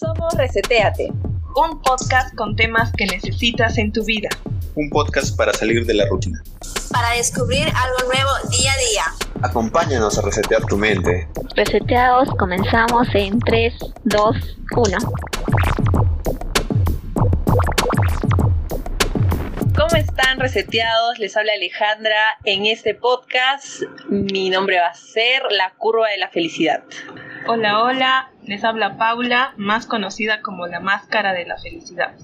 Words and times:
Somos 0.00 0.32
Reseteate, 0.32 1.12
un 1.56 1.82
podcast 1.82 2.34
con 2.34 2.56
temas 2.56 2.90
que 2.96 3.04
necesitas 3.04 3.76
en 3.76 3.92
tu 3.92 4.02
vida. 4.02 4.30
Un 4.74 4.88
podcast 4.88 5.36
para 5.36 5.52
salir 5.52 5.84
de 5.84 5.92
la 5.92 6.06
rutina. 6.06 6.42
Para 6.90 7.10
descubrir 7.16 7.68
algo 7.68 8.10
nuevo 8.10 8.30
día 8.48 8.72
a 8.72 8.78
día. 8.78 9.04
Acompáñanos 9.42 10.16
a 10.18 10.22
resetear 10.22 10.64
tu 10.64 10.78
mente. 10.78 11.28
Reseteados, 11.54 12.30
comenzamos 12.38 13.08
en 13.12 13.40
3, 13.40 13.74
2, 14.04 14.36
1. 14.74 14.98
¿Cómo 19.76 19.96
están 19.96 20.40
reseteados? 20.40 21.18
Les 21.18 21.36
habla 21.36 21.52
Alejandra. 21.52 22.38
En 22.46 22.64
este 22.64 22.94
podcast 22.94 23.82
mi 24.08 24.48
nombre 24.48 24.80
va 24.80 24.86
a 24.86 24.94
ser 24.94 25.42
La 25.50 25.74
Curva 25.76 26.08
de 26.08 26.16
la 26.16 26.30
Felicidad. 26.30 26.84
Hola, 27.46 27.82
hola, 27.82 28.32
les 28.44 28.62
habla 28.64 28.98
Paula, 28.98 29.54
más 29.56 29.86
conocida 29.86 30.42
como 30.42 30.66
la 30.66 30.80
Máscara 30.80 31.32
de 31.32 31.46
la 31.46 31.56
Felicidad. 31.58 32.14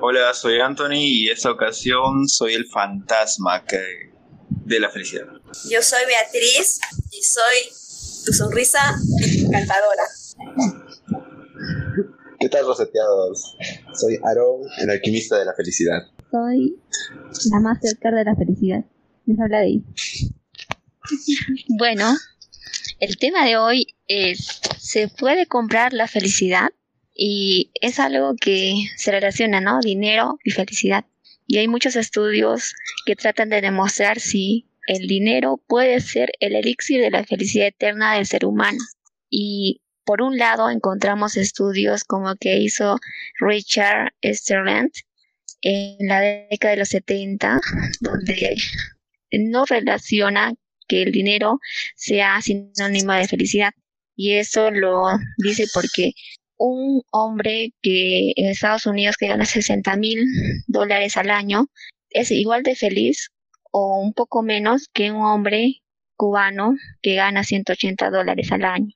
Hola, 0.00 0.34
soy 0.34 0.60
Anthony 0.60 0.98
y 0.98 1.30
esta 1.30 1.50
ocasión 1.50 2.28
soy 2.28 2.54
el 2.54 2.66
fantasma 2.66 3.64
que... 3.64 3.80
de 4.48 4.80
la 4.80 4.90
felicidad. 4.90 5.26
Yo 5.70 5.80
soy 5.80 6.00
Beatriz 6.06 6.80
y 7.12 7.22
soy 7.22 8.24
tu 8.26 8.32
sonrisa 8.32 8.80
encantadora. 9.44 10.02
¿Qué 12.40 12.48
tal, 12.48 12.66
reseteados? 12.66 13.56
Soy 13.94 14.18
Aaron, 14.24 14.60
el 14.78 14.90
alquimista 14.90 15.38
de 15.38 15.44
la 15.44 15.54
felicidad. 15.54 16.02
Soy 16.30 16.76
la 17.50 17.60
Mastercard 17.60 18.16
de 18.16 18.24
la 18.24 18.34
felicidad. 18.34 18.84
Les 19.24 19.40
habla 19.40 19.60
de 19.60 19.80
Bueno, 21.78 22.16
el 22.98 23.16
tema 23.18 23.46
de 23.46 23.56
hoy 23.56 23.95
es, 24.08 24.60
¿se 24.78 25.08
puede 25.08 25.46
comprar 25.46 25.92
la 25.92 26.08
felicidad? 26.08 26.70
Y 27.14 27.72
es 27.80 27.98
algo 27.98 28.34
que 28.38 28.74
se 28.96 29.10
relaciona, 29.10 29.60
¿no? 29.60 29.80
Dinero 29.80 30.38
y 30.44 30.50
felicidad. 30.50 31.06
Y 31.46 31.58
hay 31.58 31.68
muchos 31.68 31.96
estudios 31.96 32.74
que 33.06 33.16
tratan 33.16 33.48
de 33.48 33.60
demostrar 33.60 34.20
si 34.20 34.68
el 34.86 35.06
dinero 35.06 35.62
puede 35.66 36.00
ser 36.00 36.32
el 36.40 36.54
elixir 36.54 37.00
de 37.00 37.10
la 37.10 37.24
felicidad 37.24 37.68
eterna 37.68 38.14
del 38.14 38.26
ser 38.26 38.44
humano. 38.44 38.78
Y 39.30 39.80
por 40.04 40.22
un 40.22 40.36
lado 40.38 40.70
encontramos 40.70 41.36
estudios 41.36 42.04
como 42.04 42.36
que 42.36 42.58
hizo 42.58 42.98
Richard 43.40 44.12
Sterland 44.22 44.92
en 45.62 46.06
la 46.06 46.20
década 46.20 46.72
de 46.72 46.78
los 46.78 46.88
70, 46.90 47.60
donde 48.00 48.56
no 49.32 49.64
relaciona 49.64 50.54
que 50.86 51.02
el 51.02 51.12
dinero 51.12 51.58
sea 51.96 52.40
sinónimo 52.40 53.12
de 53.12 53.26
felicidad. 53.26 53.72
Y 54.16 54.32
eso 54.34 54.70
lo 54.70 55.04
dice 55.38 55.66
porque 55.72 56.12
un 56.56 57.02
hombre 57.12 57.72
que 57.82 58.32
en 58.36 58.46
Estados 58.46 58.86
Unidos 58.86 59.16
que 59.16 59.28
gana 59.28 59.44
60 59.44 59.96
mil 59.96 60.24
dólares 60.66 61.16
al 61.16 61.30
año 61.30 61.66
es 62.10 62.30
igual 62.30 62.62
de 62.62 62.74
feliz 62.74 63.30
o 63.70 64.00
un 64.00 64.14
poco 64.14 64.42
menos 64.42 64.88
que 64.92 65.10
un 65.12 65.22
hombre 65.22 65.82
cubano 66.16 66.74
que 67.02 67.14
gana 67.14 67.44
180 67.44 68.10
dólares 68.10 68.50
al 68.52 68.64
año. 68.64 68.94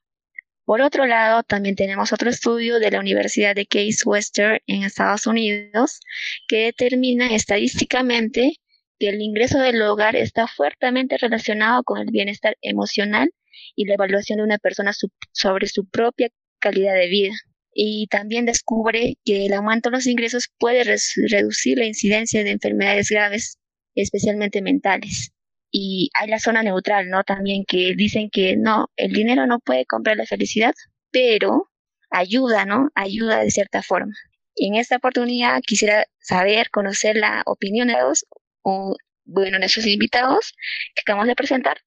Por 0.65 0.83
otro 0.83 1.05
lado, 1.07 1.43
también 1.43 1.75
tenemos 1.75 2.13
otro 2.13 2.31
estudio 2.31 2.79
de 2.79 2.91
la 2.91 3.01
Universidad 3.01 3.55
de 3.55 3.67
Case 3.67 4.05
Western 4.07 4.61
en 4.67 4.85
Estados 4.85 5.27
Unidos 5.27 6.01
que 6.47 6.67
determina 6.67 7.35
estadísticamente 7.35 8.55
que 8.99 9.09
el 9.09 9.21
ingreso 9.21 9.59
del 9.59 9.83
hogar 9.83 10.15
está 10.15 10.47
fuertemente 10.47 11.19
relacionado 11.19 11.83
con 11.83 11.99
el 11.99 12.11
bienestar 12.11 12.57
emocional 12.63 13.33
y 13.77 13.87
la 13.87 13.95
evaluación 13.95 14.39
de 14.39 14.45
una 14.45 14.59
persona 14.59 14.93
sobre 15.33 15.67
su 15.69 15.89
propia 15.89 16.29
calidad 16.59 16.95
de 16.95 17.09
vida. 17.09 17.35
Y 17.73 18.09
también 18.09 18.47
descubre 18.47 19.17
que 19.25 19.47
el 19.47 19.53
aumento 19.53 19.91
de 19.91 19.97
los 19.97 20.07
ingresos 20.07 20.49
puede 20.59 20.83
reducir 21.29 21.79
la 21.79 21.87
incidencia 21.87 22.43
de 22.45 22.51
enfermedades 22.51 23.09
graves, 23.11 23.59
especialmente 23.95 24.61
mentales. 24.63 25.33
Y 25.71 26.11
hay 26.15 26.29
la 26.29 26.41
zona 26.41 26.63
neutral, 26.63 27.09
¿no? 27.09 27.23
También 27.23 27.65
que 27.67 27.95
dicen 27.97 28.29
que 28.31 28.57
no, 28.57 28.89
el 28.97 29.13
dinero 29.13 29.47
no 29.47 29.61
puede 29.61 29.87
comprar 29.87 30.17
la 30.17 30.27
felicidad, 30.27 30.75
pero 31.13 31.71
ayuda, 32.11 32.65
¿no? 32.67 32.91
Ayuda 32.95 33.43
de 33.43 33.51
cierta 33.51 33.83
forma. 33.83 34.15
en 34.57 34.75
esta 34.75 34.97
oportunidad 34.97 35.61
quisiera 35.63 36.07
saber, 36.19 36.71
conocer 36.71 37.17
la 37.17 37.43
opinión 37.47 37.89
de 37.89 37.95
los 37.95 38.27
o, 38.63 38.95
bueno, 39.25 39.59
nuestros 39.59 39.87
invitados 39.87 40.55
que 40.95 41.03
acabamos 41.03 41.29
de 41.29 41.37
presentar. 41.37 41.79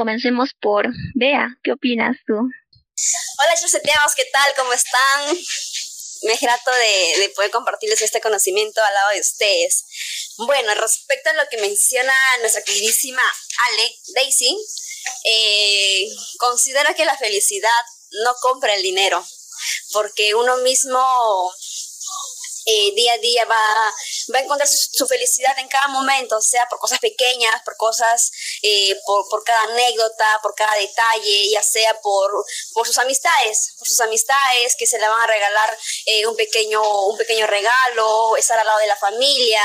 Comencemos 0.00 0.54
por 0.62 0.86
Bea, 1.14 1.58
¿qué 1.62 1.72
opinas 1.72 2.16
tú? 2.26 2.32
Hola, 2.32 3.60
chuseteados, 3.60 4.14
¿qué 4.14 4.24
tal? 4.32 4.50
¿Cómo 4.56 4.72
están? 4.72 5.38
Me 6.22 6.34
grato 6.40 6.70
de, 6.70 7.20
de, 7.20 7.28
poder 7.36 7.50
compartirles 7.50 8.00
este 8.00 8.22
conocimiento 8.22 8.82
al 8.82 8.94
lado 8.94 9.10
de 9.10 9.20
ustedes. 9.20 9.84
Bueno, 10.38 10.74
respecto 10.76 11.28
a 11.28 11.34
lo 11.34 11.42
que 11.50 11.58
menciona 11.58 12.14
nuestra 12.40 12.62
queridísima 12.62 13.20
Ale, 13.68 13.94
Daisy, 14.14 14.56
eh, 15.24 16.08
considera 16.38 16.94
que 16.94 17.04
la 17.04 17.18
felicidad 17.18 17.84
no 18.24 18.32
compra 18.40 18.76
el 18.76 18.82
dinero, 18.82 19.22
porque 19.92 20.34
uno 20.34 20.56
mismo 20.62 21.52
eh, 22.64 22.92
día 22.94 23.12
a 23.12 23.18
día 23.18 23.44
va, 23.44 23.94
va 24.32 24.38
a 24.38 24.42
encontrar 24.42 24.68
su, 24.68 25.06
felicidad 25.06 25.58
en 25.58 25.68
cada 25.68 25.88
momento, 25.88 26.40
sea 26.40 26.66
por 26.68 26.78
cosas 26.78 26.98
pequeñas, 26.98 27.62
por 27.64 27.76
cosas, 27.76 28.30
eh, 28.62 28.96
por, 29.06 29.28
por, 29.28 29.44
cada 29.44 29.62
anécdota, 29.62 30.38
por 30.42 30.54
cada 30.54 30.74
detalle, 30.76 31.50
ya 31.50 31.62
sea 31.62 32.00
por, 32.00 32.44
por 32.72 32.86
sus 32.86 32.98
amistades, 32.98 33.74
por 33.78 33.88
sus 33.88 34.00
amistades 34.00 34.76
que 34.76 34.86
se 34.86 34.98
le 34.98 35.08
van 35.08 35.20
a 35.20 35.26
regalar 35.26 35.78
eh, 36.06 36.26
un, 36.26 36.36
pequeño, 36.36 36.82
un 37.06 37.16
pequeño 37.16 37.46
regalo, 37.46 38.36
estar 38.36 38.58
al 38.58 38.66
lado 38.66 38.78
de 38.78 38.86
la 38.86 38.96
familia, 38.96 39.62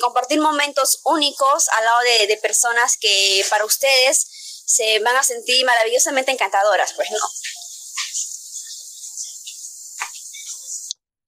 compartir 0.00 0.40
momentos 0.40 1.00
únicos 1.04 1.68
al 1.68 1.84
lado 1.84 2.00
de, 2.00 2.26
de 2.26 2.36
personas 2.36 2.96
que 2.96 3.44
para 3.50 3.64
ustedes 3.64 4.26
se 4.64 4.98
van 5.00 5.16
a 5.16 5.22
sentir 5.22 5.64
maravillosamente 5.64 6.32
encantadoras, 6.32 6.92
pues 6.94 7.10
no. 7.10 7.18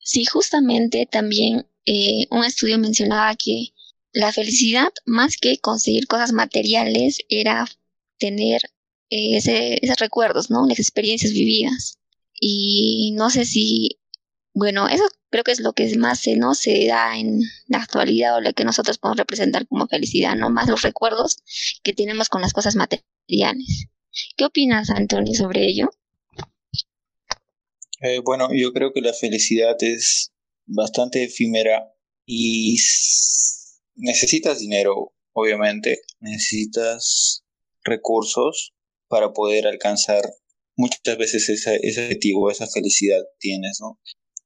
Sí, 0.04 0.26
justamente 0.26 1.06
también 1.10 1.66
eh, 1.86 2.26
un 2.30 2.44
estudio 2.44 2.78
mencionaba 2.78 3.34
que 3.36 3.68
la 4.12 4.32
felicidad, 4.32 4.92
más 5.06 5.38
que 5.38 5.58
conseguir 5.58 6.06
cosas 6.06 6.32
materiales, 6.32 7.18
era 7.30 7.66
tener 8.18 8.62
eh, 9.10 9.38
ese, 9.38 9.78
esos 9.82 9.96
recuerdos, 9.98 10.50
¿no? 10.50 10.66
Las 10.68 10.78
experiencias 10.78 11.32
vividas. 11.32 11.98
Y 12.38 13.12
no 13.16 13.30
sé 13.30 13.46
si, 13.46 13.98
bueno, 14.52 14.88
eso 14.88 15.04
creo 15.30 15.42
que 15.42 15.52
es 15.52 15.60
lo 15.60 15.72
que 15.72 15.96
más 15.96 16.20
se, 16.20 16.36
¿no? 16.36 16.54
se 16.54 16.86
da 16.86 17.18
en 17.18 17.40
la 17.66 17.78
actualidad 17.78 18.36
o 18.36 18.40
lo 18.42 18.52
que 18.52 18.64
nosotros 18.64 18.98
podemos 18.98 19.18
representar 19.18 19.66
como 19.66 19.88
felicidad, 19.88 20.36
¿no? 20.36 20.50
Más 20.50 20.68
los 20.68 20.82
recuerdos 20.82 21.38
que 21.82 21.94
tenemos 21.94 22.28
con 22.28 22.42
las 22.42 22.52
cosas 22.52 22.76
materiales. 22.76 23.86
¿Qué 24.36 24.44
opinas, 24.44 24.90
Antonio, 24.90 25.34
sobre 25.34 25.66
ello? 25.66 25.90
Eh, 28.06 28.20
bueno, 28.22 28.50
yo 28.52 28.74
creo 28.74 28.92
que 28.92 29.00
la 29.00 29.14
felicidad 29.14 29.76
es 29.80 30.30
bastante 30.66 31.24
efímera 31.24 31.90
y 32.26 32.76
necesitas 33.94 34.58
dinero, 34.58 35.14
obviamente, 35.32 36.02
necesitas 36.20 37.44
recursos 37.82 38.74
para 39.08 39.32
poder 39.32 39.66
alcanzar 39.66 40.22
muchas 40.76 41.16
veces 41.16 41.48
ese, 41.48 41.78
ese 41.82 42.04
objetivo, 42.04 42.50
esa 42.50 42.66
felicidad 42.66 43.22
tienes, 43.38 43.78
¿no? 43.80 43.98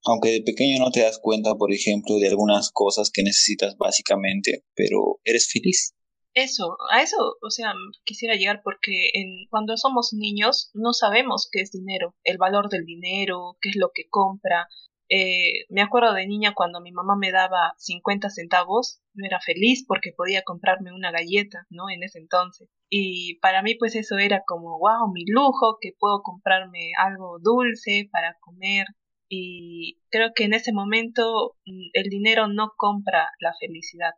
Aunque 0.04 0.30
de 0.30 0.42
pequeño 0.42 0.78
no 0.78 0.92
te 0.92 1.00
das 1.00 1.18
cuenta, 1.20 1.56
por 1.56 1.72
ejemplo, 1.72 2.16
de 2.20 2.28
algunas 2.28 2.70
cosas 2.72 3.10
que 3.10 3.24
necesitas 3.24 3.76
básicamente, 3.76 4.66
pero 4.76 5.18
eres 5.24 5.50
feliz 5.50 5.96
eso, 6.34 6.76
a 6.90 7.02
eso, 7.02 7.36
o 7.42 7.50
sea, 7.50 7.72
quisiera 8.04 8.34
llegar 8.34 8.62
porque 8.62 9.10
en, 9.14 9.46
cuando 9.50 9.76
somos 9.76 10.12
niños 10.12 10.70
no 10.74 10.92
sabemos 10.92 11.48
qué 11.50 11.60
es 11.60 11.72
dinero, 11.72 12.14
el 12.24 12.38
valor 12.38 12.68
del 12.68 12.84
dinero, 12.84 13.56
qué 13.60 13.70
es 13.70 13.76
lo 13.76 13.90
que 13.94 14.08
compra. 14.08 14.68
Eh, 15.10 15.64
me 15.70 15.80
acuerdo 15.80 16.12
de 16.12 16.26
niña 16.26 16.52
cuando 16.54 16.80
mi 16.80 16.92
mamá 16.92 17.16
me 17.16 17.32
daba 17.32 17.72
50 17.78 18.28
centavos, 18.28 19.00
yo 19.14 19.24
era 19.24 19.40
feliz 19.40 19.84
porque 19.86 20.12
podía 20.12 20.42
comprarme 20.42 20.92
una 20.92 21.10
galleta, 21.10 21.66
¿no? 21.70 21.88
En 21.90 22.02
ese 22.02 22.18
entonces. 22.18 22.68
Y 22.90 23.38
para 23.40 23.62
mí 23.62 23.74
pues 23.74 23.96
eso 23.96 24.18
era 24.18 24.42
como, 24.46 24.78
wow, 24.78 25.10
mi 25.12 25.24
lujo, 25.26 25.78
que 25.80 25.92
puedo 25.98 26.22
comprarme 26.22 26.90
algo 26.98 27.38
dulce 27.40 28.08
para 28.12 28.36
comer. 28.40 28.86
Y 29.30 29.98
creo 30.10 30.32
que 30.34 30.44
en 30.44 30.54
ese 30.54 30.72
momento 30.72 31.56
mm, 31.66 31.90
el 31.94 32.08
dinero 32.10 32.48
no 32.48 32.72
compra 32.76 33.30
la 33.40 33.54
felicidad. 33.58 34.12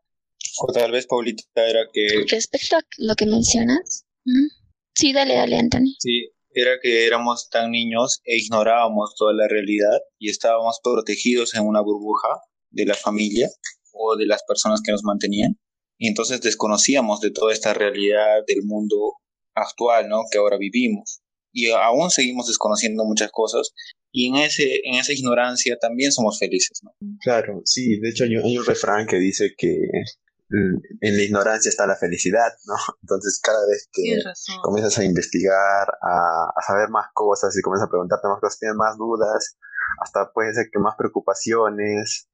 O 0.63 0.73
tal 0.73 0.93
vez, 0.93 1.07
Paulita, 1.07 1.45
era 1.55 1.87
que... 1.93 2.25
Respecto 2.29 2.77
a 2.77 2.83
lo 2.99 3.15
que 3.15 3.27
mencionas. 3.27 4.05
Sí, 4.95 5.13
dale, 5.13 5.35
dale, 5.35 5.57
Anthony. 5.57 5.95
Sí, 5.99 6.31
era 6.53 6.73
que 6.83 7.07
éramos 7.07 7.49
tan 7.51 7.71
niños 7.71 8.21
e 8.25 8.37
ignorábamos 8.37 9.15
toda 9.17 9.33
la 9.33 9.49
realidad 9.49 10.01
y 10.19 10.31
estábamos 10.31 10.81
protegidos 10.83 11.55
en 11.55 11.67
una 11.67 11.81
burbuja 11.81 12.29
de 12.71 12.87
la 12.87 12.95
familia 12.95 13.49
o 13.93 14.17
de 14.17 14.27
las 14.27 14.43
personas 14.47 14.81
que 14.85 14.93
nos 14.93 15.03
mantenían. 15.05 15.59
Y 15.99 16.09
entonces 16.09 16.41
desconocíamos 16.41 17.21
de 17.21 17.31
toda 17.31 17.53
esta 17.53 17.75
realidad 17.75 18.43
del 18.47 18.63
mundo 18.65 19.15
actual, 19.55 20.09
¿no? 20.09 20.23
Que 20.31 20.39
ahora 20.39 20.57
vivimos. 20.59 21.21
Y 21.53 21.71
aún 21.71 22.11
seguimos 22.11 22.47
desconociendo 22.47 23.05
muchas 23.05 23.31
cosas, 23.33 23.73
y 24.13 24.29
en, 24.29 24.37
ese, 24.37 24.81
en 24.85 24.95
esa 24.95 25.13
ignorancia 25.13 25.77
también 25.81 26.13
somos 26.13 26.39
felices, 26.39 26.81
¿no? 26.83 26.93
Claro, 27.21 27.63
sí, 27.65 27.99
de 28.01 28.11
hecho 28.11 28.25
hay 28.25 28.37
un, 28.37 28.45
hay 28.45 28.59
un 28.59 28.65
refrán 28.65 29.07
que 29.07 29.19
dice 29.19 29.55
que 29.57 29.77
en 30.51 31.17
la 31.17 31.23
ignorancia 31.23 31.69
está 31.69 31.87
la 31.87 31.97
felicidad, 31.97 32.53
¿no? 32.67 32.75
Entonces 33.03 33.41
cada 33.43 33.67
vez 33.67 33.89
que 33.93 34.19
comienzas 34.63 34.99
a 34.99 35.05
investigar, 35.05 35.89
a, 36.03 36.51
a, 36.57 36.63
saber 36.67 36.91
más 36.91 37.07
cosas 37.15 37.57
y 37.57 37.63
comienzas 37.63 37.87
a 37.87 37.91
preguntarte 37.91 38.29
más 38.29 38.41
cosas, 38.41 38.59
tienes 38.59 38.77
más 38.77 38.97
dudas, 38.99 39.57
hasta 40.03 40.33
puede 40.33 40.53
ser 40.55 40.67
que 40.73 40.79
más 40.79 40.95
preocupaciones 40.97 42.29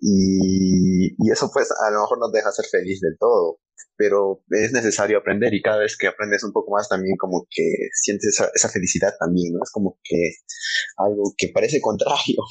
y, 0.00 1.14
y 1.18 1.30
eso 1.30 1.50
pues 1.52 1.70
a 1.70 1.90
lo 1.90 2.00
mejor 2.00 2.18
no 2.18 2.30
te 2.30 2.38
deja 2.38 2.52
ser 2.52 2.66
feliz 2.66 3.00
del 3.00 3.16
todo, 3.18 3.60
pero 3.96 4.42
es 4.50 4.72
necesario 4.72 5.18
aprender 5.18 5.54
y 5.54 5.62
cada 5.62 5.78
vez 5.78 5.96
que 5.96 6.08
aprendes 6.08 6.44
un 6.44 6.52
poco 6.52 6.72
más 6.72 6.88
también 6.88 7.16
como 7.16 7.46
que 7.50 7.62
sientes 7.92 8.34
esa, 8.34 8.50
esa 8.54 8.68
felicidad 8.68 9.14
también, 9.18 9.54
¿no? 9.54 9.60
Es 9.62 9.70
como 9.70 9.98
que 10.02 10.34
algo 10.98 11.32
que 11.36 11.48
parece 11.48 11.80
contrario. 11.80 12.42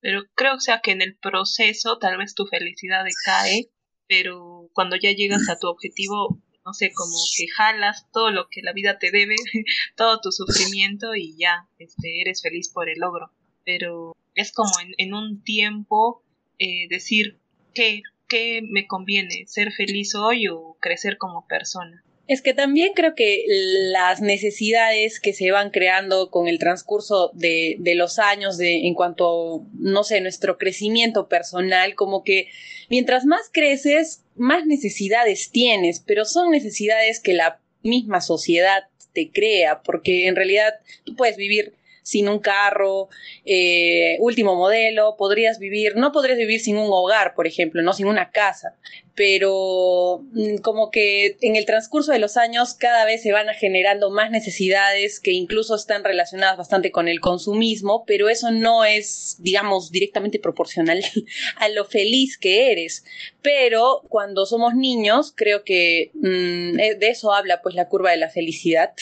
Pero 0.00 0.22
creo 0.34 0.56
o 0.56 0.60
sea 0.60 0.80
que 0.82 0.92
en 0.92 1.02
el 1.02 1.18
proceso 1.18 1.98
tal 1.98 2.18
vez 2.18 2.34
tu 2.34 2.46
felicidad 2.46 3.04
decae 3.04 3.70
pero 4.08 4.68
cuando 4.72 4.96
ya 4.96 5.12
llegas 5.12 5.48
a 5.48 5.58
tu 5.58 5.68
objetivo, 5.68 6.40
no 6.64 6.72
sé, 6.72 6.92
como 6.92 7.16
que 7.36 7.46
jalas 7.48 8.06
todo 8.12 8.30
lo 8.30 8.48
que 8.48 8.62
la 8.62 8.72
vida 8.72 8.98
te 8.98 9.10
debe, 9.10 9.36
todo 9.96 10.20
tu 10.20 10.32
sufrimiento 10.32 11.14
y 11.14 11.36
ya, 11.36 11.68
este, 11.78 12.20
eres 12.20 12.42
feliz 12.42 12.70
por 12.70 12.88
el 12.88 12.98
logro. 12.98 13.30
Pero 13.64 14.16
es 14.34 14.52
como 14.52 14.72
en, 14.80 14.94
en 14.98 15.14
un 15.14 15.42
tiempo 15.42 16.22
eh, 16.58 16.86
decir 16.88 17.38
qué, 17.74 18.02
qué 18.28 18.60
me 18.62 18.86
conviene, 18.86 19.46
ser 19.46 19.72
feliz 19.72 20.14
hoy 20.14 20.48
o 20.48 20.76
crecer 20.80 21.18
como 21.18 21.46
persona. 21.46 22.04
Es 22.26 22.40
que 22.40 22.54
también 22.54 22.92
creo 22.94 23.14
que 23.14 23.44
las 23.46 24.22
necesidades 24.22 25.20
que 25.20 25.34
se 25.34 25.50
van 25.50 25.70
creando 25.70 26.30
con 26.30 26.48
el 26.48 26.58
transcurso 26.58 27.30
de, 27.34 27.76
de 27.80 27.94
los 27.94 28.18
años 28.18 28.56
de, 28.56 28.86
en 28.86 28.94
cuanto, 28.94 29.66
no 29.78 30.04
sé, 30.04 30.22
nuestro 30.22 30.56
crecimiento 30.56 31.28
personal, 31.28 31.94
como 31.94 32.24
que 32.24 32.48
mientras 32.88 33.26
más 33.26 33.50
creces, 33.52 34.22
más 34.36 34.64
necesidades 34.64 35.50
tienes, 35.50 36.00
pero 36.00 36.24
son 36.24 36.50
necesidades 36.50 37.20
que 37.20 37.34
la 37.34 37.60
misma 37.82 38.22
sociedad 38.22 38.84
te 39.12 39.30
crea, 39.30 39.82
porque 39.82 40.26
en 40.26 40.36
realidad 40.36 40.74
tú 41.04 41.14
puedes 41.16 41.36
vivir 41.36 41.74
sin 42.04 42.28
un 42.28 42.38
carro, 42.38 43.08
eh, 43.46 44.18
último 44.20 44.54
modelo, 44.54 45.16
podrías 45.16 45.58
vivir, 45.58 45.96
no 45.96 46.12
podrías 46.12 46.38
vivir 46.38 46.60
sin 46.60 46.76
un 46.76 46.90
hogar, 46.92 47.34
por 47.34 47.46
ejemplo, 47.46 47.82
no 47.82 47.94
sin 47.94 48.06
una 48.06 48.30
casa, 48.30 48.76
pero 49.14 50.22
mm, 50.32 50.56
como 50.58 50.90
que 50.90 51.36
en 51.40 51.56
el 51.56 51.66
transcurso 51.66 52.12
de 52.12 52.18
los 52.18 52.36
años 52.36 52.74
cada 52.74 53.04
vez 53.04 53.22
se 53.22 53.32
van 53.32 53.46
generando 53.54 54.10
más 54.10 54.30
necesidades 54.30 55.20
que 55.20 55.30
incluso 55.30 55.76
están 55.76 56.04
relacionadas 56.04 56.58
bastante 56.58 56.90
con 56.90 57.08
el 57.08 57.20
consumismo, 57.20 58.04
pero 58.06 58.28
eso 58.28 58.50
no 58.50 58.84
es, 58.84 59.36
digamos, 59.38 59.90
directamente 59.90 60.38
proporcional 60.38 61.02
a 61.56 61.68
lo 61.68 61.84
feliz 61.84 62.36
que 62.36 62.72
eres. 62.72 63.04
Pero 63.40 64.02
cuando 64.08 64.46
somos 64.46 64.74
niños, 64.74 65.32
creo 65.34 65.64
que 65.64 66.10
mm, 66.14 66.80
eh, 66.80 66.94
de 66.96 67.08
eso 67.08 67.32
habla 67.32 67.62
pues 67.62 67.74
la 67.74 67.88
curva 67.88 68.10
de 68.10 68.16
la 68.16 68.30
felicidad, 68.30 68.92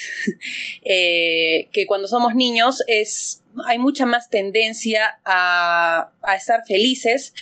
eh, 0.84 1.68
que 1.72 1.86
cuando 1.86 2.06
somos 2.06 2.34
niños 2.34 2.82
es 3.00 3.42
hay 3.66 3.78
mucha 3.78 4.06
más 4.06 4.30
tendencia 4.30 5.18
a, 5.24 6.10
a, 6.22 6.34
estar 6.36 6.64
felices 6.66 7.34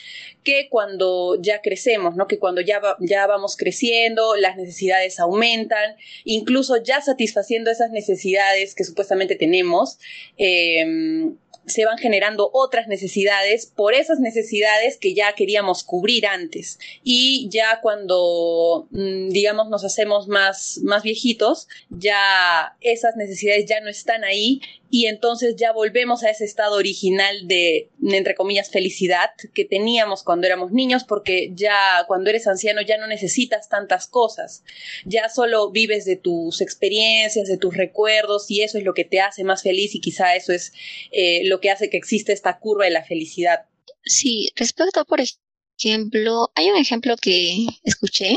que 0.42 0.68
cuando 0.68 1.40
ya 1.40 1.60
crecemos, 1.60 2.16
¿no? 2.16 2.26
Que 2.26 2.38
cuando 2.38 2.60
ya, 2.60 2.80
ya 3.00 3.26
vamos 3.26 3.56
creciendo, 3.56 4.36
las 4.36 4.56
necesidades 4.56 5.20
aumentan, 5.20 5.96
incluso 6.24 6.76
ya 6.82 7.00
satisfaciendo 7.00 7.70
esas 7.70 7.90
necesidades 7.90 8.74
que 8.74 8.84
supuestamente 8.84 9.36
tenemos, 9.36 9.98
eh, 10.38 11.32
se 11.66 11.84
van 11.84 11.98
generando 11.98 12.50
otras 12.52 12.88
necesidades 12.88 13.66
por 13.66 13.94
esas 13.94 14.18
necesidades 14.20 14.98
que 14.98 15.14
ya 15.14 15.32
queríamos 15.34 15.84
cubrir 15.84 16.26
antes. 16.26 16.78
Y 17.02 17.48
ya 17.50 17.80
cuando, 17.80 18.88
mm, 18.90 19.30
digamos, 19.30 19.68
nos 19.68 19.84
hacemos 19.84 20.28
más, 20.28 20.80
más 20.82 21.02
viejitos, 21.02 21.68
ya 21.90 22.76
esas 22.80 23.16
necesidades 23.16 23.66
ya 23.66 23.80
no 23.80 23.88
están 23.88 24.24
ahí 24.24 24.60
y 24.90 25.06
entonces 25.06 25.54
ya 25.56 25.72
volvemos 25.72 26.24
a 26.24 26.30
ese 26.30 26.44
estado 26.44 26.76
original 26.76 27.46
de, 27.46 27.88
entre 28.02 28.34
comillas, 28.34 28.70
felicidad 28.70 29.30
que 29.54 29.64
teníamos 29.64 30.22
cuando 30.30 30.46
éramos 30.46 30.70
niños, 30.70 31.02
porque 31.02 31.50
ya 31.54 32.04
cuando 32.06 32.30
eres 32.30 32.46
anciano 32.46 32.82
ya 32.82 32.98
no 32.98 33.08
necesitas 33.08 33.68
tantas 33.68 34.06
cosas, 34.06 34.62
ya 35.04 35.28
solo 35.28 35.72
vives 35.72 36.04
de 36.04 36.14
tus 36.14 36.60
experiencias, 36.60 37.48
de 37.48 37.58
tus 37.58 37.76
recuerdos 37.76 38.48
y 38.48 38.62
eso 38.62 38.78
es 38.78 38.84
lo 38.84 38.94
que 38.94 39.04
te 39.04 39.20
hace 39.20 39.42
más 39.42 39.64
feliz 39.64 39.96
y 39.96 40.00
quizá 40.00 40.36
eso 40.36 40.52
es 40.52 40.72
eh, 41.10 41.42
lo 41.46 41.58
que 41.58 41.72
hace 41.72 41.90
que 41.90 41.96
exista 41.96 42.32
esta 42.32 42.60
curva 42.60 42.84
de 42.84 42.92
la 42.92 43.02
felicidad. 43.02 43.66
Sí, 44.04 44.52
respecto, 44.54 45.04
por 45.04 45.18
ejemplo, 45.20 46.52
hay 46.54 46.70
un 46.70 46.76
ejemplo 46.76 47.16
que 47.16 47.66
escuché 47.82 48.36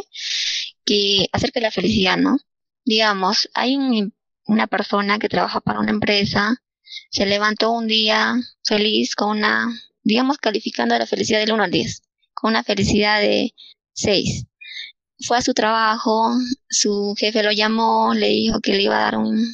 que 0.83 1.27
acerca 1.31 1.59
de 1.59 1.65
la 1.65 1.71
felicidad, 1.71 2.17
¿no? 2.17 2.39
Digamos, 2.85 3.51
hay 3.53 3.75
un 3.75 4.15
una 4.45 4.65
persona 4.65 5.19
que 5.19 5.29
trabaja 5.29 5.61
para 5.61 5.79
una 5.79 5.91
empresa 5.91 6.57
se 7.09 7.25
levantó 7.25 7.71
un 7.71 7.87
día 7.87 8.35
feliz 8.63 9.15
con 9.15 9.37
una, 9.37 9.67
digamos, 10.03 10.37
calificando 10.37 10.97
la 10.97 11.05
felicidad 11.05 11.39
del 11.39 11.53
1 11.53 11.63
al 11.63 11.71
10, 11.71 12.01
con 12.33 12.51
una 12.51 12.63
felicidad 12.63 13.21
de 13.21 13.53
6. 13.93 14.45
Fue 15.25 15.37
a 15.37 15.41
su 15.41 15.53
trabajo, 15.53 16.31
su 16.69 17.15
jefe 17.17 17.43
lo 17.43 17.51
llamó, 17.51 18.13
le 18.13 18.27
dijo 18.29 18.59
que 18.59 18.73
le 18.73 18.83
iba 18.83 18.97
a 18.97 19.03
dar 19.03 19.17
un 19.17 19.45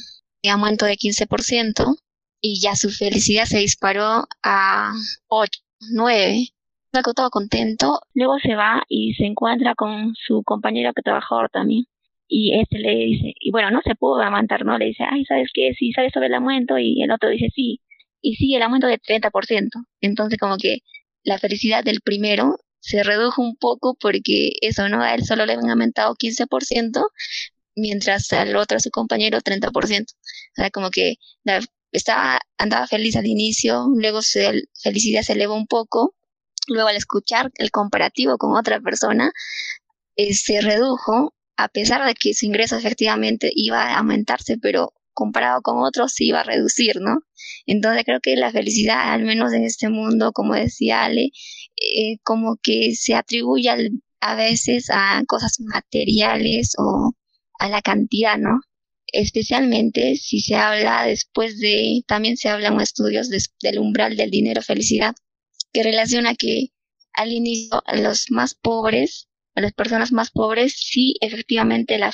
aumento 0.50 0.86
de 0.86 0.96
15% 0.96 1.96
y 2.40 2.60
ya 2.60 2.74
su 2.74 2.90
felicidad 2.90 3.44
se 3.44 3.58
disparó 3.58 4.26
a 4.42 4.92
8, 5.28 5.60
9. 5.92 6.48
Está 6.92 7.12
todo 7.12 7.30
contento. 7.30 8.00
Luego 8.14 8.38
se 8.40 8.56
va 8.56 8.82
y 8.88 9.14
se 9.14 9.24
encuentra 9.26 9.74
con 9.76 10.14
su 10.26 10.42
compañero 10.42 10.92
que 10.92 11.02
trabajador 11.02 11.50
también 11.50 11.84
y 12.30 12.58
este 12.58 12.78
le 12.78 12.94
dice, 12.94 13.34
y 13.40 13.50
bueno, 13.50 13.70
no 13.72 13.80
se 13.82 13.96
pudo 13.96 14.22
aguantar, 14.22 14.64
¿no? 14.64 14.78
Le 14.78 14.86
dice, 14.86 15.02
ay, 15.10 15.24
¿sabes 15.24 15.50
qué? 15.52 15.74
Si 15.74 15.92
sabes 15.92 16.12
sobre 16.14 16.28
el 16.28 16.34
aumento, 16.34 16.78
y 16.78 17.02
el 17.02 17.10
otro 17.10 17.28
dice, 17.28 17.48
sí, 17.54 17.80
y 18.20 18.36
sí, 18.36 18.54
el 18.54 18.62
aumento 18.62 18.86
de 18.86 18.98
30%. 18.98 19.68
Entonces, 20.00 20.38
como 20.38 20.56
que 20.56 20.80
la 21.24 21.38
felicidad 21.38 21.84
del 21.84 22.00
primero 22.00 22.56
se 22.80 23.02
redujo 23.02 23.42
un 23.42 23.56
poco 23.56 23.94
porque 24.00 24.50
eso, 24.62 24.88
¿no? 24.88 25.02
A 25.02 25.14
él 25.14 25.24
solo 25.24 25.46
le 25.46 25.54
habían 25.54 25.70
aumentado 25.70 26.14
15%, 26.14 27.06
mientras 27.76 28.32
al 28.32 28.56
otro, 28.56 28.78
a 28.78 28.80
su 28.80 28.90
compañero, 28.90 29.40
30%. 29.40 30.12
O 30.12 30.16
sea, 30.54 30.70
como 30.70 30.90
que 30.90 31.16
estaba, 31.92 32.40
andaba 32.58 32.86
feliz 32.86 33.16
al 33.16 33.26
inicio, 33.26 33.86
luego 33.94 34.22
su 34.22 34.40
felicidad 34.82 35.22
se 35.22 35.34
elevó 35.34 35.54
un 35.54 35.66
poco, 35.66 36.14
luego 36.68 36.88
al 36.88 36.96
escuchar 36.96 37.50
el 37.56 37.70
comparativo 37.70 38.38
con 38.38 38.56
otra 38.56 38.80
persona, 38.80 39.32
eh, 40.16 40.34
se 40.34 40.60
redujo 40.60 41.34
a 41.56 41.68
pesar 41.68 42.06
de 42.06 42.14
que 42.14 42.34
su 42.34 42.46
ingreso 42.46 42.76
efectivamente 42.76 43.50
iba 43.54 43.82
a 43.82 43.98
aumentarse, 43.98 44.56
pero 44.58 44.94
comparado 45.20 45.60
con 45.62 45.82
otros 45.82 46.12
se 46.14 46.24
iba 46.24 46.40
a 46.40 46.44
reducir, 46.44 46.96
¿no? 47.00 47.18
Entonces 47.66 48.04
creo 48.04 48.20
que 48.20 48.36
la 48.36 48.50
felicidad, 48.50 49.12
al 49.12 49.24
menos 49.24 49.52
en 49.52 49.64
este 49.64 49.90
mundo, 49.90 50.32
como 50.32 50.54
decía 50.54 51.04
Ale, 51.04 51.30
eh, 51.76 52.16
como 52.24 52.56
que 52.62 52.94
se 52.94 53.14
atribuye 53.14 53.68
a 54.20 54.34
veces 54.34 54.88
a 54.90 55.22
cosas 55.26 55.60
materiales 55.60 56.74
o 56.78 57.12
a 57.58 57.68
la 57.68 57.82
cantidad, 57.82 58.38
¿no? 58.38 58.60
Especialmente 59.12 60.16
si 60.16 60.40
se 60.40 60.54
habla 60.56 61.04
después 61.04 61.58
de, 61.58 62.02
también 62.06 62.36
se 62.36 62.48
hablan 62.48 62.80
estudios 62.80 63.28
del 63.28 63.78
umbral 63.78 64.16
del 64.16 64.30
dinero 64.30 64.62
felicidad, 64.62 65.14
que 65.72 65.82
relaciona 65.82 66.34
que 66.34 66.68
al 67.12 67.32
inicio 67.32 67.82
los 67.94 68.30
más 68.30 68.54
pobres 68.54 69.28
a 69.54 69.60
las 69.60 69.72
personas 69.72 70.12
más 70.12 70.30
pobres, 70.30 70.74
sí, 70.76 71.14
efectivamente, 71.20 71.98
la, 71.98 72.12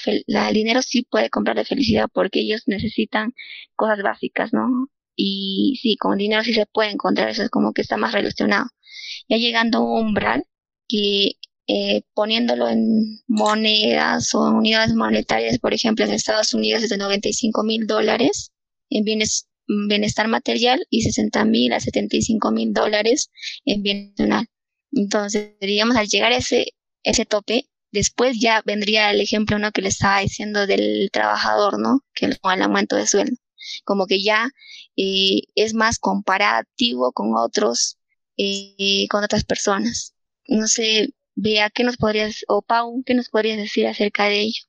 el 0.48 0.54
dinero 0.54 0.82
sí 0.82 1.02
puede 1.02 1.30
comprar 1.30 1.56
de 1.56 1.64
felicidad 1.64 2.08
porque 2.12 2.40
ellos 2.40 2.62
necesitan 2.66 3.34
cosas 3.74 4.02
básicas, 4.02 4.52
¿no? 4.52 4.88
Y 5.16 5.78
sí, 5.82 5.96
con 5.96 6.18
dinero 6.18 6.42
sí 6.44 6.54
se 6.54 6.66
puede 6.66 6.90
encontrar, 6.90 7.28
eso 7.28 7.42
es 7.42 7.50
como 7.50 7.72
que 7.72 7.82
está 7.82 7.96
más 7.96 8.12
relacionado. 8.12 8.66
Ya 9.28 9.36
llegando 9.38 9.78
a 9.78 9.82
un 9.82 10.08
umbral 10.08 10.44
que 10.88 11.32
eh, 11.68 12.02
poniéndolo 12.14 12.68
en 12.68 13.20
monedas 13.26 14.34
o 14.34 14.40
unidades 14.42 14.94
monetarias, 14.94 15.58
por 15.58 15.74
ejemplo, 15.74 16.04
en 16.04 16.12
Estados 16.12 16.54
Unidos 16.54 16.82
es 16.84 16.90
de 16.90 16.98
95 16.98 17.64
mil 17.64 17.86
dólares 17.86 18.52
en 18.90 19.04
bienes, 19.04 19.48
bienestar 19.66 20.28
material 20.28 20.86
y 20.90 21.02
60 21.02 21.44
mil 21.44 21.72
a 21.72 21.80
75 21.80 22.52
mil 22.52 22.72
dólares 22.72 23.30
en 23.64 23.82
bienestar. 23.82 24.46
Entonces, 24.92 25.54
digamos, 25.60 25.96
al 25.96 26.06
llegar 26.06 26.32
a 26.32 26.36
ese, 26.36 26.72
ese 27.06 27.24
tope, 27.24 27.68
después 27.92 28.38
ya 28.38 28.62
vendría 28.66 29.10
el 29.10 29.20
ejemplo 29.20 29.58
¿no? 29.58 29.70
que 29.72 29.80
le 29.80 29.88
estaba 29.88 30.20
diciendo 30.20 30.66
del 30.66 31.08
trabajador, 31.12 31.78
¿no? 31.78 32.04
Que 32.14 32.26
el, 32.26 32.38
aumento 32.42 32.96
de 32.96 33.06
sueldo. 33.06 33.36
Como 33.84 34.06
que 34.06 34.22
ya 34.22 34.50
eh, 34.96 35.42
es 35.54 35.72
más 35.74 35.98
comparativo 35.98 37.12
con 37.12 37.36
otros, 37.36 37.98
eh, 38.36 39.06
con 39.08 39.24
otras 39.24 39.44
personas. 39.44 40.14
No 40.48 40.66
sé, 40.66 41.10
Bea, 41.36 41.70
¿qué 41.70 41.84
nos 41.84 41.96
podrías, 41.96 42.44
o 42.48 42.60
Pau, 42.60 43.02
qué 43.04 43.14
nos 43.14 43.28
podrías 43.28 43.56
decir 43.56 43.86
acerca 43.86 44.24
de 44.24 44.40
ello? 44.40 44.62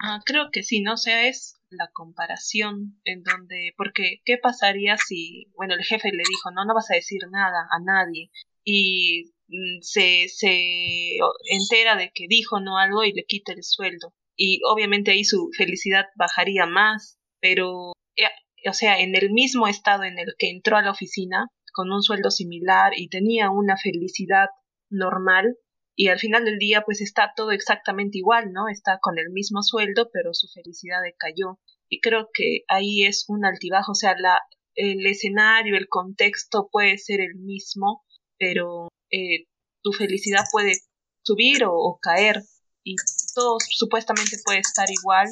Ah, 0.00 0.20
creo 0.24 0.50
que 0.52 0.62
sí, 0.62 0.80
¿no? 0.80 0.94
O 0.94 0.96
sea, 0.96 1.28
es 1.28 1.56
la 1.70 1.88
comparación 1.92 3.00
en 3.04 3.22
donde, 3.22 3.74
porque 3.76 4.20
¿qué 4.24 4.38
pasaría 4.38 4.96
si, 4.96 5.48
bueno, 5.56 5.74
el 5.74 5.84
jefe 5.84 6.10
le 6.10 6.22
dijo, 6.28 6.50
no, 6.52 6.64
no 6.64 6.74
vas 6.74 6.90
a 6.90 6.94
decir 6.94 7.20
nada 7.30 7.66
a 7.70 7.80
nadie 7.80 8.30
y 8.64 9.32
se, 9.80 10.28
se 10.28 11.16
entera 11.50 11.96
de 11.96 12.10
que 12.14 12.26
dijo 12.28 12.60
no 12.60 12.78
algo 12.78 13.04
y 13.04 13.12
le 13.12 13.24
quita 13.24 13.52
el 13.52 13.62
sueldo 13.62 14.14
y 14.36 14.60
obviamente 14.64 15.12
ahí 15.12 15.24
su 15.24 15.50
felicidad 15.56 16.06
bajaría 16.16 16.66
más, 16.66 17.18
pero, 17.40 17.92
eh, 18.16 18.68
o 18.68 18.72
sea, 18.72 19.00
en 19.00 19.14
el 19.14 19.30
mismo 19.30 19.68
estado 19.68 20.04
en 20.04 20.18
el 20.18 20.34
que 20.38 20.50
entró 20.50 20.76
a 20.76 20.82
la 20.82 20.90
oficina, 20.90 21.48
con 21.72 21.90
un 21.90 22.02
sueldo 22.02 22.30
similar 22.30 22.92
y 22.96 23.08
tenía 23.08 23.50
una 23.50 23.76
felicidad 23.76 24.48
normal, 24.90 25.56
y 25.94 26.08
al 26.08 26.18
final 26.18 26.44
del 26.44 26.58
día 26.58 26.82
pues 26.84 27.00
está 27.00 27.32
todo 27.36 27.50
exactamente 27.50 28.18
igual, 28.18 28.52
¿no? 28.52 28.68
Está 28.68 28.98
con 29.00 29.18
el 29.18 29.30
mismo 29.30 29.62
sueldo, 29.62 30.08
pero 30.12 30.32
su 30.32 30.48
felicidad 30.48 31.02
decayó. 31.04 31.60
Y 31.88 32.00
creo 32.00 32.28
que 32.32 32.62
ahí 32.68 33.04
es 33.04 33.26
un 33.28 33.44
altibajo, 33.44 33.92
o 33.92 33.94
sea, 33.94 34.14
la, 34.18 34.40
el 34.74 35.06
escenario, 35.06 35.76
el 35.76 35.88
contexto 35.88 36.68
puede 36.72 36.96
ser 36.96 37.20
el 37.20 37.34
mismo, 37.34 38.04
pero 38.38 38.88
eh, 39.12 39.46
tu 39.82 39.92
felicidad 39.92 40.44
puede 40.50 40.74
subir 41.22 41.64
o, 41.64 41.98
caer 42.00 42.42
y 42.84 42.96
todo 43.34 43.58
supuestamente 43.70 44.36
puede 44.44 44.60
estar 44.60 44.88
igual. 44.90 45.28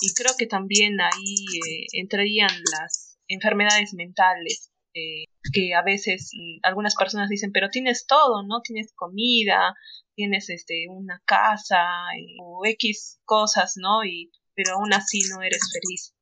Y 0.00 0.12
creo 0.14 0.32
que 0.36 0.46
también 0.46 1.00
ahí 1.00 1.34
eh, 1.56 1.86
entrarían 1.92 2.50
las 2.72 3.18
enfermedades 3.28 3.94
mentales, 3.94 4.70
eh, 4.94 5.24
que 5.52 5.74
a 5.74 5.82
veces 5.82 6.30
mm, 6.34 6.58
algunas 6.64 6.94
personas 6.96 7.28
dicen, 7.28 7.52
pero 7.52 7.70
tienes 7.70 8.06
todo, 8.06 8.42
¿no? 8.46 8.60
Tienes 8.62 8.92
comida, 8.94 9.74
tienes 10.14 10.50
este 10.50 10.86
una 10.88 11.22
casa 11.24 11.84
eh, 12.18 12.36
o 12.42 12.64
X 12.66 13.20
cosas, 13.24 13.74
¿no? 13.76 14.04
Y 14.04 14.30
pero 14.54 14.74
aún 14.74 14.92
así 14.92 15.20
no 15.30 15.42
eres 15.42 15.60
feliz. 15.72 16.14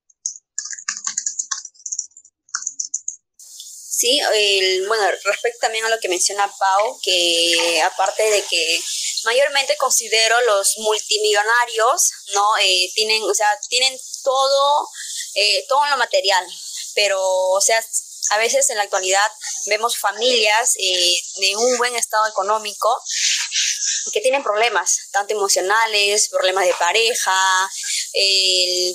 Sí, 4.00 4.18
el, 4.18 4.88
bueno, 4.88 5.04
respecto 5.24 5.58
también 5.60 5.84
a 5.84 5.90
lo 5.90 6.00
que 6.00 6.08
menciona 6.08 6.50
Pau, 6.58 6.98
que 7.02 7.82
aparte 7.84 8.22
de 8.22 8.42
que 8.44 8.80
mayormente 9.24 9.76
considero 9.76 10.40
los 10.46 10.78
multimillonarios, 10.78 12.10
¿no? 12.32 12.56
Eh, 12.62 12.90
tienen, 12.94 13.22
o 13.24 13.34
sea, 13.34 13.46
tienen 13.68 13.94
todo, 14.24 14.88
eh, 15.34 15.66
todo 15.68 15.84
lo 15.90 15.98
material, 15.98 16.46
pero, 16.94 17.20
o 17.22 17.60
sea, 17.60 17.84
a 18.30 18.38
veces 18.38 18.70
en 18.70 18.78
la 18.78 18.84
actualidad 18.84 19.30
vemos 19.66 19.98
familias 19.98 20.76
eh, 20.78 21.20
de 21.36 21.56
un 21.56 21.76
buen 21.76 21.94
estado 21.94 22.26
económico 22.26 23.02
que 24.14 24.22
tienen 24.22 24.42
problemas, 24.42 25.10
tanto 25.12 25.34
emocionales, 25.34 26.30
problemas 26.30 26.64
de 26.64 26.72
pareja, 26.72 27.70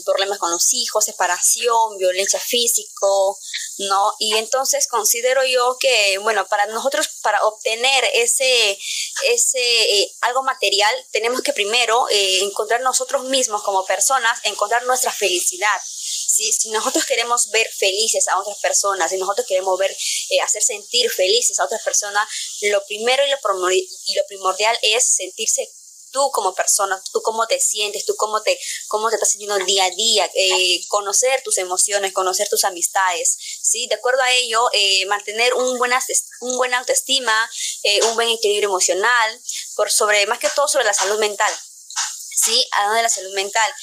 problemas 0.03 0.39
con 0.39 0.49
los 0.49 0.73
hijos, 0.73 1.05
separación, 1.05 1.95
violencia 1.99 2.39
físico, 2.39 3.37
¿no? 3.77 4.13
Y 4.19 4.35
entonces 4.35 4.87
considero 4.87 5.45
yo 5.45 5.77
que, 5.79 6.17
bueno, 6.19 6.45
para 6.47 6.65
nosotros, 6.67 7.07
para 7.21 7.43
obtener 7.45 8.03
ese, 8.13 8.77
ese 9.27 10.01
eh, 10.01 10.11
algo 10.21 10.43
material, 10.43 10.93
tenemos 11.11 11.41
que 11.41 11.53
primero 11.53 12.07
eh, 12.09 12.39
encontrar 12.41 12.81
nosotros 12.81 13.23
mismos 13.25 13.63
como 13.63 13.85
personas, 13.85 14.39
encontrar 14.43 14.85
nuestra 14.85 15.11
felicidad. 15.11 15.79
Si, 15.85 16.51
si 16.51 16.69
nosotros 16.69 17.05
queremos 17.05 17.49
ver 17.51 17.67
felices 17.77 18.27
a 18.27 18.39
otras 18.39 18.57
personas, 18.59 19.11
si 19.11 19.17
nosotros 19.17 19.47
queremos 19.47 19.77
ver, 19.77 19.91
eh, 19.91 20.41
hacer 20.41 20.61
sentir 20.61 21.09
felices 21.09 21.59
a 21.59 21.65
otras 21.65 21.81
personas, 21.83 22.27
lo 22.61 22.83
primero 22.85 23.23
y 23.25 23.29
lo, 23.29 23.37
y 23.71 24.15
lo 24.15 24.25
primordial 24.27 24.77
es 24.81 25.15
sentirse 25.15 25.69
tú 26.15 26.31
como 26.31 26.55
persona, 26.55 27.01
tú 27.11 27.21
cómo 27.21 27.45
te 27.45 27.59
sientes, 27.59 28.05
tú 28.05 28.15
cómo 28.15 28.41
te, 28.41 28.57
cómo 28.87 29.09
te 29.09 29.15
estás 29.15 29.31
sintiendo 29.31 29.57
día 29.65 29.83
a 29.83 29.89
día, 29.89 30.31
eh, 30.33 30.79
conocer 30.87 31.41
tus 31.43 31.57
emociones, 31.57 32.13
conocer 32.13 32.47
tus 32.47 32.63
amistades, 32.63 33.37
¿sí? 33.61 33.85
De 33.87 33.95
acuerdo 33.95 34.21
a 34.21 34.31
ello, 34.31 34.65
eh, 34.71 35.05
mantener 35.07 35.53
un 35.53 35.77
buena, 35.77 36.01
un 36.39 36.73
autoestima, 36.73 37.51
eh, 37.83 38.01
un 38.05 38.15
buen 38.15 38.29
equilibrio 38.29 38.69
emocional, 38.69 39.41
por 39.75 39.91
sobre, 39.91 40.25
más 40.27 40.39
que 40.39 40.47
todo 40.55 40.69
sobre 40.69 40.85
la 40.85 40.93
salud 40.93 41.19
mental, 41.19 41.53
¿sí? 42.33 42.65
Hablando 42.71 42.95
de 42.95 43.03
la 43.03 43.09
salud 43.09 43.33
mental, 43.33 43.73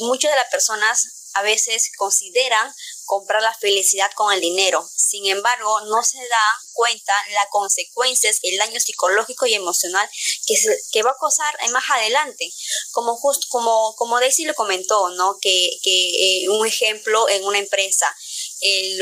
muchas 0.00 0.30
de 0.30 0.36
las 0.36 0.50
personas 0.50 1.30
a 1.32 1.42
veces 1.42 1.90
consideran 1.96 2.74
comprar 3.04 3.42
la 3.42 3.54
felicidad 3.54 4.10
con 4.14 4.32
el 4.32 4.40
dinero. 4.40 4.88
Sin 4.96 5.26
embargo, 5.26 5.80
no 5.82 6.02
se 6.02 6.18
da 6.18 6.60
cuenta 6.72 7.12
las 7.32 7.46
consecuencias, 7.50 8.38
el 8.42 8.58
daño 8.58 8.80
psicológico 8.80 9.46
y 9.46 9.54
emocional 9.54 10.08
que, 10.46 10.54
que 10.92 11.02
va 11.02 11.10
a 11.10 11.16
causar 11.18 11.54
más 11.70 11.84
adelante. 11.90 12.52
Como, 12.92 13.16
just, 13.16 13.44
como, 13.48 13.94
como 13.96 14.18
Daisy 14.20 14.44
lo 14.44 14.54
comentó, 14.54 15.10
¿no? 15.10 15.38
que, 15.40 15.78
que 15.82 16.44
eh, 16.44 16.48
un 16.48 16.66
ejemplo 16.66 17.28
en 17.28 17.44
una 17.44 17.58
empresa, 17.58 18.14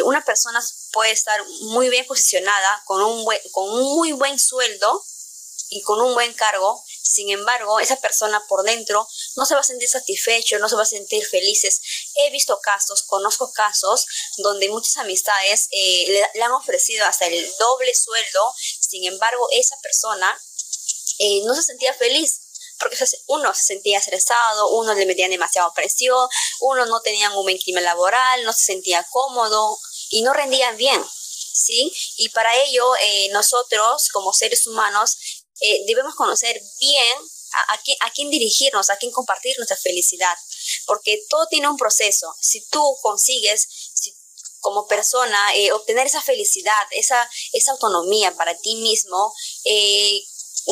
una 0.04 0.24
persona 0.24 0.60
puede 0.92 1.12
estar 1.12 1.40
muy 1.62 1.88
bien 1.88 2.06
posicionada 2.06 2.82
con 2.86 3.02
un, 3.02 3.24
con 3.52 3.68
un 3.70 3.96
muy 3.96 4.12
buen 4.12 4.38
sueldo 4.38 5.04
y 5.70 5.80
con 5.82 6.00
un 6.00 6.14
buen 6.14 6.32
cargo, 6.34 6.84
sin 7.02 7.30
embargo, 7.30 7.80
esa 7.80 7.96
persona 7.96 8.42
por 8.48 8.62
dentro 8.62 9.08
no 9.36 9.44
se 9.44 9.54
va 9.54 9.60
a 9.60 9.64
sentir 9.64 9.88
satisfecho, 9.88 10.58
no 10.58 10.68
se 10.68 10.76
va 10.76 10.82
a 10.82 10.86
sentir 10.86 11.26
felices. 11.26 11.80
He 12.14 12.30
visto 12.30 12.58
casos, 12.60 13.02
conozco 13.02 13.52
casos 13.52 14.06
donde 14.38 14.68
muchas 14.68 14.96
amistades 14.96 15.68
eh, 15.72 16.28
le, 16.34 16.42
han 16.42 16.52
ofrecido 16.52 17.04
hasta 17.04 17.26
el 17.26 17.52
doble 17.58 17.94
sueldo, 17.94 18.54
sin 18.80 19.04
embargo, 19.04 19.46
esa 19.52 19.76
persona 19.82 20.40
eh, 21.18 21.42
no 21.44 21.54
se 21.54 21.62
sentía 21.62 21.92
feliz 21.92 22.40
porque 22.78 22.96
uno 23.26 23.54
se 23.54 23.62
sentía 23.62 23.98
estresado, 23.98 24.70
uno 24.70 24.94
le 24.94 25.06
metían 25.06 25.30
demasiada 25.30 25.72
presión, 25.72 26.28
uno 26.60 26.86
no 26.86 27.00
tenía 27.00 27.30
un 27.30 27.44
buen 27.44 27.58
clima 27.58 27.80
laboral, 27.80 28.42
no 28.44 28.52
se 28.52 28.64
sentía 28.64 29.06
cómodo 29.10 29.78
y 30.10 30.22
no 30.22 30.32
rendían 30.32 30.76
bien. 30.76 31.04
¿Sí? 31.54 31.92
Y 32.16 32.30
para 32.30 32.56
ello, 32.64 32.96
eh, 33.02 33.28
nosotros 33.30 34.08
como 34.08 34.32
seres 34.32 34.66
humanos 34.66 35.41
eh, 35.60 35.84
debemos 35.86 36.14
conocer 36.14 36.60
bien 36.80 37.18
a, 38.00 38.10
quién, 38.14 38.30
dirigirnos, 38.30 38.88
a 38.88 38.96
quién 38.96 39.12
compartir 39.12 39.54
nuestra 39.58 39.76
felicidad, 39.76 40.34
porque 40.86 41.22
todo 41.28 41.46
tiene 41.48 41.68
un 41.68 41.76
proceso. 41.76 42.34
Si 42.40 42.66
tú 42.68 42.96
consigues 43.02 43.68
como 44.60 44.86
persona 44.86 45.54
eh, 45.54 45.72
obtener 45.72 46.06
esa 46.06 46.22
felicidad, 46.22 46.86
esa, 46.92 47.28
esa 47.52 47.72
autonomía 47.72 48.34
para 48.36 48.56
ti 48.56 48.76
mismo, 48.76 49.34
eh, 49.64 50.22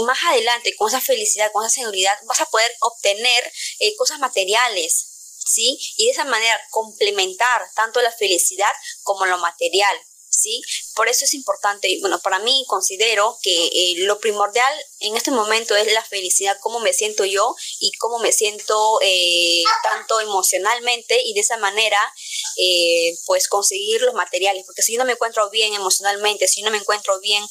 más 0.06 0.18
adelante 0.28 0.74
con 0.76 0.88
esa 0.88 1.00
felicidad, 1.00 1.52
con 1.52 1.64
esa 1.66 1.74
seguridad, 1.74 2.16
vas 2.26 2.40
a 2.40 2.46
poder 2.46 2.70
obtener 2.80 3.52
cosas 3.98 4.20
materiales, 4.20 5.10
¿sí? 5.44 5.78
Y 5.96 6.06
de 6.06 6.12
esa 6.12 6.24
manera 6.24 6.58
complementar 6.70 7.62
tanto 7.74 8.00
la 8.00 8.12
felicidad 8.12 8.72
como 9.02 9.26
lo 9.26 9.38
material. 9.38 9.96
¿Sí? 10.40 10.62
Por 10.94 11.08
eso 11.08 11.24
es 11.24 11.34
importante, 11.34 11.98
bueno, 12.00 12.18
para 12.20 12.38
mí 12.38 12.64
considero 12.66 13.38
que 13.42 13.66
eh, 13.66 13.94
lo 13.98 14.18
primordial 14.18 14.72
en 15.00 15.16
este 15.16 15.30
momento 15.30 15.76
es 15.76 15.92
la 15.92 16.04
felicidad, 16.04 16.56
cómo 16.60 16.80
me 16.80 16.92
siento 16.92 17.24
yo 17.24 17.54
y 17.78 17.92
cómo 17.98 18.18
me 18.18 18.32
siento 18.32 18.98
eh, 19.02 19.62
tanto 19.82 20.20
emocionalmente 20.20 21.20
y 21.24 21.34
de 21.34 21.40
esa 21.40 21.58
manera, 21.58 22.00
eh, 22.56 23.16
pues 23.26 23.48
conseguir 23.48 24.02
los 24.02 24.14
materiales, 24.14 24.64
porque 24.64 24.82
si 24.82 24.92
yo 24.92 24.98
no 24.98 25.04
me 25.04 25.12
encuentro 25.12 25.48
bien 25.50 25.74
emocionalmente, 25.74 26.48
si 26.48 26.62
no 26.62 26.70
me 26.70 26.78
encuentro 26.78 27.18
bien 27.20 27.46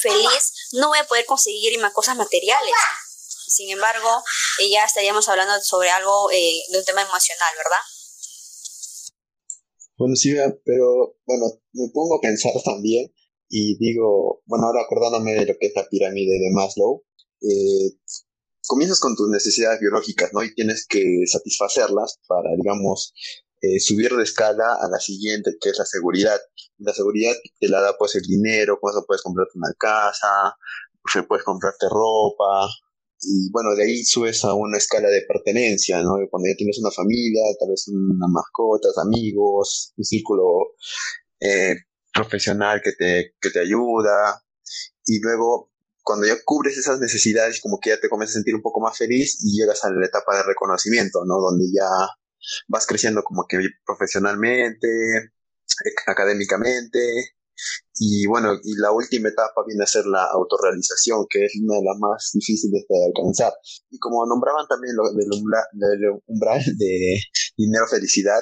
feliz, 0.00 0.52
no 0.72 0.88
voy 0.88 0.98
a 0.98 1.06
poder 1.06 1.26
conseguir 1.26 1.78
más 1.78 1.92
cosas 1.92 2.16
materiales. 2.16 2.74
Sin 3.46 3.70
embargo, 3.70 4.22
ya 4.70 4.84
estaríamos 4.84 5.28
hablando 5.28 5.58
sobre 5.62 5.90
algo 5.90 6.28
de 6.28 6.78
un 6.78 6.84
tema 6.84 7.02
emocional, 7.02 7.54
¿verdad? 7.56 7.80
Bueno, 9.98 10.14
sí, 10.14 10.34
pero 10.64 11.16
bueno, 11.26 11.46
me 11.72 11.88
pongo 11.92 12.16
a 12.16 12.20
pensar 12.20 12.52
también 12.64 13.12
y 13.48 13.76
digo, 13.78 14.42
bueno, 14.46 14.66
ahora 14.66 14.82
acordándome 14.82 15.34
de 15.34 15.46
lo 15.46 15.54
que 15.58 15.66
es 15.66 15.72
la 15.74 15.88
pirámide 15.88 16.38
de 16.38 16.50
Maslow, 16.52 17.04
eh, 17.42 17.98
comienzas 18.66 19.00
con 19.00 19.16
tus 19.16 19.28
necesidades 19.28 19.80
biológicas, 19.80 20.30
¿no? 20.32 20.44
Y 20.44 20.54
tienes 20.54 20.86
que 20.86 21.02
satisfacerlas 21.26 22.20
para, 22.28 22.50
digamos, 22.56 23.12
eh, 23.60 23.80
subir 23.80 24.14
de 24.14 24.22
escala 24.22 24.76
a 24.80 24.88
la 24.88 25.00
siguiente, 25.00 25.56
que 25.60 25.70
es 25.70 25.78
la 25.78 25.86
seguridad. 25.86 26.38
La 26.78 26.92
seguridad 26.92 27.34
te 27.58 27.68
la 27.68 27.80
da 27.80 27.96
pues 27.98 28.14
el 28.14 28.22
dinero, 28.22 28.78
con 28.80 28.92
eso 28.92 29.04
puedes 29.06 29.22
comprarte 29.22 29.58
una 29.58 29.74
casa, 29.78 30.56
puedes 31.26 31.44
comprarte 31.44 31.86
ropa, 31.88 32.68
y 33.20 33.50
bueno, 33.50 33.74
de 33.74 33.84
ahí 33.84 34.04
subes 34.04 34.44
a 34.44 34.54
una 34.54 34.78
escala 34.78 35.08
de 35.08 35.22
pertenencia, 35.22 36.02
¿no? 36.02 36.16
Cuando 36.30 36.48
ya 36.48 36.56
tienes 36.56 36.78
una 36.78 36.90
familia, 36.90 37.42
tal 37.58 37.70
vez 37.70 37.88
una 37.88 38.28
mascota, 38.28 38.88
amigos, 39.02 39.92
un 39.96 40.04
círculo 40.04 40.76
eh, 41.40 41.76
profesional 42.12 42.80
que 42.82 42.92
te, 42.92 43.34
que 43.40 43.50
te 43.50 43.60
ayuda. 43.60 44.42
Y 45.04 45.20
luego, 45.20 45.72
cuando 46.02 46.26
ya 46.26 46.34
cubres 46.44 46.78
esas 46.78 47.00
necesidades, 47.00 47.60
como 47.60 47.78
que 47.80 47.90
ya 47.90 48.00
te 48.00 48.08
comienzas 48.08 48.36
a 48.36 48.38
sentir 48.38 48.54
un 48.54 48.62
poco 48.62 48.80
más 48.80 48.96
feliz 48.96 49.38
y 49.42 49.58
llegas 49.58 49.84
a 49.84 49.90
la 49.90 50.06
etapa 50.06 50.36
de 50.36 50.44
reconocimiento, 50.44 51.24
¿no? 51.24 51.40
Donde 51.40 51.66
ya 51.72 51.88
vas 52.68 52.86
creciendo 52.86 53.22
como 53.24 53.46
que 53.48 53.58
profesionalmente, 53.84 55.32
académicamente, 56.06 57.37
Y 57.94 58.26
bueno, 58.26 58.54
y 58.62 58.76
la 58.76 58.92
última 58.92 59.28
etapa 59.28 59.62
viene 59.66 59.84
a 59.84 59.86
ser 59.86 60.06
la 60.06 60.24
autorrealización, 60.26 61.26
que 61.28 61.44
es 61.44 61.52
una 61.62 61.76
de 61.76 61.84
las 61.84 61.98
más 61.98 62.30
difíciles 62.34 62.84
de 62.88 63.06
alcanzar. 63.06 63.52
Y 63.90 63.98
como 63.98 64.24
nombraban 64.26 64.66
también 64.68 64.94
lo 64.96 65.04
del 65.12 65.28
umbral, 65.32 65.64
del 65.72 66.20
umbral 66.26 66.62
de 66.76 67.18
dinero 67.56 67.86
felicidad, 67.88 68.40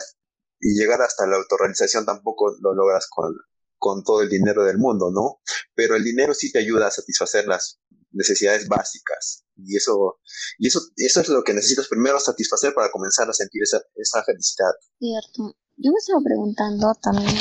y 0.61 0.79
llegar 0.79 1.01
hasta 1.03 1.27
la 1.27 1.37
autorrealización 1.37 2.05
tampoco 2.07 2.55
lo 2.61 2.75
logras 2.75 3.07
con, 3.09 3.35
con 3.79 4.03
todo 4.05 4.23
el 4.23 4.29
dinero 4.29 4.65
del 4.65 4.79
mundo, 4.79 5.11
¿no? 5.13 5.41
Pero 5.75 5.97
el 5.97 6.05
dinero 6.05 6.35
sí 6.35 6.51
te 6.51 6.59
ayuda 6.59 6.89
a 6.89 6.91
satisfacer 6.91 7.47
las 7.47 7.79
necesidades 8.13 8.67
básicas. 8.69 9.45
Y 9.57 9.77
eso, 9.77 10.19
y 10.59 10.69
eso, 10.69 10.81
eso 10.97 11.21
es 11.21 11.29
lo 11.29 11.43
que 11.43 11.55
necesitas 11.55 11.89
primero 11.89 12.19
satisfacer 12.19 12.75
para 12.75 12.91
comenzar 12.91 13.29
a 13.29 13.33
sentir 13.33 13.63
esa, 13.63 13.81
esa 13.95 14.23
felicidad. 14.25 14.73
Cierto. 14.99 15.57
Yo 15.77 15.93
me 15.93 15.99
estaba 15.99 16.21
preguntando 16.25 16.95
también, 17.03 17.37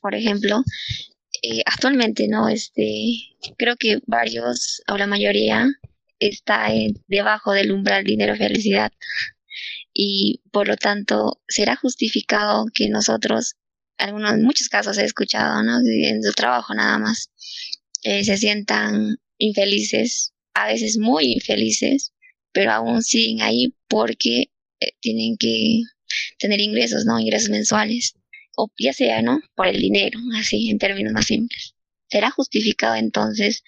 por 0.00 0.14
ejemplo, 0.14 0.62
eh, 1.42 1.62
actualmente, 1.66 2.28
¿no? 2.28 2.48
Este, 2.48 3.14
creo 3.56 3.76
que 3.76 4.00
varios, 4.06 4.82
o 4.88 4.96
la 4.98 5.06
mayoría, 5.06 5.68
está 6.18 6.68
debajo 7.08 7.52
del 7.52 7.72
umbral 7.72 8.04
dinero 8.04 8.36
felicidad. 8.36 8.92
Y 9.94 10.42
por 10.52 10.68
lo 10.68 10.76
tanto, 10.76 11.40
será 11.48 11.76
justificado 11.76 12.66
que 12.74 12.88
nosotros, 12.88 13.56
algunos, 13.98 14.32
en 14.32 14.42
muchos 14.44 14.68
casos 14.68 14.98
he 14.98 15.04
escuchado, 15.04 15.62
¿no? 15.62 15.78
En 15.80 16.22
su 16.22 16.32
trabajo 16.32 16.74
nada 16.74 16.98
más, 16.98 17.30
eh, 18.02 18.24
se 18.24 18.36
sientan 18.38 19.16
infelices, 19.38 20.32
a 20.54 20.66
veces 20.68 20.98
muy 20.98 21.34
infelices, 21.34 22.12
pero 22.52 22.72
aún 22.72 23.02
siguen 23.02 23.42
ahí 23.42 23.74
porque 23.88 24.50
eh, 24.80 24.92
tienen 25.00 25.36
que 25.36 25.82
tener 26.38 26.60
ingresos, 26.60 27.04
¿no? 27.04 27.18
Ingresos 27.18 27.50
mensuales. 27.50 28.14
O 28.56 28.68
ya 28.78 28.92
sea, 28.92 29.22
¿no? 29.22 29.40
Por 29.54 29.68
el 29.68 29.80
dinero, 29.80 30.18
así, 30.38 30.70
en 30.70 30.78
términos 30.78 31.12
más 31.12 31.26
simples. 31.26 31.74
¿Será 32.08 32.30
justificado 32.30 32.94
entonces 32.96 33.64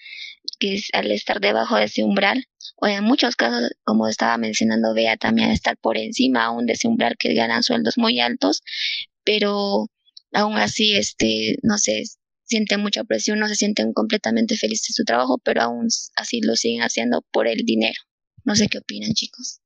que 0.59 0.79
al 0.93 1.11
estar 1.11 1.41
debajo 1.41 1.75
de 1.75 1.85
ese 1.85 2.03
umbral, 2.03 2.45
o 2.77 2.87
en 2.87 3.03
muchos 3.03 3.35
casos, 3.35 3.71
como 3.83 4.07
estaba 4.07 4.37
mencionando 4.37 4.93
Bea, 4.93 5.17
también 5.17 5.49
estar 5.51 5.77
por 5.77 5.97
encima 5.97 6.45
aún 6.45 6.65
de 6.65 6.73
ese 6.73 6.87
umbral 6.87 7.15
que 7.17 7.33
ganan 7.33 7.63
sueldos 7.63 7.97
muy 7.97 8.19
altos, 8.19 8.61
pero 9.23 9.87
aún 10.33 10.57
así, 10.57 10.95
este, 10.95 11.57
no 11.63 11.77
sé, 11.77 12.03
sienten 12.43 12.81
mucha 12.81 13.03
presión, 13.03 13.39
no 13.39 13.47
se 13.47 13.55
sienten 13.55 13.93
completamente 13.93 14.57
felices 14.57 14.89
de 14.89 14.93
su 14.93 15.03
trabajo, 15.03 15.39
pero 15.43 15.61
aún 15.61 15.87
así 16.15 16.41
lo 16.41 16.55
siguen 16.55 16.81
haciendo 16.81 17.23
por 17.31 17.47
el 17.47 17.65
dinero. 17.65 17.99
No 18.43 18.55
sé 18.55 18.67
qué 18.67 18.77
opinan, 18.77 19.13
chicos. 19.13 19.61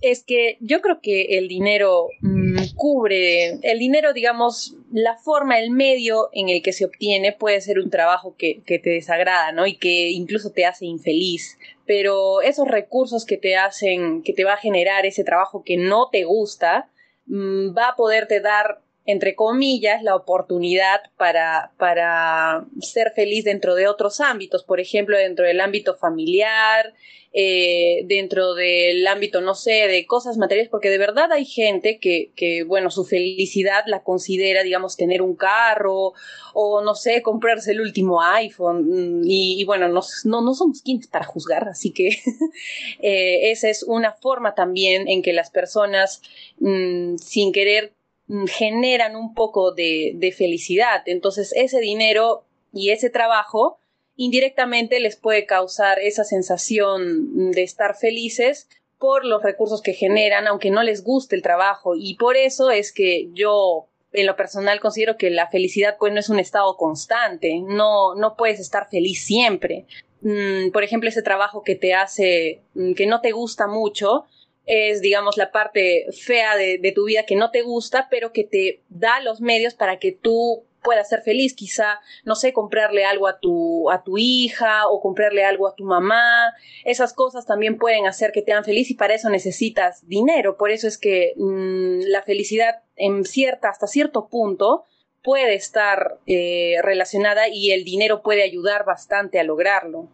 Es 0.00 0.24
que 0.24 0.56
yo 0.60 0.80
creo 0.80 1.00
que 1.00 1.38
el 1.38 1.48
dinero 1.48 2.08
mm, 2.20 2.74
cubre, 2.76 3.58
el 3.62 3.78
dinero, 3.78 4.12
digamos, 4.12 4.76
la 4.92 5.16
forma, 5.16 5.58
el 5.58 5.70
medio 5.70 6.28
en 6.32 6.48
el 6.48 6.62
que 6.62 6.72
se 6.72 6.84
obtiene 6.84 7.32
puede 7.32 7.60
ser 7.60 7.78
un 7.78 7.90
trabajo 7.90 8.36
que, 8.36 8.62
que 8.64 8.78
te 8.78 8.90
desagrada, 8.90 9.52
¿no? 9.52 9.66
Y 9.66 9.76
que 9.76 10.10
incluso 10.10 10.50
te 10.50 10.66
hace 10.66 10.86
infeliz. 10.86 11.58
Pero 11.86 12.42
esos 12.42 12.68
recursos 12.68 13.24
que 13.24 13.36
te 13.36 13.56
hacen, 13.56 14.22
que 14.22 14.32
te 14.32 14.44
va 14.44 14.54
a 14.54 14.58
generar 14.58 15.06
ese 15.06 15.24
trabajo 15.24 15.62
que 15.64 15.76
no 15.76 16.08
te 16.10 16.24
gusta, 16.24 16.90
mm, 17.26 17.76
va 17.76 17.88
a 17.88 17.96
poderte 17.96 18.40
dar 18.40 18.82
entre 19.08 19.34
comillas, 19.34 20.02
la 20.02 20.14
oportunidad 20.14 21.00
para, 21.16 21.72
para 21.78 22.66
ser 22.82 23.12
feliz 23.16 23.42
dentro 23.42 23.74
de 23.74 23.88
otros 23.88 24.20
ámbitos, 24.20 24.64
por 24.64 24.80
ejemplo, 24.80 25.16
dentro 25.16 25.46
del 25.46 25.62
ámbito 25.62 25.96
familiar, 25.96 26.92
eh, 27.32 28.02
dentro 28.04 28.52
del 28.52 29.06
ámbito, 29.06 29.40
no 29.40 29.54
sé, 29.54 29.88
de 29.88 30.04
cosas 30.04 30.36
materiales, 30.36 30.68
porque 30.68 30.90
de 30.90 30.98
verdad 30.98 31.32
hay 31.32 31.46
gente 31.46 31.98
que, 31.98 32.32
que, 32.36 32.64
bueno, 32.64 32.90
su 32.90 33.06
felicidad 33.06 33.84
la 33.86 34.02
considera, 34.02 34.62
digamos, 34.62 34.98
tener 34.98 35.22
un 35.22 35.36
carro 35.36 36.12
o, 36.52 36.82
no 36.82 36.94
sé, 36.94 37.22
comprarse 37.22 37.70
el 37.70 37.80
último 37.80 38.20
iPhone. 38.20 39.22
Y, 39.24 39.64
bueno, 39.64 39.88
no, 39.88 40.02
no, 40.24 40.54
somos 40.54 40.82
quienes 40.82 41.06
para 41.06 41.24
juzgar, 41.24 41.66
así 41.66 41.92
que 41.92 42.08
eh, 43.00 43.52
esa 43.52 43.70
es 43.70 43.84
una 43.84 44.12
forma 44.12 44.54
también 44.54 45.08
en 45.08 45.22
que 45.22 45.32
las 45.32 45.48
personas, 45.48 46.20
mm, 46.60 47.16
sin 47.16 47.52
querer, 47.52 47.94
Mm, 47.97 47.97
generan 48.46 49.16
un 49.16 49.34
poco 49.34 49.72
de, 49.72 50.12
de 50.14 50.32
felicidad. 50.32 51.02
Entonces 51.06 51.52
ese 51.54 51.80
dinero 51.80 52.44
y 52.72 52.90
ese 52.90 53.10
trabajo 53.10 53.78
indirectamente 54.16 55.00
les 55.00 55.16
puede 55.16 55.46
causar 55.46 55.98
esa 56.00 56.24
sensación 56.24 57.52
de 57.52 57.62
estar 57.62 57.96
felices 57.96 58.68
por 58.98 59.24
los 59.24 59.42
recursos 59.42 59.80
que 59.80 59.94
generan, 59.94 60.48
aunque 60.48 60.70
no 60.70 60.82
les 60.82 61.04
guste 61.04 61.36
el 61.36 61.42
trabajo. 61.42 61.94
Y 61.96 62.16
por 62.16 62.36
eso 62.36 62.70
es 62.70 62.92
que 62.92 63.30
yo, 63.32 63.86
en 64.12 64.26
lo 64.26 64.34
personal, 64.34 64.80
considero 64.80 65.16
que 65.16 65.30
la 65.30 65.48
felicidad 65.48 65.96
pues 65.98 66.12
no 66.12 66.18
es 66.18 66.28
un 66.28 66.40
estado 66.40 66.76
constante, 66.76 67.60
no, 67.60 68.16
no 68.16 68.36
puedes 68.36 68.58
estar 68.58 68.88
feliz 68.90 69.24
siempre. 69.24 69.86
Mm, 70.20 70.70
por 70.72 70.82
ejemplo, 70.82 71.08
ese 71.08 71.22
trabajo 71.22 71.62
que 71.62 71.76
te 71.76 71.94
hace, 71.94 72.62
mm, 72.74 72.94
que 72.94 73.06
no 73.06 73.20
te 73.20 73.30
gusta 73.30 73.68
mucho, 73.68 74.26
es, 74.68 75.00
digamos, 75.00 75.38
la 75.38 75.50
parte 75.50 76.06
fea 76.12 76.54
de, 76.56 76.92
tu 76.94 77.06
vida 77.06 77.24
que 77.24 77.36
no 77.36 77.50
te 77.50 77.62
gusta, 77.62 78.06
pero 78.10 78.32
que 78.32 78.44
te 78.44 78.82
da 78.90 79.20
los 79.20 79.40
medios 79.40 79.74
para 79.74 79.98
que 79.98 80.12
tú 80.12 80.64
puedas 80.82 81.08
ser 81.08 81.22
feliz. 81.22 81.54
Quizá, 81.54 82.00
no 82.24 82.34
sé, 82.34 82.52
comprarle 82.52 83.06
algo 83.06 83.28
a 83.28 83.40
tu, 83.40 83.90
a 83.90 84.04
tu 84.04 84.18
hija 84.18 84.86
o 84.86 85.00
comprarle 85.00 85.42
algo 85.42 85.66
a 85.66 85.74
tu 85.74 85.84
mamá. 85.84 86.52
Esas 86.84 87.14
cosas 87.14 87.46
también 87.46 87.78
pueden 87.78 88.06
hacer 88.06 88.30
que 88.30 88.42
te 88.42 88.52
hagan 88.52 88.64
feliz 88.64 88.90
y 88.90 88.94
para 88.94 89.14
eso 89.14 89.30
necesitas 89.30 90.06
dinero. 90.06 90.58
Por 90.58 90.70
eso 90.70 90.86
es 90.86 90.98
que 90.98 91.32
mm, 91.36 92.00
la 92.08 92.22
felicidad 92.22 92.82
en 92.96 93.24
cierta, 93.24 93.70
hasta 93.70 93.86
cierto 93.86 94.28
punto, 94.28 94.84
puede 95.22 95.54
estar 95.54 96.18
eh, 96.26 96.76
relacionada 96.82 97.48
y 97.48 97.70
el 97.70 97.84
dinero 97.84 98.22
puede 98.22 98.42
ayudar 98.42 98.84
bastante 98.84 99.40
a 99.40 99.44
lograrlo. 99.44 100.10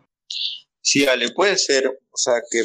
Sí, 0.81 1.07
Ale, 1.07 1.31
puede 1.33 1.57
ser, 1.57 1.89
o 1.89 2.17
sea, 2.17 2.35
que 2.51 2.63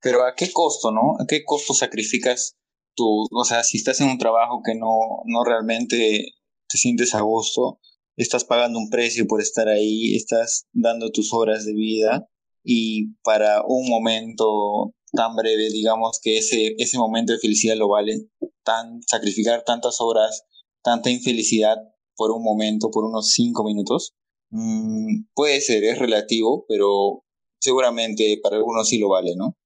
pero 0.00 0.24
¿a 0.24 0.34
qué 0.34 0.52
costo, 0.52 0.90
no? 0.90 1.14
¿A 1.20 1.26
qué 1.26 1.44
costo 1.44 1.74
sacrificas 1.74 2.56
tu, 2.94 3.26
o 3.30 3.44
sea, 3.44 3.62
si 3.62 3.78
estás 3.78 4.00
en 4.00 4.08
un 4.10 4.18
trabajo 4.18 4.62
que 4.64 4.74
no, 4.74 5.22
no 5.26 5.44
realmente 5.44 6.32
te 6.68 6.78
sientes 6.78 7.14
a 7.14 7.20
gusto, 7.20 7.78
estás 8.16 8.44
pagando 8.44 8.78
un 8.78 8.90
precio 8.90 9.26
por 9.26 9.40
estar 9.40 9.68
ahí, 9.68 10.14
estás 10.14 10.66
dando 10.72 11.10
tus 11.10 11.32
horas 11.32 11.64
de 11.64 11.74
vida 11.74 12.28
y 12.64 13.14
para 13.22 13.62
un 13.66 13.88
momento 13.88 14.92
tan 15.12 15.36
breve, 15.36 15.70
digamos 15.70 16.20
que 16.22 16.38
ese, 16.38 16.74
ese 16.78 16.98
momento 16.98 17.32
de 17.32 17.38
felicidad 17.38 17.76
lo 17.76 17.88
vale, 17.88 18.28
tan, 18.64 19.00
sacrificar 19.06 19.62
tantas 19.64 20.00
horas, 20.00 20.44
tanta 20.82 21.10
infelicidad 21.10 21.76
por 22.16 22.32
un 22.32 22.42
momento, 22.42 22.90
por 22.90 23.04
unos 23.04 23.30
cinco 23.30 23.64
minutos, 23.64 24.14
mm, 24.50 25.26
puede 25.34 25.60
ser, 25.60 25.84
es 25.84 25.98
relativo, 25.98 26.66
pero 26.68 27.24
seguramente 27.60 28.38
para 28.42 28.56
algunos 28.56 28.88
sí 28.88 28.98
lo 28.98 29.08
vale, 29.08 29.34
¿no? 29.36 29.56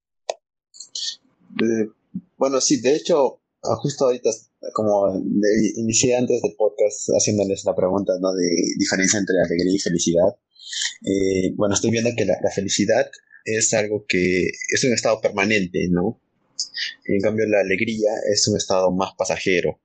Bueno, 2.37 2.61
sí, 2.61 2.81
de 2.81 2.95
hecho, 2.95 3.41
ah, 3.63 3.75
justo 3.77 4.05
ahorita, 4.05 4.29
como 4.73 5.13
inicié 5.75 6.15
antes 6.15 6.41
del 6.41 6.55
podcast 6.55 7.09
haciéndoles 7.09 7.65
la 7.65 7.75
pregunta 7.75 8.13
¿no? 8.19 8.33
de 8.33 8.49
diferencia 8.77 9.19
entre 9.19 9.35
alegría 9.43 9.75
y 9.75 9.79
felicidad. 9.79 10.35
Eh, 11.05 11.53
bueno, 11.55 11.75
estoy 11.75 11.91
viendo 11.91 12.11
que 12.15 12.25
la, 12.25 12.37
felicidad 12.53 13.09
es 13.45 13.73
algo 13.73 14.05
que 14.07 14.47
es 14.47 14.83
un 14.83 14.93
estado 14.93 15.19
permanente, 15.21 15.87
¿no? 15.89 16.19
En 17.05 17.19
cambio, 17.19 17.45
la 17.47 17.59
alegría 17.59 18.11
es 18.31 18.47
un 18.47 18.57
estado 18.57 18.91
más 18.91 19.13
pasajero. 19.17 19.79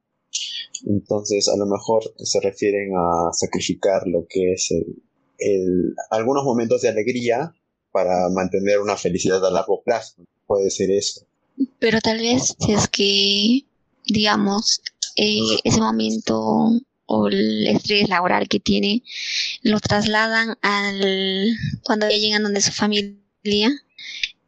Entonces, 0.87 1.49
a 1.49 1.57
lo 1.57 1.67
mejor 1.67 2.03
se 2.19 2.41
refieren 2.41 2.93
a 2.97 3.33
sacrificar 3.33 4.07
lo 4.07 4.27
que 4.29 4.53
es 4.53 4.71
el, 5.39 5.95
algunos 6.11 6.45
momentos 6.45 6.83
de 6.83 6.89
alegría 6.89 7.53
para 7.91 8.29
mantener 8.29 8.79
una 8.81 8.97
felicidad 8.97 9.45
a 9.45 9.51
largo 9.51 9.83
plazo. 9.83 10.25
Puede 10.47 10.71
ser 10.71 10.91
eso. 10.91 11.28
Pero 11.79 12.01
tal 12.01 12.19
vez 12.19 12.55
si 12.59 12.73
es 12.73 12.89
que, 12.89 13.65
digamos, 14.07 14.81
eh, 15.17 15.59
ese 15.65 15.81
momento 15.81 16.71
o 17.07 17.29
el 17.29 17.67
estrés 17.67 18.09
laboral 18.09 18.49
que 18.49 18.61
tiene, 18.61 19.03
lo 19.63 19.81
trasladan 19.81 20.59
al 20.63 21.57
cuando 21.83 22.09
ya 22.09 22.17
llegan 22.17 22.43
donde 22.43 22.61
su 22.61 22.73
familia. 22.73 23.71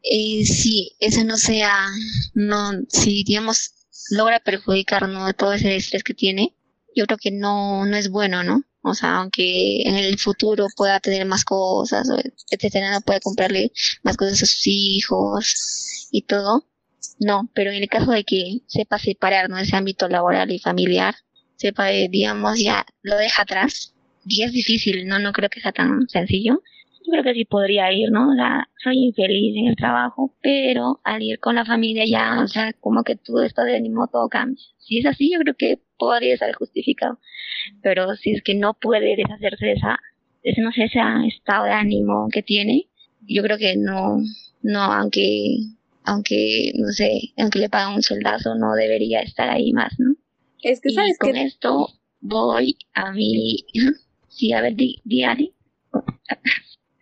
Eh, 0.02 0.44
si 0.46 0.92
eso 0.98 1.24
no 1.24 1.36
sea, 1.36 1.86
no, 2.34 2.72
si 2.88 3.22
digamos 3.24 3.72
logra 4.10 4.40
perjudicar 4.40 5.08
¿no? 5.08 5.32
todo 5.34 5.52
ese 5.54 5.76
estrés 5.76 6.02
que 6.02 6.14
tiene, 6.14 6.54
yo 6.94 7.06
creo 7.06 7.18
que 7.18 7.30
no, 7.30 7.86
no 7.86 7.96
es 7.96 8.10
bueno, 8.10 8.42
¿no? 8.42 8.64
O 8.82 8.94
sea, 8.94 9.16
aunque 9.18 9.82
en 9.82 9.96
el 9.96 10.18
futuro 10.18 10.66
pueda 10.76 11.00
tener 11.00 11.26
más 11.26 11.44
cosas, 11.44 12.08
etcétera, 12.50 12.92
no 12.92 13.00
puede 13.02 13.20
comprarle 13.20 13.72
más 14.02 14.16
cosas 14.16 14.42
a 14.42 14.46
sus 14.46 14.66
hijos 14.66 16.08
y 16.10 16.22
todo. 16.22 16.66
No, 17.20 17.48
pero 17.54 17.70
en 17.70 17.83
el 17.83 17.88
caso 17.88 18.11
de 18.11 18.24
que 18.24 18.61
sepa 18.66 18.98
separar 18.98 19.48
¿no? 19.48 19.59
ese 19.59 19.76
ámbito 19.76 20.09
laboral 20.09 20.50
y 20.50 20.59
familiar, 20.59 21.14
sepa, 21.56 21.92
eh, 21.92 22.09
digamos, 22.11 22.59
ya 22.59 22.87
lo 23.02 23.16
deja 23.16 23.42
atrás, 23.42 23.94
y 24.26 24.42
es 24.42 24.52
difícil, 24.52 25.06
¿no? 25.06 25.18
No 25.18 25.33
creo 25.33 25.50
que 25.50 25.61
sea 25.61 25.72
tan 25.72 26.09
sencillo, 26.09 26.62
yo 27.04 27.12
creo 27.12 27.24
que 27.24 27.35
sí 27.35 27.44
podría 27.44 27.92
ir, 27.92 28.11
¿no? 28.11 28.30
O 28.30 28.35
sea, 28.35 28.68
soy 28.83 28.98
infeliz 29.04 29.56
en 29.56 29.66
el 29.66 29.76
trabajo, 29.76 30.35
pero 30.42 31.00
al 31.04 31.22
ir 31.22 31.38
con 31.40 31.54
la 31.54 31.64
familia 31.64 32.04
ya, 32.06 32.42
o 32.42 32.48
sea, 32.48 32.72
como 32.74 33.02
que 33.02 33.16
todo 33.16 33.42
esto 33.42 33.62
de 33.62 33.76
ánimo 33.76 34.09
todo 34.09 34.28
cambia. 34.28 34.62
Si 34.78 34.98
es 34.98 35.06
así, 35.06 35.30
yo 35.33 35.38
creo 35.40 35.54
que 35.54 35.78
podría 35.98 36.35
estar 36.35 36.52
justificado. 36.54 37.18
Pero 37.83 38.16
si 38.16 38.33
es 38.33 38.42
que 38.42 38.54
no 38.54 38.74
puede 38.74 39.16
deshacerse 39.16 39.66
de 39.66 39.72
esa, 39.72 39.98
ese, 40.42 40.61
no 40.61 40.72
sé, 40.72 40.85
ese 40.85 41.00
estado 41.28 41.64
de 41.64 41.72
ánimo 41.72 42.28
que 42.33 42.42
tiene, 42.42 42.88
yo 43.22 43.42
creo 43.42 43.59
que 43.59 43.76
no, 43.76 44.18
no, 44.62 44.80
aunque, 44.80 45.56
aunque, 46.04 46.72
no 46.76 46.88
sé, 46.92 47.32
aunque 47.36 47.58
le 47.58 47.68
pagan 47.68 47.94
un 47.94 48.02
soldazo, 48.02 48.54
no 48.54 48.74
debería 48.74 49.20
estar 49.20 49.48
ahí 49.48 49.72
más, 49.72 49.92
¿no? 49.98 50.14
Es 50.62 50.80
que, 50.80 50.90
¿sabes 50.90 51.14
y 51.14 51.18
con 51.18 51.36
esto 51.36 51.88
voy 52.20 52.76
a 52.94 53.12
mi, 53.12 53.64
sí, 54.28 54.52
a 54.52 54.60
ver, 54.60 54.74
di, 54.74 55.00
di 55.04 55.24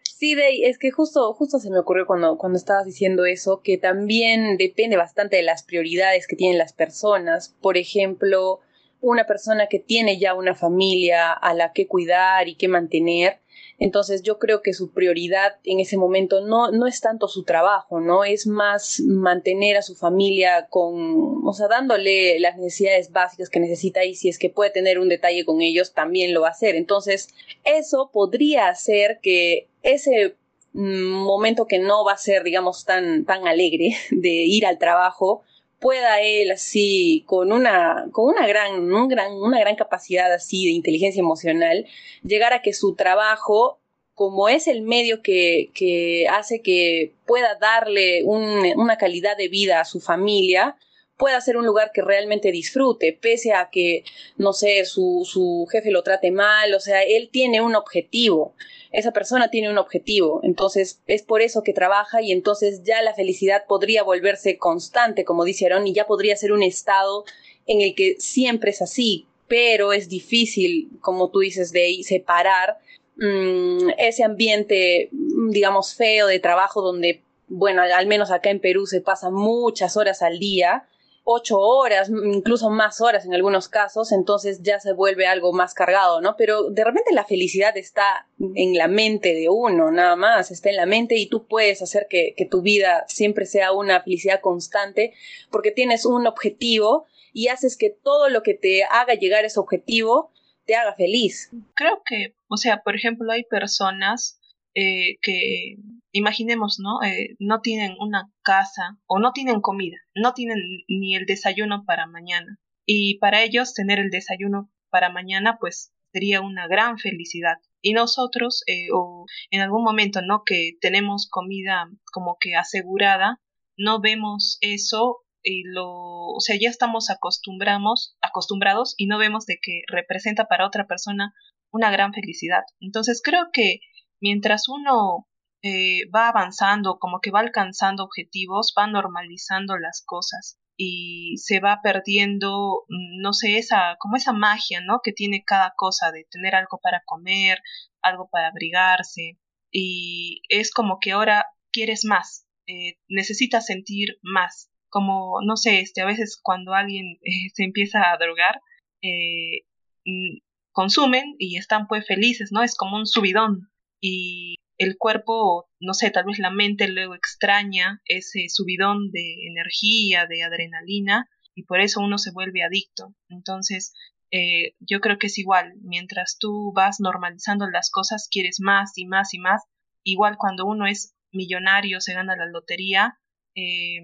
Sí, 0.03 0.35
Day, 0.35 0.65
es 0.65 0.79
que 0.79 0.91
justo, 0.91 1.33
justo 1.33 1.61
se 1.61 1.71
me 1.71 1.79
ocurrió 1.79 2.05
cuando, 2.05 2.39
cuando 2.39 2.59
estabas 2.59 2.85
diciendo 2.85 3.25
eso, 3.25 3.61
que 3.63 3.79
también 3.79 4.57
depende 4.57 4.97
bastante 4.97 5.37
de 5.37 5.45
las 5.45 5.63
prioridades 5.63 6.27
que 6.27 6.35
tienen 6.35 6.59
las 6.59 6.73
personas. 6.73 7.55
Por 7.61 7.77
ejemplo, 7.77 8.59
una 9.01 9.27
persona 9.27 9.67
que 9.69 9.79
tiene 9.79 10.19
ya 10.19 10.35
una 10.35 10.55
familia 10.55 11.33
a 11.33 11.55
la 11.55 11.73
que 11.73 11.87
cuidar 11.87 12.49
y 12.49 12.57
que 12.57 12.69
mantener, 12.69 13.41
entonces 13.79 14.23
yo 14.23 14.39
creo 14.39 14.61
que 14.61 14.75
su 14.75 14.93
prioridad 14.93 15.57
en 15.63 15.79
ese 15.79 15.97
momento 15.97 16.45
no, 16.45 16.73
no 16.73 16.87
es 16.89 17.01
tanto 17.01 17.29
su 17.29 17.45
trabajo, 17.45 18.01
¿no? 18.01 18.25
Es 18.25 18.47
más 18.47 19.01
mantener 19.01 19.77
a 19.77 19.83
su 19.83 19.95
familia 19.95 20.67
con, 20.69 21.47
o 21.47 21.53
sea, 21.53 21.69
dándole 21.69 22.41
las 22.41 22.57
necesidades 22.57 23.13
básicas 23.13 23.49
que 23.49 23.61
necesita 23.61 24.05
y 24.05 24.17
si 24.17 24.29
es 24.29 24.39
que 24.39 24.51
puede 24.51 24.71
tener 24.71 24.99
un 24.99 25.09
detalle 25.09 25.45
con 25.45 25.63
ellos, 25.63 25.95
también 25.95 26.35
lo 26.35 26.41
va 26.41 26.49
a 26.49 26.53
hacer. 26.53 26.75
Entonces, 26.75 27.29
eso 27.63 28.11
podría 28.13 28.69
hacer 28.69 29.21
que 29.23 29.69
ese 29.83 30.37
mm, 30.73 31.13
momento 31.13 31.67
que 31.67 31.79
no 31.79 32.05
va 32.05 32.15
a 32.15 32.19
ser, 32.19 32.43
digamos, 32.43 32.85
tan, 32.85 33.25
tan 33.27 33.47
alegre 33.47 33.97
de 34.11 34.29
ir 34.29 34.67
al 34.67 34.79
trabajo, 34.79 35.45
pueda 35.79 36.21
él 36.21 36.51
así 36.51 37.25
con 37.27 37.53
una 37.53 38.07
con 38.13 38.27
una 38.27 38.47
gran, 38.47 38.93
un 38.93 39.09
gran 39.09 39.33
una 39.35 39.61
gran 39.61 39.77
capacidad 39.77 40.33
así 40.33 40.65
de 40.65 40.73
inteligencia 40.73 41.21
emocional 41.21 41.87
llegar 42.23 42.53
a 42.53 42.63
que 42.63 42.73
su 42.73 42.95
trabajo 42.95 43.79
como 44.19 44.49
es 44.49 44.67
el 44.67 44.83
medio 44.83 45.23
que, 45.23 45.71
que 45.75 46.27
hace 46.29 46.61
que 46.61 47.15
pueda 47.25 47.55
darle 47.55 48.25
una 48.25 48.97
calidad 48.97 49.37
de 49.37 49.47
vida 49.47 49.79
a 49.81 49.85
su 49.85 50.01
familia, 50.01 50.77
pueda 51.19 51.41
ser 51.41 51.57
un 51.57 51.67
lugar 51.67 51.91
que 51.93 52.01
realmente 52.01 52.53
disfrute, 52.53 53.13
pese 53.21 53.53
a 53.53 53.69
que, 53.71 54.05
no 54.37 54.53
sé, 54.53 54.85
su, 54.85 55.27
su 55.31 55.67
jefe 55.71 55.91
lo 55.91 56.03
trate 56.03 56.31
mal, 56.31 56.73
o 56.75 56.81
sea, 56.81 57.03
él 57.03 57.29
tiene 57.31 57.61
un 57.61 57.75
objetivo 57.75 58.55
esa 58.91 59.13
persona 59.13 59.51
tiene 59.51 59.71
un 59.71 59.79
objetivo, 59.79 60.41
entonces 60.43 61.01
es 61.07 61.23
por 61.23 61.43
eso 61.43 61.63
que 61.63 61.75
trabaja 61.75 62.23
y 62.23 62.33
entonces 62.33 62.83
ya 62.85 63.03
la 63.03 63.15
felicidad 63.15 63.65
podría 63.67 64.03
volverse 64.03 64.57
constante, 64.57 65.25
como 65.25 65.45
dice 65.45 65.67
Aaron, 65.67 65.87
y 65.87 65.93
ya 65.93 66.07
podría 66.07 66.37
ser 66.37 66.53
un 66.53 66.63
estado 66.63 67.25
en 67.67 67.83
el 67.83 67.95
que 67.95 68.17
siempre 68.19 68.71
es 68.71 68.81
así, 68.81 69.27
pero 69.47 69.93
es 69.93 70.09
difícil, 70.09 70.89
como 71.01 71.31
tú 71.31 71.41
dices, 71.41 71.71
de 71.73 71.99
separar 72.03 72.79
mm, 73.17 73.91
ese 73.99 74.25
ambiente, 74.25 75.11
digamos, 75.13 75.95
feo 75.95 76.27
de 76.27 76.39
trabajo 76.41 76.81
donde, 76.81 77.21
bueno, 77.49 77.83
al 77.83 78.07
menos 78.07 78.31
acá 78.31 78.49
en 78.49 78.61
Perú 78.61 78.87
se 78.87 79.03
pasa 79.03 79.31
muchas 79.31 79.99
horas 79.99 80.23
al 80.23 80.39
día, 80.39 80.89
ocho 81.31 81.59
horas, 81.59 82.09
incluso 82.09 82.71
más 82.71 83.03
horas 83.03 83.27
en 83.27 83.35
algunos 83.35 83.69
casos, 83.69 84.13
entonces 84.13 84.63
ya 84.63 84.81
se 84.81 84.95
vuelve 84.95 85.27
algo 85.27 85.53
más 85.53 85.75
cargado, 85.75 86.23
¿no? 86.23 86.37
Pero 86.39 86.71
de 86.71 86.83
repente 86.83 87.13
la 87.13 87.27
felicidad 87.27 87.77
está 87.77 88.27
en 88.55 88.73
la 88.73 88.89
mente 88.89 89.35
de 89.35 89.51
uno, 89.51 89.91
nada 89.91 90.17
más, 90.17 90.51
está 90.51 90.71
en 90.71 90.77
la 90.77 90.87
mente 90.87 91.17
y 91.17 91.29
tú 91.29 91.47
puedes 91.47 91.83
hacer 91.83 92.07
que, 92.09 92.35
tu 92.51 92.63
vida 92.63 93.05
siempre 93.09 93.45
sea 93.45 93.73
una 93.73 94.01
felicidad 94.01 94.41
constante 94.41 95.13
porque 95.51 95.71
tienes 95.71 96.07
un 96.07 96.27
objetivo 96.27 97.05
y 97.35 97.49
haces 97.49 97.77
que 97.77 97.91
todo 97.91 98.31
lo 98.31 98.43
que 98.43 98.55
te 98.55 98.85
haga 98.85 99.13
llegar 99.13 99.45
a 99.45 99.49
ese 99.49 99.61
objetivo 99.61 100.33
te 100.65 100.77
haga 100.77 100.95
feliz. 100.95 101.51
Creo 101.75 102.01
que, 102.07 102.37
o 102.49 102.57
sea, 102.57 102.83
por 102.83 102.97
ejemplo, 102.97 103.31
hay 103.31 103.45
personas 103.45 104.41
eh, 104.75 105.19
que 105.21 105.77
imaginemos, 106.13 106.79
¿no? 106.79 107.03
Eh, 107.03 107.37
no 107.39 107.61
tienen 107.61 107.97
una 108.01 108.31
casa 108.43 108.99
o 109.07 109.19
no 109.19 109.33
tienen 109.33 109.61
comida, 109.61 109.97
no 110.15 110.35
tienen 110.35 110.59
ni 110.89 111.15
el 111.15 111.27
desayuno 111.27 111.85
para 111.85 112.07
mañana. 112.07 112.59
Y 112.87 113.19
para 113.19 113.43
ellos 113.43 113.75
tener 113.75 113.99
el 113.99 114.11
desayuno 114.11 114.71
para 114.91 115.11
mañana, 115.11 115.59
pues 115.61 115.93
sería 116.13 116.41
una 116.41 116.67
gran 116.67 116.99
felicidad. 116.99 117.59
Y 117.81 117.93
nosotros, 117.93 118.63
eh, 118.67 118.89
o 118.93 119.27
en 119.51 119.61
algún 119.61 119.85
momento, 119.85 120.23
¿no? 120.23 120.43
Que 120.45 120.73
tenemos 120.81 121.29
comida 121.31 121.89
como 122.13 122.37
que 122.41 122.57
asegurada, 122.57 123.41
no 123.77 124.01
vemos 124.01 124.59
eso 124.61 125.19
y 125.43 125.63
lo, 125.65 125.87
o 125.87 126.41
sea, 126.41 126.57
ya 126.61 126.69
estamos 126.69 127.11
acostumbramos, 127.11 128.17
acostumbrados 128.21 128.95
y 128.97 129.07
no 129.07 129.19
vemos 129.19 129.47
de 129.47 129.59
que 129.63 129.83
representa 129.87 130.47
para 130.47 130.67
otra 130.67 130.87
persona 130.87 131.33
una 131.71 131.91
gran 131.91 132.13
felicidad. 132.13 132.63
Entonces 132.81 133.21
creo 133.23 133.51
que 133.53 133.81
mientras 134.21 134.69
uno 134.69 135.28
eh, 135.63 136.09
va 136.15 136.29
avanzando, 136.29 136.99
como 136.99 137.21
que 137.21 137.31
va 137.31 137.41
alcanzando 137.41 138.05
objetivos, 138.05 138.75
va 138.79 138.87
normalizando 138.87 139.77
las 139.79 140.03
cosas 140.05 140.59
y 140.77 141.37
se 141.39 141.61
va 141.61 141.81
perdiendo, 141.83 142.85
mm, 142.89 143.21
no 143.21 143.33
sé, 143.33 143.59
esa, 143.59 143.97
como 143.99 144.17
esa 144.17 144.33
magia, 144.33 144.81
¿no? 144.81 145.01
Que 145.03 145.13
tiene 145.13 145.43
cada 145.45 145.75
cosa 145.77 146.13
de 146.13 146.27
tener 146.31 146.55
algo 146.55 146.79
para 146.83 147.03
comer, 147.05 147.59
algo 148.03 148.29
para 148.31 148.49
abrigarse 148.49 149.39
y 149.71 150.43
es 150.49 150.73
como 150.73 150.99
que 151.01 151.13
ahora 151.13 151.47
quieres 151.73 152.05
más, 152.05 152.47
eh, 152.67 152.99
necesitas 153.09 153.67
sentir 153.67 154.19
más, 154.23 154.71
como, 154.89 155.41
no 155.45 155.57
sé, 155.57 155.81
este, 155.81 156.01
a 156.03 156.07
veces 156.07 156.39
cuando 156.43 156.75
alguien 156.75 157.19
eh, 157.23 157.51
se 157.55 157.65
empieza 157.65 158.11
a 158.11 158.17
drogar, 158.19 158.61
eh, 159.03 159.65
mm, 160.05 160.39
consumen 160.73 161.35
y 161.39 161.57
están 161.57 161.87
pues 161.89 162.07
felices, 162.07 162.51
¿no? 162.53 162.63
Es 162.63 162.77
como 162.77 162.97
un 162.97 163.07
subidón 163.07 163.71
y 164.01 164.57
el 164.79 164.97
cuerpo, 164.97 165.69
no 165.81 165.93
sé, 165.93 166.11
tal 166.11 166.25
vez 166.25 166.39
la 166.39 166.51
mente 166.51 166.89
luego 166.89 167.15
extraña 167.15 168.01
ese 168.05 168.47
subidón 168.49 169.11
de 169.11 169.47
energía, 169.49 170.27
de 170.27 170.45
adrenalina, 170.45 171.29
y 171.55 171.65
por 171.65 171.81
eso 171.81 172.01
uno 172.01 172.19
se 172.19 172.31
vuelve 172.31 172.63
adicto. 172.63 173.15
Entonces, 173.29 173.93
eh, 174.31 174.75
yo 174.79 175.01
creo 175.01 175.19
que 175.19 175.27
es 175.27 175.39
igual, 175.39 175.75
mientras 175.83 176.37
tú 176.39 176.73
vas 176.73 177.01
normalizando 177.01 177.69
las 177.69 177.91
cosas, 177.91 178.29
quieres 178.31 178.59
más 178.61 178.97
y 178.97 179.07
más 179.07 179.35
y 179.35 179.39
más. 179.39 179.63
Igual 180.05 180.37
cuando 180.39 180.65
uno 180.65 180.87
es 180.87 181.17
millonario, 181.33 182.01
se 182.01 182.15
gana 182.15 182.37
la 182.37 182.47
lotería, 182.47 183.19
eh, 183.57 183.99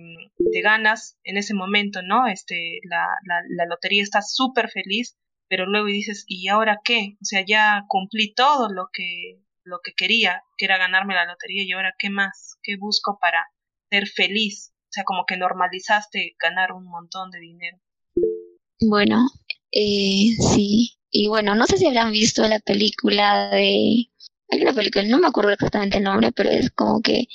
te 0.52 0.60
ganas 0.60 1.16
en 1.22 1.37
ese 1.37 1.54
momento, 1.54 2.02
¿no? 2.02 2.26
Este, 2.26 2.80
la, 2.90 3.06
la, 3.24 3.42
la 3.48 3.66
lotería 3.66 4.02
está 4.02 4.20
súper 4.22 4.68
feliz, 4.70 5.16
pero 5.48 5.66
luego 5.66 5.87
dices, 5.87 6.24
¿y 6.26 6.48
ahora 6.48 6.80
qué? 6.82 7.16
O 7.22 7.24
sea, 7.24 7.44
ya 7.46 7.84
cumplí 7.87 8.34
todo 8.34 8.68
lo 8.70 8.88
que 8.92 9.38
lo 9.64 9.81
que 9.83 9.92
quería, 9.94 10.42
que 10.57 10.66
era 10.66 10.79
ganarme 10.79 11.14
la 11.14 11.27
lotería 11.27 11.64
y 11.64 11.72
ahora 11.72 11.94
qué 11.98 12.11
más, 12.11 12.57
qué 12.62 12.77
busco 12.77 13.18
para 13.20 13.46
ser 13.90 14.07
feliz. 14.09 14.72
O 14.85 14.90
sea, 14.90 15.05
como 15.05 15.24
que 15.27 15.37
normalizaste 15.37 16.37
ganar 16.40 16.72
un 16.72 16.85
montón 16.85 17.31
de 17.31 17.40
dinero. 17.40 17.79
Bueno, 18.81 19.27
eh, 19.72 20.31
sí. 20.55 20.96
Y 21.11 21.29
bueno, 21.29 21.55
no 21.55 21.66
sé 21.66 21.79
si 21.79 21.87
habrán 21.87 22.12
visto 22.12 22.46
la 22.46 22.61
película 22.61 23.50
de... 23.50 24.11
Hay 24.50 24.62
una 24.62 24.72
película, 24.72 25.05
no 25.05 25.18
me 25.18 25.27
acuerdo 25.27 25.50
exactamente 25.50 25.98
el 25.98 26.05
nombre, 26.05 26.33
pero 26.33 26.50
es 26.50 26.70
como 26.70 27.00
que 27.00 27.27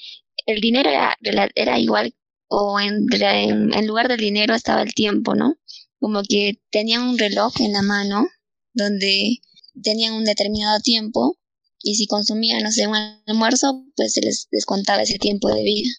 el 0.46 0.62
dinero 0.62 0.90
era, 0.90 1.18
era 1.56 1.80
igual 1.80 2.14
o 2.50 2.80
en, 2.80 3.08
en, 3.12 3.74
en 3.74 3.88
lugar 3.88 4.08
del 4.08 4.20
dinero 4.20 4.54
estaba 4.56 4.82
el 4.82 4.94
tiempo, 4.94 5.36
¿no? 5.36 5.56
Como 6.00 6.22
que 6.28 6.60
tenían 6.72 7.04
un 7.04 7.18
reloj 7.18 7.54
en 7.62 7.74
la 7.74 7.82
mano 7.82 8.26
donde 8.74 9.38
tenían 9.84 10.14
un 10.14 10.26
determinado 10.26 10.80
tiempo 10.80 11.38
y 11.82 11.96
si 11.96 12.08
consumían, 12.08 12.64
no 12.64 12.72
sé, 12.72 12.88
un 12.88 12.96
almuerzo, 13.28 13.86
pues 13.96 14.14
se 14.14 14.22
les 14.22 14.48
descontaba 14.52 15.02
ese 15.02 15.18
tiempo 15.18 15.54
de 15.54 15.64
vida. 15.64 15.90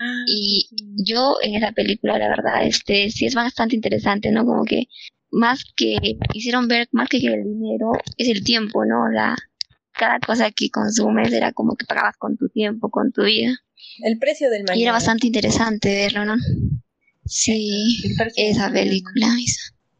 Ah, 0.00 0.24
y 0.26 0.68
yo 1.04 1.36
en 1.42 1.54
esa 1.54 1.72
película, 1.72 2.18
la 2.18 2.28
verdad, 2.28 2.64
este, 2.64 3.10
sí 3.10 3.26
es 3.26 3.34
bastante 3.34 3.74
interesante, 3.74 4.30
¿no? 4.30 4.44
Como 4.44 4.64
que 4.64 4.86
más 5.30 5.64
que 5.76 5.96
hicieron 6.32 6.68
ver, 6.68 6.88
más 6.92 7.08
que 7.08 7.18
el 7.18 7.44
dinero, 7.44 7.92
es 8.16 8.28
el 8.28 8.44
tiempo, 8.44 8.84
¿no? 8.84 9.08
La, 9.08 9.36
cada 9.92 10.18
cosa 10.20 10.50
que 10.50 10.70
consumes 10.70 11.32
era 11.32 11.52
como 11.52 11.76
que 11.76 11.84
pagabas 11.84 12.16
con 12.16 12.36
tu 12.36 12.48
tiempo, 12.48 12.90
con 12.90 13.12
tu 13.12 13.24
vida. 13.24 13.56
El 14.02 14.18
precio 14.18 14.50
del 14.50 14.62
mañana. 14.62 14.78
Y 14.78 14.82
era 14.82 14.92
bastante 14.92 15.26
interesante 15.26 15.94
verlo, 15.94 16.24
¿no? 16.24 16.36
Sí, 17.24 17.98
esa 18.36 18.70
película. 18.70 19.28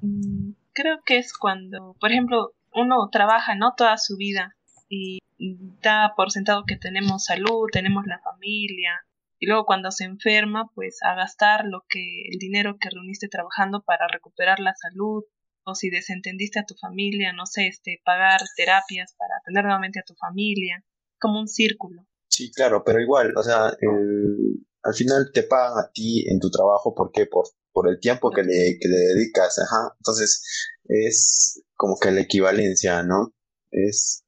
Mm, 0.01 0.53
creo 0.73 1.01
que 1.05 1.19
es 1.19 1.33
cuando, 1.37 1.97
por 2.01 2.11
ejemplo, 2.11 2.55
uno 2.73 3.09
trabaja, 3.11 3.55
¿no? 3.55 3.75
Toda 3.77 3.99
su 3.99 4.17
vida 4.17 4.57
y 4.89 5.19
da 5.39 6.15
por 6.17 6.31
sentado 6.31 6.65
que 6.67 6.77
tenemos 6.77 7.25
salud, 7.25 7.69
tenemos 7.73 8.05
la 8.07 8.21
familia, 8.21 9.01
y 9.39 9.47
luego 9.47 9.65
cuando 9.67 9.91
se 9.93 10.05
enferma, 10.05 10.71
pues 10.75 10.99
a 11.03 11.15
gastar 11.15 11.65
lo 11.65 11.85
que 11.89 12.23
el 12.31 12.39
dinero 12.39 12.77
que 12.81 12.91
reuniste 12.91 13.29
trabajando 13.29 13.83
para 13.85 14.09
recuperar 14.09 14.59
la 14.59 14.75
salud, 14.75 15.25
o 15.65 15.75
si 15.75 15.91
desentendiste 15.91 16.59
a 16.59 16.65
tu 16.65 16.75
familia, 16.75 17.33
no 17.33 17.47
sé, 17.47 17.69
este 17.69 18.01
pagar 18.05 18.41
terapias 18.57 19.15
para 19.17 19.35
tener 19.45 19.65
nuevamente 19.65 20.01
a 20.01 20.05
tu 20.05 20.15
familia, 20.15 20.85
como 21.21 21.41
un 21.41 21.49
círculo. 21.49 22.07
Sí, 22.29 22.51
claro, 22.53 22.83
pero 22.85 23.01
igual, 23.01 23.33
o 23.37 23.43
sea, 23.43 23.67
al 23.67 24.95
final 24.95 25.31
te 25.33 25.43
pagan 25.43 25.79
a 25.79 25.91
ti 25.93 26.25
en 26.29 26.41
tu 26.41 26.51
trabajo, 26.51 26.95
¿por 26.95 27.13
qué? 27.13 27.27
Por, 27.27 27.47
por 27.73 27.89
el 27.89 28.01
tiempo 28.01 28.31
que 28.31 28.43
le, 28.43 28.79
que 28.81 28.89
le 28.89 28.99
dedicas, 28.99 29.59
ajá. 29.59 29.95
Entonces, 29.99 30.43
es 30.85 31.63
como 31.75 31.97
que 31.99 32.11
la 32.11 32.23
equivalencia, 32.23 33.03
¿no? 33.03 33.35
Es... 33.71 34.25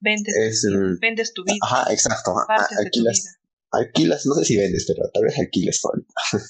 Vendes, 0.00 0.66
vendes 1.00 1.34
tu 1.34 1.44
vida. 1.44 1.56
Ajá, 1.62 1.92
exacto. 1.92 2.34
Alquilas, 2.78 3.38
alquilas, 3.70 4.26
no 4.26 4.34
sé 4.34 4.44
si 4.44 4.56
vendes, 4.56 4.86
pero 4.86 5.08
tal 5.12 5.24
vez 5.24 5.38
alquiles 5.38 5.80
todo. 5.80 5.92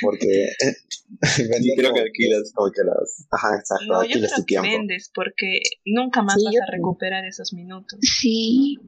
porque 0.00 0.48
creo 1.76 1.94
que 1.94 2.00
alquilas. 2.00 2.52
como 2.54 2.70
que 2.70 2.82
las 2.84 3.26
ajá 3.30 3.56
exacto 3.58 3.86
no, 3.86 4.04
yo 4.04 4.20
creo 4.20 4.44
que 4.46 4.60
vendes 4.60 5.10
porque 5.14 5.60
nunca 5.84 6.22
más 6.22 6.36
vas 6.44 6.54
a 6.56 6.70
recuperar 6.70 7.24
esos 7.24 7.52
minutos. 7.52 7.98
Sí 8.02 8.78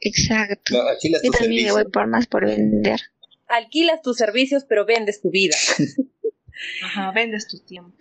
exacto. 0.00 0.74
Yo 1.02 1.30
también 1.30 1.66
me 1.66 1.72
voy 1.72 1.84
por 1.84 2.06
más 2.06 2.26
por 2.26 2.44
vender. 2.44 3.00
Alquilas 3.48 4.02
tus 4.02 4.16
servicios 4.16 4.64
pero 4.68 4.84
vendes 4.84 5.20
tu 5.20 5.30
vida. 5.30 5.56
Ajá 6.82 7.12
vendes 7.12 7.46
tu 7.48 7.58
tiempo 7.60 7.96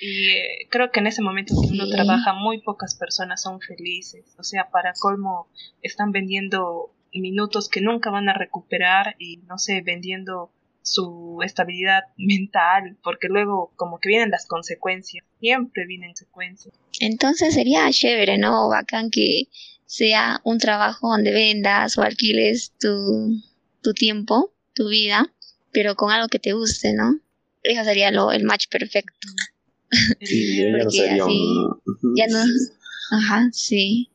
y 0.00 0.30
eh, 0.30 0.66
creo 0.70 0.90
que 0.90 1.00
en 1.00 1.08
ese 1.08 1.22
momento 1.22 1.54
que 1.60 1.72
uno 1.72 1.88
trabaja 1.88 2.32
muy 2.32 2.60
pocas 2.62 2.94
personas 2.94 3.42
son 3.42 3.60
felices 3.60 4.24
o 4.38 4.42
sea 4.42 4.68
para 4.70 4.92
colmo 4.92 5.48
están 5.82 6.12
vendiendo 6.12 6.92
minutos 7.12 7.68
que 7.68 7.80
nunca 7.80 8.10
van 8.10 8.28
a 8.28 8.34
recuperar 8.34 9.16
y 9.18 9.38
no 9.48 9.58
sé, 9.58 9.82
vendiendo 9.82 10.50
su 10.82 11.40
estabilidad 11.44 12.04
mental, 12.16 12.96
porque 13.02 13.28
luego 13.28 13.72
como 13.76 13.98
que 13.98 14.08
vienen 14.08 14.30
las 14.30 14.46
consecuencias, 14.46 15.24
siempre 15.40 15.86
vienen 15.86 16.10
consecuencias. 16.10 16.74
Entonces 17.00 17.54
sería 17.54 17.90
chévere, 17.90 18.38
¿no? 18.38 18.68
Bacán 18.68 19.10
que 19.10 19.44
sea 19.86 20.40
un 20.44 20.58
trabajo 20.58 21.08
donde 21.08 21.32
vendas 21.32 21.96
o 21.96 22.02
alquiles 22.02 22.72
tu, 22.78 23.40
tu 23.82 23.94
tiempo, 23.94 24.52
tu 24.74 24.88
vida, 24.88 25.32
pero 25.72 25.94
con 25.94 26.10
algo 26.10 26.28
que 26.28 26.38
te 26.38 26.52
guste, 26.52 26.92
¿no? 26.92 27.18
Eso 27.62 27.84
sería 27.84 28.10
lo, 28.10 28.32
el 28.32 28.44
match 28.44 28.68
perfecto. 28.68 29.28
Sí, 30.20 30.64
Porque 30.70 30.86
así 30.86 31.18
ya 32.14 32.26
no... 32.26 32.44
Ajá, 33.10 33.48
sí. 33.52 34.10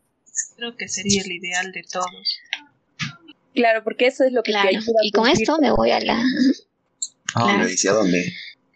Creo 0.55 0.75
que 0.77 0.87
sería 0.87 1.21
el 1.23 1.31
ideal 1.31 1.71
de 1.71 1.83
todos. 1.91 2.39
Claro, 3.53 3.83
porque 3.83 4.07
eso 4.07 4.23
es 4.23 4.33
lo 4.33 4.43
que 4.43 4.51
claro. 4.51 4.69
Y 5.01 5.11
con 5.11 5.27
esto 5.27 5.57
me 5.59 5.71
voy 5.71 5.91
a 5.91 5.99
la... 5.99 6.23
Ah, 7.35 7.57
me 7.57 7.67
dice 7.67 7.89
a 7.89 7.93
dónde. 7.93 8.33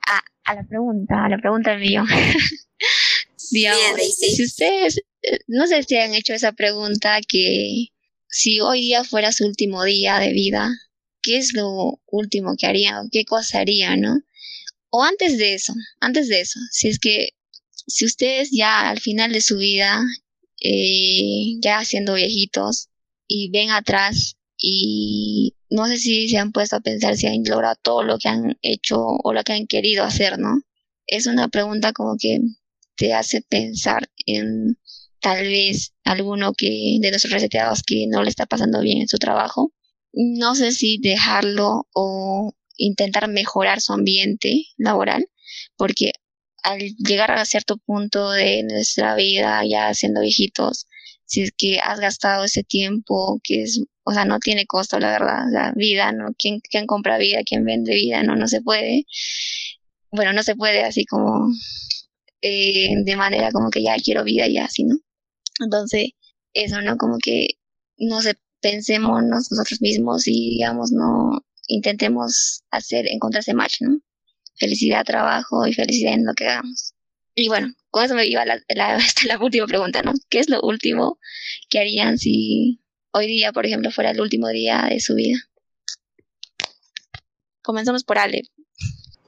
A, 0.07 0.21
a 0.45 0.55
la 0.55 0.63
pregunta, 0.63 1.25
a 1.25 1.29
la 1.29 1.37
pregunta 1.37 1.71
del 1.71 1.81
millón. 1.81 2.07
Digamos, 3.51 3.79
si 4.17 4.43
ustedes, 4.43 5.01
no 5.47 5.67
sé 5.67 5.83
si 5.83 5.95
han 5.95 6.13
hecho 6.13 6.33
esa 6.33 6.51
pregunta 6.51 7.19
que 7.27 7.87
si 8.27 8.59
hoy 8.59 8.81
día 8.81 9.03
fuera 9.03 9.31
su 9.31 9.45
último 9.45 9.83
día 9.83 10.19
de 10.19 10.33
vida, 10.33 10.69
¿qué 11.21 11.37
es 11.37 11.53
lo 11.53 11.99
último 12.07 12.55
que 12.57 12.67
harían? 12.67 13.09
¿Qué 13.09 13.25
cosa 13.25 13.59
harían, 13.59 14.01
no? 14.01 14.21
O 14.89 15.03
antes 15.03 15.37
de 15.37 15.53
eso, 15.53 15.73
antes 15.99 16.27
de 16.29 16.41
eso, 16.41 16.59
si 16.71 16.87
es 16.87 16.99
que 16.99 17.29
si 17.87 18.05
ustedes 18.05 18.49
ya 18.51 18.89
al 18.89 18.99
final 18.99 19.31
de 19.31 19.41
su 19.41 19.57
vida, 19.57 20.03
eh, 20.61 21.55
ya 21.61 21.83
siendo 21.85 22.15
viejitos, 22.15 22.89
y 23.27 23.49
ven 23.51 23.71
atrás 23.71 24.37
y 24.57 25.55
no 25.69 25.87
sé 25.87 25.97
si 25.97 26.29
se 26.29 26.37
han 26.37 26.51
puesto 26.51 26.77
a 26.77 26.81
pensar 26.81 27.17
si 27.17 27.27
han 27.27 27.43
logrado 27.43 27.75
todo 27.81 28.03
lo 28.03 28.17
que 28.17 28.29
han 28.29 28.57
hecho 28.61 28.99
o 28.99 29.33
lo 29.33 29.43
que 29.43 29.53
han 29.53 29.67
querido 29.67 30.03
hacer, 30.03 30.39
¿no? 30.39 30.61
Es 31.05 31.27
una 31.27 31.49
pregunta 31.49 31.93
como 31.93 32.15
que 32.17 32.39
te 32.95 33.13
hace 33.13 33.41
pensar 33.41 34.09
en 34.25 34.79
tal 35.19 35.45
vez 35.45 35.93
alguno 36.03 36.53
que 36.53 36.97
de 37.01 37.11
los 37.11 37.23
reseteados 37.23 37.83
que 37.83 38.07
no 38.07 38.23
le 38.23 38.29
está 38.29 38.45
pasando 38.45 38.81
bien 38.81 39.01
en 39.01 39.07
su 39.07 39.17
trabajo. 39.17 39.73
No 40.13 40.55
sé 40.55 40.71
si 40.71 40.97
dejarlo 40.97 41.87
o 41.93 42.53
intentar 42.77 43.27
mejorar 43.27 43.81
su 43.81 43.93
ambiente 43.93 44.65
laboral, 44.77 45.27
porque 45.77 46.13
al 46.63 46.79
llegar 46.97 47.31
a 47.31 47.45
cierto 47.45 47.77
punto 47.77 48.31
de 48.31 48.63
nuestra 48.63 49.15
vida, 49.15 49.61
ya 49.67 49.93
siendo 49.93 50.21
viejitos, 50.21 50.87
si 51.25 51.41
es 51.41 51.51
que 51.51 51.79
has 51.79 51.99
gastado 51.99 52.45
ese 52.45 52.63
tiempo 52.63 53.39
que 53.43 53.63
es 53.63 53.81
o 54.09 54.13
sea, 54.13 54.23
no 54.23 54.39
tiene 54.39 54.65
costo, 54.65 54.99
la 54.99 55.11
verdad. 55.11 55.43
La 55.51 55.73
vida, 55.75 56.13
¿no? 56.13 56.33
¿Quién, 56.39 56.61
¿Quién 56.61 56.87
compra 56.87 57.17
vida? 57.17 57.41
¿Quién 57.45 57.65
vende 57.65 57.93
vida? 57.93 58.23
No, 58.23 58.37
no 58.37 58.47
se 58.47 58.61
puede. 58.61 59.05
Bueno, 60.11 60.31
no 60.31 60.43
se 60.43 60.55
puede 60.55 60.81
así 60.83 61.03
como 61.05 61.49
eh, 62.41 62.93
de 63.03 63.15
manera 63.17 63.51
como 63.51 63.69
que 63.69 63.83
ya 63.83 63.97
quiero 63.97 64.23
vida 64.23 64.47
y 64.47 64.57
así, 64.59 64.85
¿no? 64.85 64.95
Entonces, 65.59 66.11
eso, 66.53 66.81
¿no? 66.81 66.95
Como 66.95 67.17
que 67.17 67.47
no 67.97 68.21
se 68.21 68.35
pensemos 68.61 69.23
nosotros 69.23 69.81
mismos 69.81 70.25
y, 70.25 70.51
digamos, 70.51 70.93
no 70.93 71.41
intentemos 71.67 72.63
hacer, 72.71 73.07
encontrar 73.07 73.41
ese 73.41 73.53
match, 73.53 73.81
¿no? 73.81 73.99
Felicidad, 74.55 75.05
trabajo 75.05 75.67
y 75.67 75.73
felicidad 75.73 76.13
en 76.13 76.25
lo 76.25 76.33
que 76.33 76.47
hagamos. 76.47 76.93
Y 77.35 77.49
bueno, 77.49 77.73
con 77.91 78.03
eso 78.03 78.15
me 78.15 78.25
iba 78.25 78.43
la, 78.45 78.59
la, 78.69 78.97
la 79.27 79.37
última 79.39 79.67
pregunta, 79.67 80.01
¿no? 80.01 80.13
¿Qué 80.29 80.39
es 80.39 80.49
lo 80.49 80.61
último 80.61 81.19
que 81.69 81.79
harían 81.79 82.17
si 82.17 82.81
hoy 83.11 83.27
día, 83.27 83.51
por 83.51 83.65
ejemplo, 83.65 83.91
fuera 83.91 84.11
el 84.11 84.21
último 84.21 84.47
día 84.49 84.87
de 84.89 84.99
su 84.99 85.15
vida. 85.15 85.37
Comenzamos 87.61 88.03
por 88.03 88.17
Ale. 88.17 88.43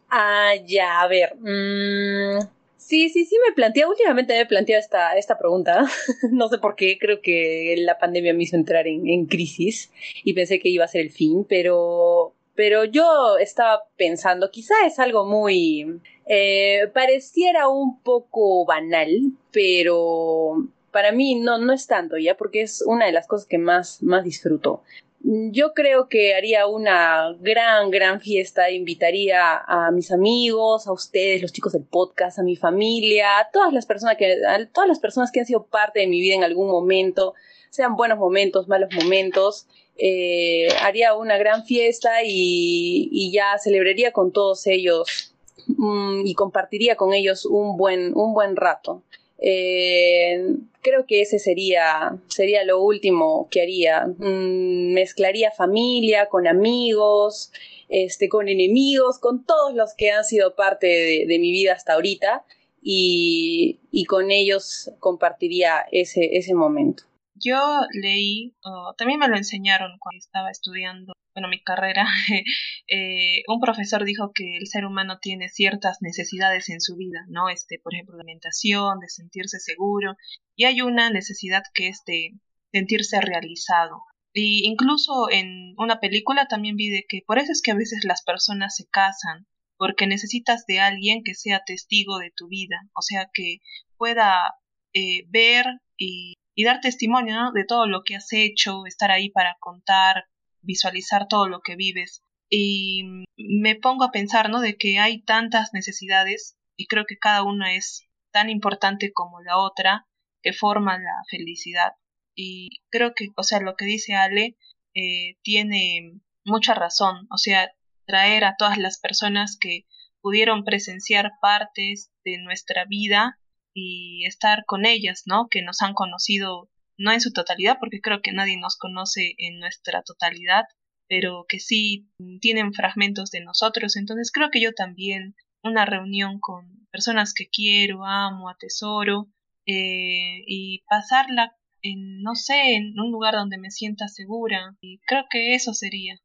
Ah, 0.09 0.53
ya, 0.65 1.01
a 1.01 1.07
ver. 1.07 1.35
Mm, 1.37 2.47
sí, 2.89 3.09
sí, 3.09 3.25
sí 3.25 3.37
me 3.47 3.53
planteé, 3.53 3.85
últimamente 3.85 4.35
me 4.35 4.47
planteado 4.47 4.79
esta, 4.79 5.15
esta 5.15 5.37
pregunta. 5.37 5.85
no 6.31 6.49
sé 6.49 6.57
por 6.57 6.75
qué, 6.75 6.97
creo 6.99 7.21
que 7.21 7.75
la 7.77 7.99
pandemia 7.99 8.33
me 8.33 8.43
hizo 8.43 8.55
entrar 8.55 8.87
en, 8.87 9.25
crisis 9.27 9.91
y 10.23 10.33
pensé 10.33 10.59
que 10.59 10.69
iba 10.69 10.85
a 10.85 10.87
ser 10.87 11.01
el 11.01 11.11
fin, 11.11 11.45
pero, 11.47 12.33
pero 12.55 12.85
yo 12.85 13.37
estaba 13.37 13.83
pensando, 13.95 14.49
quizá 14.49 14.73
es 14.85 14.97
algo 14.99 15.25
muy... 15.25 15.99
Eh, 16.25 16.89
pareciera 16.93 17.67
un 17.69 17.99
poco 18.01 18.65
banal, 18.65 19.33
pero 19.51 20.67
para 20.91 21.11
mí 21.11 21.35
no, 21.35 21.59
no 21.59 21.73
es 21.73 21.85
tanto 21.85 22.17
ya, 22.17 22.37
porque 22.37 22.61
es 22.61 22.83
una 22.85 23.05
de 23.05 23.11
las 23.11 23.27
cosas 23.27 23.47
que 23.47 23.59
más, 23.59 24.01
más 24.01 24.23
disfruto. 24.23 24.81
Yo 25.21 25.73
creo 25.73 26.07
que 26.07 26.33
haría 26.33 26.65
una 26.65 27.35
gran, 27.39 27.91
gran 27.91 28.21
fiesta, 28.21 28.71
invitaría 28.71 29.57
a 29.57 29.91
mis 29.91 30.11
amigos, 30.11 30.87
a 30.87 30.93
ustedes, 30.93 31.41
los 31.41 31.51
chicos 31.51 31.73
del 31.73 31.83
podcast, 31.83 32.39
a 32.39 32.43
mi 32.43 32.55
familia, 32.55 33.39
a 33.39 33.51
todas 33.51 33.73
las 33.73 33.85
personas 33.85 34.15
que, 34.15 34.37
todas 34.73 34.87
las 34.87 34.99
personas 34.99 35.31
que 35.31 35.41
han 35.41 35.45
sido 35.45 35.65
parte 35.65 35.99
de 35.99 36.07
mi 36.07 36.21
vida 36.21 36.35
en 36.35 36.45
algún 36.45 36.69
momento, 36.69 37.33
sean 37.69 37.97
buenos 37.97 38.17
momentos, 38.17 38.69
malos 38.69 38.89
momentos. 38.93 39.67
Eh, 39.97 40.69
haría 40.81 41.13
una 41.13 41.37
gran 41.37 41.65
fiesta 41.65 42.23
y, 42.23 43.09
y, 43.11 43.33
ya 43.33 43.57
celebraría 43.57 44.13
con 44.13 44.31
todos 44.31 44.65
ellos 44.67 45.33
mm, 45.67 46.25
y 46.25 46.33
compartiría 46.33 46.95
con 46.95 47.13
ellos 47.13 47.45
un 47.45 47.75
buen, 47.75 48.15
un 48.15 48.33
buen 48.33 48.55
rato. 48.55 49.03
Eh, 49.41 50.55
creo 50.81 51.05
que 51.05 51.21
ese 51.21 51.39
sería, 51.39 52.17
sería 52.27 52.63
lo 52.63 52.81
último 52.81 53.47
que 53.49 53.61
haría. 53.61 54.07
Mm, 54.07 54.93
mezclaría 54.93 55.51
familia 55.51 56.27
con 56.27 56.47
amigos, 56.47 57.51
este, 57.89 58.29
con 58.29 58.47
enemigos, 58.47 59.19
con 59.19 59.45
todos 59.45 59.73
los 59.73 59.93
que 59.95 60.11
han 60.11 60.23
sido 60.23 60.55
parte 60.55 60.87
de, 61.27 61.39
mi 61.39 61.51
vida 61.51 61.73
hasta 61.73 61.93
ahorita 61.93 62.45
y, 62.81 63.79
y, 63.91 64.05
con 64.05 64.31
ellos 64.31 64.91
compartiría 64.99 65.85
ese, 65.91 66.37
ese 66.37 66.53
momento. 66.53 67.03
Yo 67.35 67.59
leí, 67.93 68.53
también 68.97 69.19
me 69.19 69.27
lo 69.27 69.37
enseñaron 69.37 69.97
cuando 69.99 70.19
estaba 70.19 70.51
estudiando, 70.51 71.13
mi 71.47 71.61
carrera, 71.61 72.05
eh, 72.87 73.43
un 73.47 73.59
profesor 73.59 74.03
dijo 74.03 74.31
que 74.33 74.57
el 74.57 74.67
ser 74.67 74.85
humano 74.85 75.19
tiene 75.21 75.49
ciertas 75.49 75.97
necesidades 76.01 76.69
en 76.69 76.81
su 76.81 76.95
vida, 76.95 77.25
¿no? 77.29 77.49
Este, 77.49 77.79
por 77.79 77.93
ejemplo, 77.93 78.15
de 78.17 78.23
alimentación, 78.23 78.99
de 78.99 79.09
sentirse 79.09 79.59
seguro, 79.59 80.15
y 80.55 80.65
hay 80.65 80.81
una 80.81 81.09
necesidad 81.09 81.63
que 81.73 81.87
es 81.87 82.03
de 82.05 82.31
sentirse 82.71 83.21
realizado. 83.21 84.03
Y 84.33 84.67
incluso 84.67 85.29
en 85.31 85.73
una 85.77 85.99
película 85.99 86.47
también 86.47 86.75
vi 86.75 86.89
de 86.89 87.05
que 87.07 87.21
por 87.25 87.39
eso 87.39 87.51
es 87.51 87.61
que 87.61 87.71
a 87.71 87.75
veces 87.75 88.03
las 88.03 88.23
personas 88.23 88.75
se 88.75 88.87
casan, 88.87 89.47
porque 89.77 90.07
necesitas 90.07 90.65
de 90.67 90.79
alguien 90.79 91.23
que 91.23 91.33
sea 91.35 91.63
testigo 91.65 92.19
de 92.19 92.31
tu 92.35 92.47
vida, 92.47 92.77
o 92.93 93.01
sea, 93.01 93.29
que 93.33 93.59
pueda 93.97 94.55
eh, 94.93 95.23
ver 95.29 95.65
y 95.97 96.35
dar 96.65 96.81
testimonio 96.81 97.51
de 97.53 97.63
todo 97.63 97.87
lo 97.87 98.03
que 98.03 98.17
has 98.17 98.33
hecho, 98.33 98.85
estar 98.85 99.11
ahí 99.11 99.29
para 99.29 99.55
contar, 99.61 100.25
visualizar 100.61 101.27
todo 101.27 101.47
lo 101.47 101.61
que 101.61 101.75
vives. 101.75 102.23
Y 102.49 103.03
me 103.37 103.75
pongo 103.75 104.03
a 104.03 104.11
pensar, 104.11 104.49
¿no? 104.49 104.59
De 104.59 104.75
que 104.77 104.99
hay 104.99 105.21
tantas 105.21 105.69
necesidades 105.73 106.57
y 106.75 106.87
creo 106.87 107.05
que 107.05 107.17
cada 107.17 107.43
una 107.43 107.75
es 107.75 108.07
tan 108.31 108.49
importante 108.49 109.11
como 109.13 109.41
la 109.41 109.57
otra 109.57 110.07
que 110.41 110.53
forman 110.53 111.03
la 111.03 111.23
felicidad. 111.29 111.93
Y 112.35 112.81
creo 112.89 113.13
que, 113.15 113.27
o 113.35 113.43
sea, 113.43 113.59
lo 113.59 113.75
que 113.75 113.85
dice 113.85 114.15
Ale 114.15 114.57
eh, 114.95 115.37
tiene 115.41 116.13
mucha 116.45 116.73
razón. 116.73 117.27
O 117.31 117.37
sea, 117.37 117.71
traer 118.05 118.45
a 118.45 118.55
todas 118.57 118.77
las 118.77 118.99
personas 118.99 119.57
que 119.59 119.85
pudieron 120.21 120.63
presenciar 120.63 121.31
partes 121.41 122.11
de 122.23 122.37
nuestra 122.39 122.85
vida 122.85 123.39
y 123.73 124.25
estar 124.25 124.65
con 124.65 124.85
ellas, 124.85 125.23
¿no? 125.25 125.47
Que 125.49 125.61
nos 125.61 125.81
han 125.81 125.93
conocido 125.93 126.69
no 126.99 127.11
en 127.11 127.21
su 127.21 127.31
totalidad, 127.31 127.77
porque 127.79 128.01
creo 128.01 128.21
que 128.21 128.33
nadie 128.33 128.57
nos 128.57 128.77
conoce 128.77 129.33
en 129.37 129.59
nuestra 129.59 130.03
totalidad, 130.03 130.65
pero 131.07 131.45
que 131.47 131.59
sí 131.59 132.07
tienen 132.41 132.73
fragmentos 132.73 133.31
de 133.31 133.41
nosotros. 133.41 133.95
Entonces 133.95 134.31
creo 134.31 134.51
que 134.51 134.61
yo 134.61 134.73
también 134.73 135.35
una 135.63 135.85
reunión 135.85 136.39
con 136.39 136.87
personas 136.91 137.33
que 137.33 137.49
quiero, 137.49 138.05
amo, 138.05 138.49
atesoro, 138.49 139.27
eh, 139.65 140.43
y 140.47 140.83
pasarla 140.89 141.55
en, 141.81 142.21
no 142.21 142.35
sé, 142.35 142.75
en 142.75 142.99
un 142.99 143.11
lugar 143.11 143.35
donde 143.35 143.57
me 143.57 143.71
sienta 143.71 144.07
segura. 144.07 144.75
Y 144.81 144.99
creo 144.99 145.23
que 145.29 145.55
eso 145.55 145.73
sería. 145.73 146.19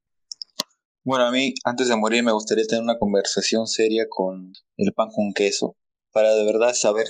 Bueno, 1.05 1.27
a 1.27 1.31
mí, 1.31 1.55
antes 1.65 1.89
de 1.89 1.97
morir, 1.97 2.25
me 2.25 2.33
gustaría 2.33 2.65
tener 2.65 2.83
una 2.83 2.99
conversación 2.99 3.67
seria 3.67 4.07
con 4.09 4.53
el 4.77 4.93
pan 4.93 5.09
con 5.15 5.35
queso, 5.35 5.77
para 6.13 6.35
de 6.35 6.45
verdad 6.45 6.73
saber 6.73 7.07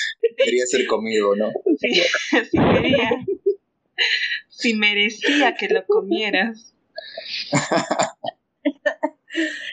quería 0.36 0.66
ser 0.66 0.86
comido, 0.86 1.34
¿no? 1.36 1.50
Sí, 1.78 1.94
sí 2.50 2.58
quería. 2.58 3.10
Si 4.48 4.74
merecía 4.74 5.54
que 5.54 5.68
lo 5.68 5.84
comieras. 5.86 6.74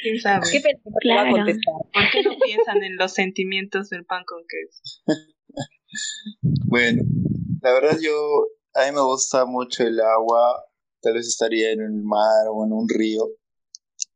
¿Quién 0.01 0.19
sabe? 0.19 0.45
¿Qué 0.51 0.61
claro. 1.01 1.31
¿Por 1.31 2.11
qué 2.11 2.23
no 2.23 2.37
piensan 2.43 2.83
en 2.83 2.95
los 2.97 3.13
sentimientos 3.13 3.89
del 3.89 4.05
pan 4.05 4.23
con 4.25 4.43
queso? 4.47 4.81
Bueno, 6.65 7.03
la 7.61 7.73
verdad 7.73 7.97
yo, 7.99 8.13
a 8.73 8.85
mí 8.85 8.91
me 8.93 9.01
gusta 9.01 9.45
mucho 9.45 9.83
el 9.83 9.99
agua, 9.99 10.65
tal 11.01 11.13
vez 11.15 11.27
estaría 11.27 11.71
en 11.71 11.81
el 11.81 12.03
mar 12.03 12.47
o 12.51 12.65
en 12.65 12.71
un 12.71 12.87
río 12.87 13.27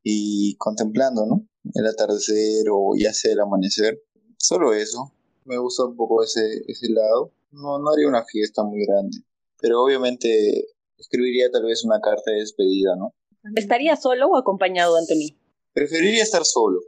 y 0.01 0.55
contemplando, 0.57 1.25
¿no? 1.25 1.47
El 1.73 1.87
atardecer 1.87 2.65
o 2.71 2.93
ya 2.97 3.13
sea 3.13 3.33
el 3.33 3.39
amanecer. 3.39 4.01
Solo 4.37 4.73
eso. 4.73 5.13
Me 5.45 5.58
gusta 5.58 5.86
un 5.86 5.95
poco 5.95 6.23
ese, 6.23 6.62
ese 6.67 6.91
lado. 6.91 7.34
No, 7.51 7.79
no 7.79 7.91
haría 7.91 8.08
una 8.08 8.23
fiesta 8.23 8.63
muy 8.63 8.86
grande, 8.86 9.17
pero 9.62 9.84
obviamente 9.84 10.67
escribiría 10.97 11.51
tal 11.51 11.65
vez 11.65 11.84
una 11.84 11.99
carta 11.99 12.32
de 12.32 12.39
despedida, 12.39 12.95
¿no? 12.95 13.13
¿Estaría 13.56 13.95
solo 13.95 14.27
o 14.27 14.38
acompañado, 14.38 14.95
Anthony? 14.97 15.38
Preferiría 15.73 16.23
estar 16.23 16.45
solo. 16.45 16.79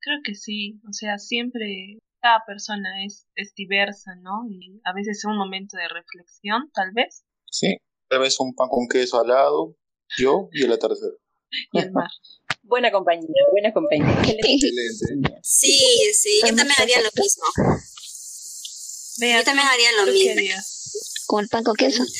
Creo 0.00 0.18
que 0.24 0.34
sí, 0.34 0.80
o 0.88 0.92
sea, 0.92 1.18
siempre 1.18 1.98
cada 2.20 2.42
persona 2.46 3.04
es, 3.04 3.26
es 3.34 3.54
diversa, 3.54 4.16
¿no? 4.16 4.46
Y 4.48 4.80
a 4.84 4.92
veces 4.92 5.18
es 5.18 5.24
un 5.24 5.36
momento 5.36 5.76
de 5.76 5.88
reflexión, 5.88 6.70
tal 6.72 6.92
vez. 6.92 7.24
Sí, 7.50 7.76
tal 8.08 8.20
vez 8.20 8.38
un 8.40 8.54
pan 8.54 8.68
con 8.68 8.88
queso 8.88 9.20
al 9.20 9.28
lado, 9.28 9.76
yo 10.16 10.48
y 10.52 10.64
el 10.64 10.72
atardecer. 10.72 11.12
Y 11.72 11.78
el 11.78 11.92
mar. 11.92 12.10
Buena 12.68 12.92
compañía, 12.92 13.26
buena 13.50 13.72
compañía. 13.72 14.22
Excelente. 14.22 15.40
Sí, 15.42 16.12
sí, 16.14 16.40
yo 16.42 16.54
también 16.54 16.74
haría 16.78 17.00
lo 17.00 17.10
mismo. 17.16 17.44
yo 19.18 19.44
también 19.44 19.66
haría 19.66 19.92
lo 19.92 20.06
mismo. 20.06 20.34
Con 21.26 21.44
el 21.44 21.48
pan 21.48 21.64
con 21.64 21.74
queso. 21.76 22.04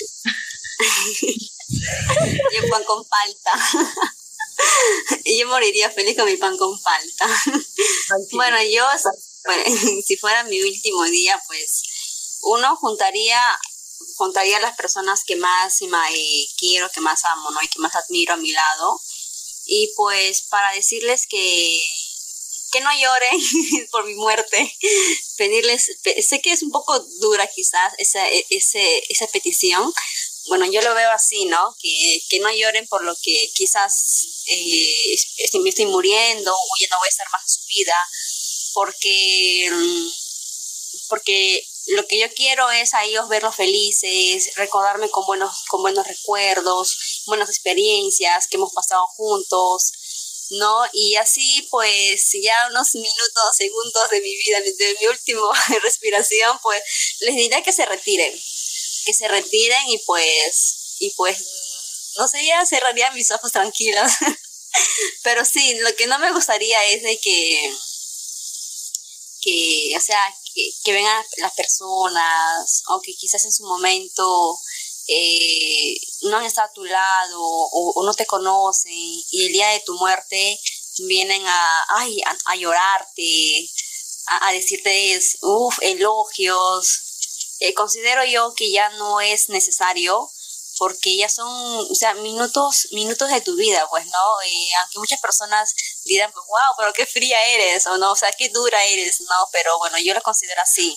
yo 1.30 2.68
pan 2.70 2.84
con 2.84 3.04
palta. 3.04 3.52
y 5.24 5.38
yo 5.38 5.46
moriría 5.48 5.90
feliz 5.90 6.16
con 6.16 6.26
mi 6.26 6.36
pan 6.36 6.56
con 6.56 6.76
palta. 6.82 7.28
Bueno, 8.32 8.56
yo, 8.62 8.84
si 10.04 10.16
fuera 10.16 10.42
mi 10.44 10.60
último 10.62 11.04
día, 11.04 11.40
pues 11.46 12.38
uno 12.42 12.76
juntaría 12.76 13.40
juntaría 14.18 14.56
a 14.56 14.60
las 14.60 14.76
personas 14.76 15.22
que 15.24 15.36
más 15.36 15.80
eh, 15.80 16.46
quiero, 16.58 16.90
que 16.90 17.00
más 17.00 17.24
amo, 17.24 17.50
¿no? 17.52 17.62
Y 17.62 17.68
que 17.68 17.78
más 17.78 17.94
admiro 17.94 18.34
a 18.34 18.36
mi 18.36 18.50
lado. 18.50 19.00
Y 19.70 19.92
pues 19.96 20.42
para 20.48 20.72
decirles 20.72 21.26
que 21.28 21.80
que 22.70 22.80
no 22.80 22.90
lloren 22.92 23.40
por 23.90 24.04
mi 24.04 24.14
muerte, 24.14 24.76
pedirles, 25.36 25.90
sé 26.26 26.40
que 26.40 26.52
es 26.52 26.62
un 26.62 26.70
poco 26.70 26.98
dura 27.20 27.46
quizás 27.46 27.94
esa, 27.98 28.28
e, 28.28 28.44
ese, 28.50 29.02
esa 29.08 29.26
petición, 29.28 29.92
bueno, 30.48 30.66
yo 30.70 30.80
lo 30.82 30.94
veo 30.94 31.10
así, 31.10 31.44
¿no? 31.46 31.74
Que, 31.78 32.20
que 32.28 32.40
no 32.40 32.50
lloren 32.50 32.86
por 32.88 33.04
lo 33.04 33.14
que 33.22 33.50
quizás 33.54 34.44
eh, 34.46 35.16
me 35.62 35.70
estoy 35.70 35.86
muriendo 35.86 36.52
o 36.52 36.68
ya 36.80 36.88
no 36.90 36.98
voy 36.98 37.06
a 37.06 37.10
estar 37.10 37.26
más 37.32 37.42
en 37.42 37.48
su 37.48 37.66
vida, 37.66 37.94
porque, 38.74 39.70
porque 41.08 41.66
lo 41.88 42.06
que 42.06 42.18
yo 42.18 42.32
quiero 42.34 42.70
es 42.70 42.94
a 42.94 43.04
ellos 43.04 43.28
verlos 43.28 43.56
felices, 43.56 44.50
recordarme 44.56 45.10
con 45.10 45.26
buenos, 45.26 45.64
con 45.68 45.82
buenos 45.82 46.06
recuerdos, 46.06 46.96
buenas 47.28 47.48
experiencias 47.48 48.48
que 48.48 48.56
hemos 48.56 48.72
pasado 48.72 49.06
juntos, 49.08 49.92
¿no? 50.50 50.82
Y 50.92 51.14
así 51.16 51.66
pues 51.70 52.30
ya 52.42 52.68
unos 52.70 52.94
minutos, 52.94 53.56
segundos 53.56 54.10
de 54.10 54.20
mi 54.20 54.36
vida, 54.36 54.60
de 54.60 54.96
mi 55.00 55.06
última 55.06 55.64
respiración, 55.82 56.58
pues 56.62 56.82
les 57.20 57.36
diré 57.36 57.62
que 57.62 57.72
se 57.72 57.86
retiren, 57.86 58.32
que 59.04 59.14
se 59.14 59.28
retiren 59.28 59.88
y 59.88 59.98
pues, 59.98 60.96
y 60.98 61.10
pues, 61.10 61.38
no 62.16 62.26
sé, 62.26 62.44
ya 62.44 62.66
cerraría 62.66 63.10
mis 63.12 63.30
ojos 63.30 63.52
tranquilos. 63.52 64.10
Pero 65.22 65.44
sí, 65.44 65.74
lo 65.80 65.94
que 65.96 66.06
no 66.06 66.18
me 66.18 66.32
gustaría 66.32 66.84
es 66.86 67.02
de 67.02 67.18
que, 67.18 67.74
que 69.40 69.94
o 69.96 70.00
sea, 70.00 70.20
que, 70.84 70.92
vengan 70.92 71.24
las 71.38 71.54
personas, 71.54 72.82
o 72.88 73.00
que 73.00 73.14
quizás 73.14 73.44
en 73.44 73.52
su 73.52 73.64
momento 73.64 74.58
eh, 75.08 75.96
no 76.22 76.36
han 76.36 76.44
estado 76.44 76.68
a 76.68 76.72
tu 76.72 76.84
lado 76.84 77.40
o, 77.40 78.04
no 78.04 78.14
te 78.14 78.26
conocen 78.26 78.92
y 78.92 79.46
el 79.46 79.52
día 79.52 79.68
de 79.70 79.80
tu 79.80 79.94
muerte 79.94 80.58
vienen 81.06 81.42
a, 81.46 81.86
ay, 81.96 82.20
a, 82.44 82.56
llorarte, 82.56 83.70
a, 84.26 84.52
decirte 84.52 85.18
uf, 85.42 85.78
elogios, 85.80 87.56
eh, 87.60 87.74
considero 87.74 88.24
yo 88.24 88.54
que 88.54 88.70
ya 88.70 88.88
no 88.90 89.20
es 89.20 89.48
necesario 89.48 90.30
porque 90.78 91.16
ya 91.16 91.28
son, 91.28 91.48
o 91.48 91.94
sea, 91.94 92.14
minutos, 92.14 92.88
minutos 92.92 93.28
de 93.30 93.40
tu 93.40 93.56
vida, 93.56 93.86
pues, 93.90 94.06
¿no? 94.06 94.42
Y 94.48 94.68
aunque 94.80 94.98
muchas 94.98 95.20
personas 95.20 95.74
digan, 96.04 96.30
pues, 96.32 96.46
wow, 96.46 96.74
pero 96.78 96.92
qué 96.92 97.04
fría 97.04 97.44
eres, 97.48 97.86
o 97.88 97.98
no, 97.98 98.12
o 98.12 98.16
sea, 98.16 98.30
qué 98.32 98.48
dura 98.48 98.84
eres, 98.84 99.20
¿no? 99.20 99.48
Pero 99.52 99.76
bueno, 99.78 99.98
yo 99.98 100.14
lo 100.14 100.22
considero 100.22 100.62
así. 100.62 100.96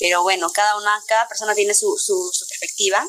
Pero 0.00 0.22
bueno, 0.22 0.50
cada 0.50 0.76
una, 0.76 1.02
cada 1.06 1.28
persona 1.28 1.54
tiene 1.54 1.74
su, 1.74 1.96
su, 1.98 2.30
perspectiva. 2.48 3.06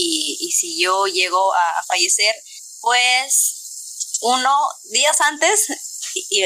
Y, 0.00 0.50
si 0.52 0.78
yo 0.80 1.06
llego 1.06 1.52
a, 1.54 1.82
fallecer, 1.86 2.34
pues 2.80 4.18
uno, 4.20 4.68
días 4.90 5.20
antes, 5.20 5.66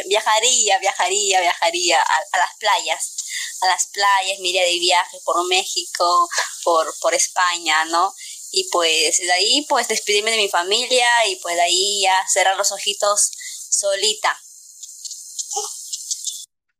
viajaría, 0.06 0.78
viajaría, 0.78 1.40
viajaría 1.40 2.00
a 2.00 2.38
las 2.38 2.56
playas 2.58 3.22
a 3.62 3.68
las 3.68 3.86
playas, 3.86 4.38
me 4.40 4.52
de 4.52 4.78
viaje 4.78 5.18
por 5.24 5.46
México, 5.46 6.28
por, 6.64 6.92
por 7.00 7.14
España, 7.14 7.84
¿no? 7.86 8.14
Y 8.50 8.68
pues 8.70 9.18
de 9.18 9.32
ahí 9.32 9.64
pues 9.68 9.88
despedirme 9.88 10.32
de 10.32 10.36
mi 10.36 10.48
familia 10.48 11.26
y 11.28 11.36
pues 11.36 11.54
de 11.54 11.62
ahí 11.62 12.02
ya 12.02 12.26
cerrar 12.28 12.56
los 12.56 12.72
ojitos 12.72 13.30
solita. 13.70 14.36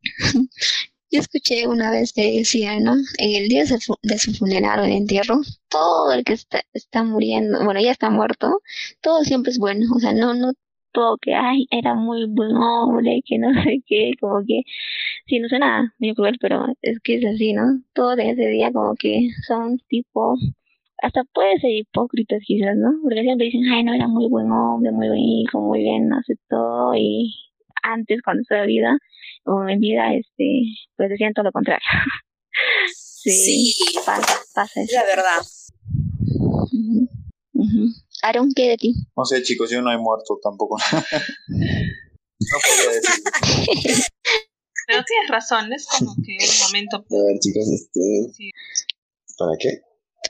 Yo 1.13 1.21
escuché 1.21 1.69
una 1.69 1.91
vez 1.91 2.15
que 2.15 2.39
decía, 2.39 2.81
¿no? 2.81 2.95
En 3.19 3.43
el 3.43 3.49
día 3.49 3.65
de 3.65 4.19
su 4.19 4.33
funeral 4.33 4.81
o 4.81 4.83
de 4.85 4.97
entierro, 4.97 5.41
todo 5.69 6.11
el 6.13 6.25
que 6.25 6.33
está, 6.33 6.63
está 6.73 7.05
muriendo, 7.05 7.63
bueno, 7.65 7.81
ya 7.81 7.91
está 7.93 8.09
muerto, 8.09 8.63
todo 9.03 9.23
siempre 9.23 9.51
es 9.53 9.59
bueno. 9.59 9.85
O 9.95 10.01
sea, 10.01 10.15
no, 10.15 10.33
no 10.33 10.53
todo 10.93 11.19
que, 11.19 11.35
ay, 11.35 11.67
era 11.71 11.95
muy 11.95 12.27
buen 12.29 12.57
hombre, 12.57 13.21
que 13.27 13.39
no 13.39 13.53
sé 13.63 13.83
qué, 13.87 14.13
como 14.21 14.41
que, 14.47 14.63
sí, 15.27 15.39
no 15.39 15.49
sé 15.49 15.59
nada, 15.59 15.93
cruel, 16.17 16.39
pero 16.41 16.67
es 16.81 16.99
que 17.01 17.17
es 17.17 17.27
así, 17.27 17.53
¿no? 17.53 17.83
Todo 17.93 18.17
de 18.17 18.31
ese 18.31 18.47
día 18.49 18.73
como 18.73 18.95
que 18.95 19.29
son 19.47 19.79
tipo, 19.89 20.37
hasta 21.03 21.25
puede 21.25 21.59
ser 21.61 21.73
hipócritas 21.73 22.41
quizás, 22.47 22.77
¿no? 22.77 22.91
Porque 23.03 23.23
siempre 23.23 23.47
dicen, 23.47 23.65
ay, 23.71 23.85
no, 23.85 23.93
era 23.95 24.09
muy 24.09 24.29
buen 24.29 24.51
hombre, 24.51 24.93
muy 24.93 25.09
buen 25.09 25.21
hijo, 25.21 25.61
muy 25.61 25.81
bien, 25.81 26.11
hace 26.15 26.37
todo, 26.49 26.95
y 26.95 27.35
antes, 27.83 28.23
cuando 28.23 28.43
estaba 28.43 28.65
vida, 28.65 28.97
o 29.45 29.69
en 29.69 29.81
vida, 29.81 30.15
este, 30.15 30.63
pues 30.97 31.11
decían 31.11 31.33
todo 31.35 31.45
lo 31.45 31.53
contrario. 31.53 31.87
sí, 32.95 33.75
pasa, 34.05 34.41
pasa 34.55 34.83
eso. 34.83 34.95
La 34.95 35.05
verdad. 35.05 35.43
Aaron, 38.23 38.53
¿qué 38.55 38.69
de 38.69 38.77
ti? 38.77 38.95
No 39.17 39.25
sé, 39.25 39.43
chicos, 39.43 39.71
yo 39.71 39.83
no 39.83 39.93
he 39.93 39.99
muerto 39.99 40.39
tampoco. 40.43 40.77
no 41.49 42.59
podría 42.65 42.93
decir. 42.93 44.05
Pero 44.87 45.05
tienes 45.05 45.31
razón, 45.31 45.73
es 45.73 45.87
como 45.87 46.15
que 46.25 46.37
un 46.41 46.67
momento. 46.67 46.97
A 46.99 47.27
ver, 47.27 47.39
chicos, 47.41 47.69
este. 47.69 48.55
¿Para 49.39 49.53
qué? 49.59 49.81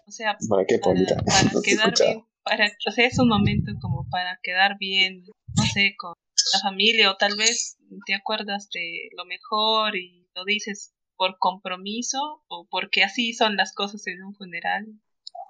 O 0.06 0.10
sea, 0.10 0.36
¿para 0.48 0.64
qué, 0.64 0.78
Paulita? 0.78 1.16
Para, 1.16 1.50
quedar 1.62 1.94
bien. 1.98 2.24
Para, 2.42 2.66
o 2.66 2.90
sea, 2.90 3.06
es 3.06 3.18
un 3.18 3.28
momento 3.28 3.72
como 3.80 4.06
para 4.10 4.38
quedar 4.42 4.76
bien, 4.78 5.24
no 5.56 5.64
sé, 5.64 5.94
con 5.96 6.14
la 6.54 6.60
familia, 6.60 7.10
o 7.10 7.16
tal 7.16 7.36
vez 7.36 7.76
te 8.06 8.14
acuerdas 8.14 8.68
de 8.72 9.08
lo 9.16 9.24
mejor 9.24 9.96
y 9.96 10.28
lo 10.34 10.44
dices 10.44 10.92
por 11.16 11.36
compromiso 11.38 12.18
o 12.48 12.66
porque 12.70 13.04
así 13.04 13.32
son 13.32 13.56
las 13.56 13.74
cosas 13.74 14.06
en 14.06 14.22
un 14.22 14.34
funeral. 14.34 14.86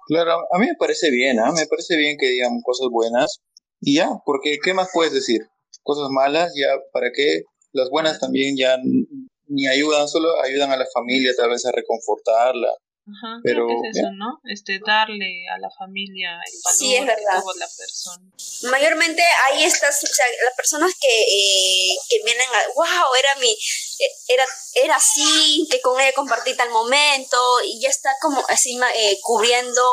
Claro, 0.07 0.45
a 0.51 0.59
mí 0.59 0.67
me 0.67 0.75
parece 0.75 1.09
bien, 1.11 1.39
¿ah? 1.39 1.51
me 1.51 1.65
parece 1.67 1.95
bien 1.95 2.17
que 2.17 2.27
digan 2.27 2.61
cosas 2.61 2.89
buenas 2.91 3.39
y 3.79 3.95
ya, 3.95 4.09
porque 4.25 4.57
¿qué 4.63 4.73
más 4.73 4.89
puedes 4.93 5.13
decir? 5.13 5.41
Cosas 5.81 6.09
malas, 6.09 6.53
ya, 6.55 6.67
¿para 6.91 7.11
qué? 7.13 7.43
Las 7.71 7.89
buenas 7.89 8.19
también 8.19 8.55
ya 8.57 8.77
ni 9.47 9.67
ayudan, 9.67 10.07
solo 10.07 10.41
ayudan 10.41 10.71
a 10.71 10.77
la 10.77 10.85
familia 10.93 11.31
tal 11.35 11.49
vez 11.49 11.65
a 11.65 11.71
reconfortarla 11.71 12.69
Ajá, 13.05 13.41
pero, 13.43 13.67
creo 13.67 13.81
que 13.81 13.89
es 13.89 13.97
eso, 13.97 14.11
¿no? 14.13 14.39
Este, 14.45 14.79
darle 14.79 15.45
a 15.53 15.59
la 15.59 15.69
familia 15.69 16.39
el 16.45 16.59
valor 16.63 16.77
sí, 16.77 16.95
es 16.95 17.05
verdad. 17.05 17.43
la 17.57 17.67
persona. 17.67 18.31
Mayormente 18.71 19.21
hay 19.45 19.65
estas, 19.65 20.01
o 20.03 20.07
sea, 20.07 20.25
las 20.45 20.55
personas 20.55 20.93
que, 21.01 21.21
eh, 21.21 21.97
que 22.09 22.21
vienen 22.23 22.47
a, 22.47 22.73
wow, 22.75 23.13
era 23.19 23.35
mi, 23.41 23.51
eh, 23.51 24.11
era, 24.29 24.45
era 24.75 24.95
así, 24.95 25.67
que 25.69 25.81
con 25.81 25.99
ella 25.99 26.13
compartí 26.13 26.55
tal 26.55 26.69
momento, 26.69 27.61
y 27.65 27.81
ya 27.81 27.89
está 27.89 28.09
como 28.21 28.41
así 28.47 28.79
eh, 28.95 29.19
cubriendo 29.21 29.83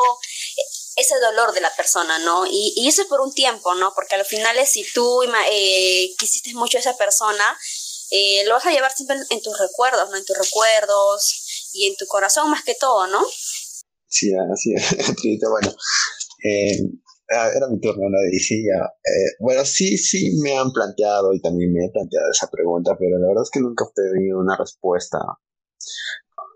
ese 0.95 1.19
dolor 1.19 1.51
de 1.51 1.61
la 1.61 1.75
persona, 1.75 2.17
¿no? 2.19 2.45
Y, 2.45 2.73
y, 2.77 2.87
eso 2.87 3.01
es 3.01 3.07
por 3.07 3.21
un 3.21 3.33
tiempo, 3.33 3.75
¿no? 3.75 3.93
Porque 3.93 4.15
al 4.15 4.25
final 4.25 4.57
es 4.57 4.69
si 4.69 4.85
tú 4.93 5.23
eh, 5.49 6.13
quisiste 6.17 6.53
mucho 6.53 6.77
a 6.77 6.81
esa 6.81 6.97
persona, 6.97 7.57
eh, 8.13 8.43
lo 8.45 8.55
vas 8.55 8.65
a 8.65 8.71
llevar 8.71 8.93
siempre 8.93 9.17
en, 9.29 9.41
tus 9.41 9.57
recuerdos, 9.57 10.09
¿no? 10.09 10.17
En 10.17 10.25
tus 10.25 10.37
recuerdos 10.37 11.40
y 11.73 11.87
en 11.87 11.95
tu 11.95 12.05
corazón 12.07 12.49
más 12.49 12.63
que 12.63 12.75
todo, 12.79 13.07
¿no? 13.07 13.19
Sí, 14.07 14.31
así 14.33 14.73
es. 14.73 14.91
bueno, 15.49 15.73
eh, 16.43 16.77
ah, 17.31 17.49
era 17.55 17.67
mi 17.69 17.79
turno, 17.79 18.09
¿no? 18.09 18.17
Y 18.31 18.37
eh, 18.37 19.35
bueno, 19.39 19.63
sí, 19.65 19.97
sí 19.97 20.37
me 20.43 20.57
han 20.57 20.71
planteado 20.71 21.33
y 21.33 21.41
también 21.41 21.73
me 21.73 21.85
he 21.85 21.89
planteado 21.89 22.29
esa 22.31 22.49
pregunta, 22.49 22.95
pero 22.99 23.17
la 23.19 23.27
verdad 23.27 23.43
es 23.43 23.49
que 23.51 23.61
nunca 23.61 23.85
he 23.85 24.11
tenido 24.13 24.39
una 24.39 24.57
respuesta. 24.57 25.19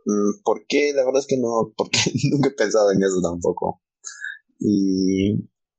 Mm, 0.06 0.42
¿Por 0.44 0.66
qué? 0.68 0.94
La 0.94 1.06
verdad 1.06 1.22
es 1.22 1.28
que 1.28 1.38
no, 1.38 1.74
porque 1.78 2.00
nunca 2.32 2.50
he 2.50 2.54
pensado 2.54 2.92
en 2.92 3.04
eso 3.04 3.22
tampoco. 3.22 3.82
Y, 4.60 5.34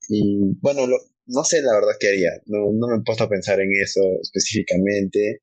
y 0.09 0.55
bueno, 0.61 0.87
no 1.27 1.45
sé 1.45 1.63
la 1.63 1.75
verdad 1.75 1.97
qué 1.99 2.09
haría. 2.09 2.31
No, 2.47 2.73
no 2.73 2.89
me 2.89 2.97
he 2.97 3.05
puesto 3.05 3.25
a 3.25 3.29
pensar 3.29 3.61
en 3.61 3.71
eso 3.83 4.01
específicamente. 4.23 5.43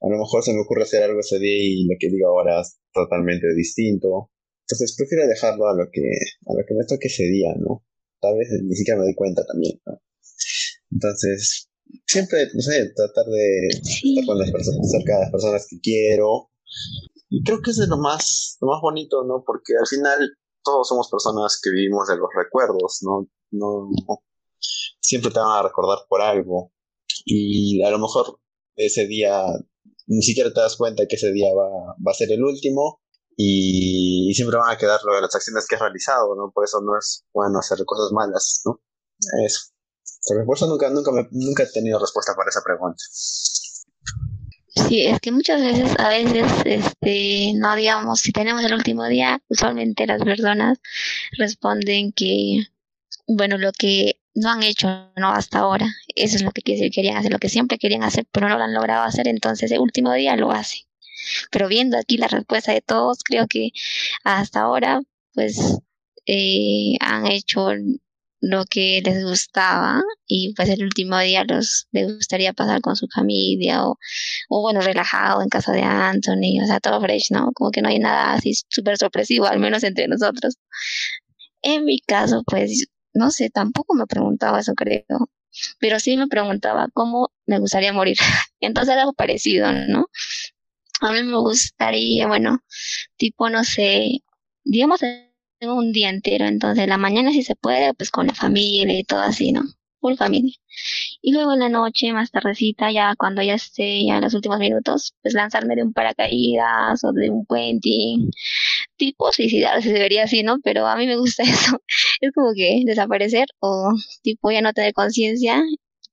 A 0.00 0.08
lo 0.08 0.18
mejor 0.18 0.42
se 0.42 0.52
me 0.52 0.60
ocurre 0.60 0.82
hacer 0.82 1.02
algo 1.02 1.20
ese 1.20 1.38
día 1.38 1.58
y 1.58 1.84
lo 1.84 1.96
que 1.98 2.08
digo 2.08 2.28
ahora 2.28 2.60
es 2.60 2.78
totalmente 2.92 3.46
distinto. 3.54 4.30
Entonces 4.62 4.94
prefiero 4.96 5.26
dejarlo 5.26 5.66
a 5.66 5.74
lo 5.74 5.88
que, 5.90 6.02
a 6.46 6.52
lo 6.52 6.64
que 6.66 6.74
me 6.74 6.84
toque 6.84 7.08
ese 7.08 7.24
día, 7.24 7.54
¿no? 7.58 7.84
Tal 8.20 8.36
vez 8.36 8.48
ni 8.62 8.74
siquiera 8.74 8.98
me 8.98 9.06
doy 9.06 9.14
cuenta 9.14 9.44
también, 9.46 9.80
¿no? 9.86 10.00
Entonces, 10.90 11.70
siempre, 12.06 12.46
no 12.54 12.60
sé, 12.60 12.92
tratar 12.94 13.26
de 13.26 13.68
estar 13.68 14.24
con 14.26 14.38
las 14.38 14.50
personas, 14.50 14.90
cerca 14.90 15.14
de 15.14 15.20
las 15.20 15.30
personas 15.30 15.66
que 15.68 15.80
quiero. 15.80 16.50
Y 17.28 17.42
creo 17.44 17.60
que 17.62 17.70
es 17.70 17.78
lo 17.78 17.98
más, 17.98 18.56
lo 18.60 18.68
más 18.68 18.80
bonito, 18.80 19.24
¿no? 19.24 19.42
Porque 19.46 19.74
al 19.78 19.86
final 19.86 20.36
todos 20.62 20.88
somos 20.88 21.08
personas 21.10 21.60
que 21.62 21.70
vivimos 21.70 22.08
de 22.08 22.16
los 22.16 22.28
recuerdos, 22.34 23.00
¿no? 23.02 23.28
No, 23.50 23.88
siempre 25.00 25.30
te 25.30 25.38
van 25.38 25.58
a 25.58 25.62
recordar 25.62 25.98
por 26.08 26.20
algo. 26.20 26.72
Y 27.24 27.82
a 27.82 27.90
lo 27.90 27.98
mejor 27.98 28.38
ese 28.86 29.06
día 29.06 29.44
ni 30.06 30.22
siquiera 30.22 30.52
te 30.52 30.60
das 30.60 30.76
cuenta 30.76 31.06
que 31.06 31.16
ese 31.16 31.32
día 31.32 31.48
va, 31.54 31.94
va 31.94 32.12
a 32.12 32.14
ser 32.14 32.32
el 32.32 32.42
último 32.42 33.00
y, 33.40 34.32
siempre 34.34 34.58
van 34.58 34.74
a 34.74 34.76
quedar 34.76 34.98
lo 35.04 35.14
de 35.14 35.20
las 35.20 35.34
acciones 35.34 35.66
que 35.68 35.76
has 35.76 35.80
realizado, 35.80 36.34
¿no? 36.34 36.50
Por 36.52 36.64
eso 36.64 36.80
no 36.80 36.98
es 36.98 37.24
bueno 37.32 37.60
hacer 37.60 37.78
cosas 37.84 38.10
malas, 38.12 38.62
¿no? 38.64 38.80
Eso. 39.46 39.60
Pero 40.28 40.44
por 40.44 40.56
eso 40.56 40.66
nunca, 40.66 40.90
nunca, 40.90 41.12
nunca 41.30 41.62
he 41.62 41.66
tenido 41.66 42.00
respuesta 42.00 42.34
para 42.34 42.48
esa 42.48 42.62
pregunta. 42.64 42.98
Sí, 44.88 45.06
es 45.06 45.20
que 45.20 45.30
muchas 45.30 45.60
veces, 45.60 45.94
a 45.98 46.08
veces, 46.08 46.46
este, 46.64 47.52
no 47.54 47.76
digamos, 47.76 48.20
si 48.20 48.32
tenemos 48.32 48.64
el 48.64 48.74
último 48.74 49.06
día, 49.06 49.40
usualmente 49.48 50.06
las 50.06 50.22
personas 50.22 50.78
responden 51.36 52.12
que, 52.12 52.64
bueno, 53.28 53.56
lo 53.56 53.70
que 53.72 54.17
no 54.38 54.50
han 54.50 54.62
hecho, 54.62 54.88
no 55.16 55.30
hasta 55.30 55.60
ahora, 55.60 55.86
eso 56.14 56.36
es 56.36 56.42
lo 56.42 56.52
que 56.52 56.62
querían 56.62 57.16
hacer, 57.16 57.32
lo 57.32 57.38
que 57.38 57.48
siempre 57.48 57.78
querían 57.78 58.02
hacer, 58.02 58.26
pero 58.32 58.48
no 58.48 58.58
lo 58.58 58.64
han 58.64 58.74
logrado 58.74 59.04
hacer, 59.04 59.28
entonces 59.28 59.70
el 59.72 59.80
último 59.80 60.12
día 60.14 60.36
lo 60.36 60.50
hacen. 60.52 60.82
Pero 61.50 61.68
viendo 61.68 61.98
aquí 61.98 62.16
la 62.16 62.28
respuesta 62.28 62.72
de 62.72 62.80
todos, 62.80 63.22
creo 63.24 63.46
que 63.48 63.70
hasta 64.24 64.60
ahora, 64.60 65.02
pues, 65.34 65.78
eh, 66.26 66.94
han 67.00 67.26
hecho 67.26 67.70
lo 68.40 68.64
que 68.66 69.02
les 69.04 69.24
gustaba 69.24 70.02
y 70.26 70.54
pues 70.54 70.68
el 70.68 70.84
último 70.84 71.18
día 71.18 71.44
les 71.44 71.88
gustaría 71.92 72.52
pasar 72.52 72.80
con 72.80 72.94
su 72.96 73.08
familia 73.08 73.84
o, 73.84 73.98
o 74.48 74.62
bueno 74.62 74.80
relajado 74.80 75.42
en 75.42 75.48
casa 75.48 75.72
de 75.72 75.82
Anthony 75.82 76.62
o 76.62 76.66
sea 76.66 76.78
todo 76.80 77.00
fresh 77.00 77.32
no 77.32 77.50
como 77.52 77.70
que 77.72 77.82
no 77.82 77.88
hay 77.88 77.98
nada 77.98 78.34
así 78.34 78.52
súper 78.68 78.96
sorpresivo 78.96 79.46
al 79.46 79.58
menos 79.58 79.82
entre 79.84 80.06
nosotros. 80.08 80.56
En 81.62 81.84
mi 81.84 82.00
caso 82.00 82.42
pues 82.46 82.86
no 83.14 83.30
sé 83.30 83.50
tampoco 83.50 83.94
me 83.94 84.06
preguntaba 84.06 84.60
eso 84.60 84.74
creo 84.74 85.30
pero 85.78 86.00
sí 86.00 86.16
me 86.16 86.28
preguntaba 86.28 86.88
cómo 86.92 87.30
me 87.46 87.58
gustaría 87.58 87.92
morir 87.92 88.18
entonces 88.60 88.96
algo 88.96 89.12
parecido 89.12 89.72
no 89.72 90.06
a 91.00 91.12
mí 91.12 91.22
me 91.22 91.38
gustaría 91.38 92.26
bueno 92.26 92.62
tipo 93.16 93.50
no 93.50 93.64
sé 93.64 94.22
digamos 94.64 95.00
tengo 95.58 95.74
un 95.74 95.92
día 95.92 96.10
entero, 96.10 96.46
entonces 96.46 96.86
la 96.88 96.98
mañana 96.98 97.32
si 97.32 97.42
se 97.42 97.56
puede, 97.56 97.94
pues 97.94 98.10
con 98.10 98.26
la 98.26 98.34
familia 98.34 98.98
y 98.98 99.04
todo 99.04 99.20
así, 99.20 99.52
¿no? 99.52 99.62
Full 100.00 100.14
familia. 100.16 100.54
Y 101.20 101.32
luego 101.32 101.54
en 101.54 101.60
la 101.60 101.68
noche, 101.68 102.12
más 102.12 102.30
tardecita, 102.30 102.92
ya 102.92 103.14
cuando 103.16 103.42
ya 103.42 103.54
esté 103.54 104.04
ya 104.06 104.16
en 104.16 104.22
los 104.22 104.34
últimos 104.34 104.58
minutos, 104.60 105.14
pues 105.22 105.34
lanzarme 105.34 105.74
de 105.74 105.82
un 105.82 105.92
paracaídas 105.92 107.02
o 107.04 107.12
de 107.12 107.30
un 107.30 107.44
puente, 107.46 107.90
tipo 108.96 109.32
suicidarse 109.32 109.90
se 109.90 109.98
vería 109.98 110.24
así, 110.24 110.42
¿no? 110.44 110.58
Pero 110.62 110.86
a 110.86 110.96
mí 110.96 111.06
me 111.06 111.16
gusta 111.16 111.42
eso. 111.44 111.80
Es 112.20 112.32
como 112.32 112.52
que 112.54 112.82
desaparecer 112.84 113.46
o 113.60 113.92
tipo 114.22 114.50
ya 114.50 114.60
no 114.60 114.72
tener 114.72 114.92
conciencia 114.92 115.62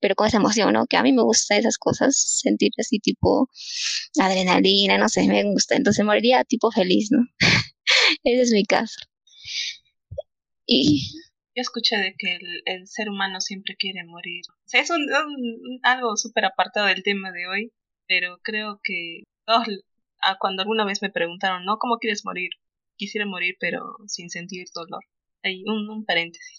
pero 0.00 0.14
con 0.14 0.26
esa 0.26 0.36
emoción, 0.36 0.72
¿no? 0.72 0.86
Que 0.86 0.96
a 0.96 1.02
mí 1.02 1.12
me 1.12 1.22
gusta 1.22 1.56
esas 1.56 1.78
cosas, 1.78 2.16
sentir 2.16 2.70
así 2.78 2.98
tipo 2.98 3.48
adrenalina, 4.20 4.98
no 4.98 5.08
sé, 5.08 5.26
me 5.26 5.42
gusta. 5.44 5.76
Entonces 5.76 6.04
moriría 6.04 6.44
tipo 6.44 6.70
feliz, 6.70 7.08
¿no? 7.10 7.26
Ese 8.24 8.42
es 8.42 8.50
mi 8.52 8.64
caso. 8.64 9.00
Y 10.66 11.08
yo 11.54 11.62
escuché 11.62 11.96
de 11.96 12.14
que 12.18 12.38
el, 12.66 12.86
ser 12.86 13.08
humano 13.08 13.40
siempre 13.40 13.76
quiere 13.76 14.04
morir. 14.04 14.42
O 14.50 14.68
sea, 14.68 14.80
es 14.80 14.90
un, 14.90 15.08
algo 15.82 16.16
súper 16.16 16.44
apartado 16.44 16.86
del 16.86 17.02
tema 17.02 17.32
de 17.32 17.46
hoy, 17.46 17.72
pero 18.06 18.38
creo 18.42 18.80
que 18.82 19.22
ah, 19.46 20.36
cuando 20.38 20.62
alguna 20.62 20.84
vez 20.84 21.02
me 21.02 21.10
preguntaron, 21.10 21.64
¿no? 21.64 21.78
¿Cómo 21.78 21.98
quieres 21.98 22.24
morir? 22.24 22.50
Quisiera 22.96 23.26
morir, 23.26 23.56
pero 23.60 23.96
sin 24.06 24.30
sentir 24.30 24.66
dolor. 24.74 25.02
Hay 25.46 25.62
un, 25.64 26.04
paréntesis. 26.04 26.58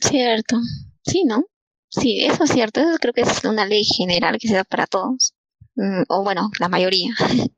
Cierto. 0.00 0.56
Sí, 1.04 1.24
¿no? 1.24 1.44
Sí, 1.88 2.24
eso 2.24 2.44
es 2.44 2.52
cierto. 2.52 2.80
Eso 2.80 2.98
creo 3.00 3.12
que 3.12 3.22
es 3.22 3.44
una 3.44 3.66
ley 3.66 3.84
general 3.84 4.38
que 4.38 4.46
se 4.46 4.54
da 4.54 4.64
para 4.64 4.86
todos. 4.86 5.34
Mm, 5.74 6.02
o 6.08 6.22
bueno, 6.22 6.50
la 6.60 6.68
mayoría. 6.68 7.12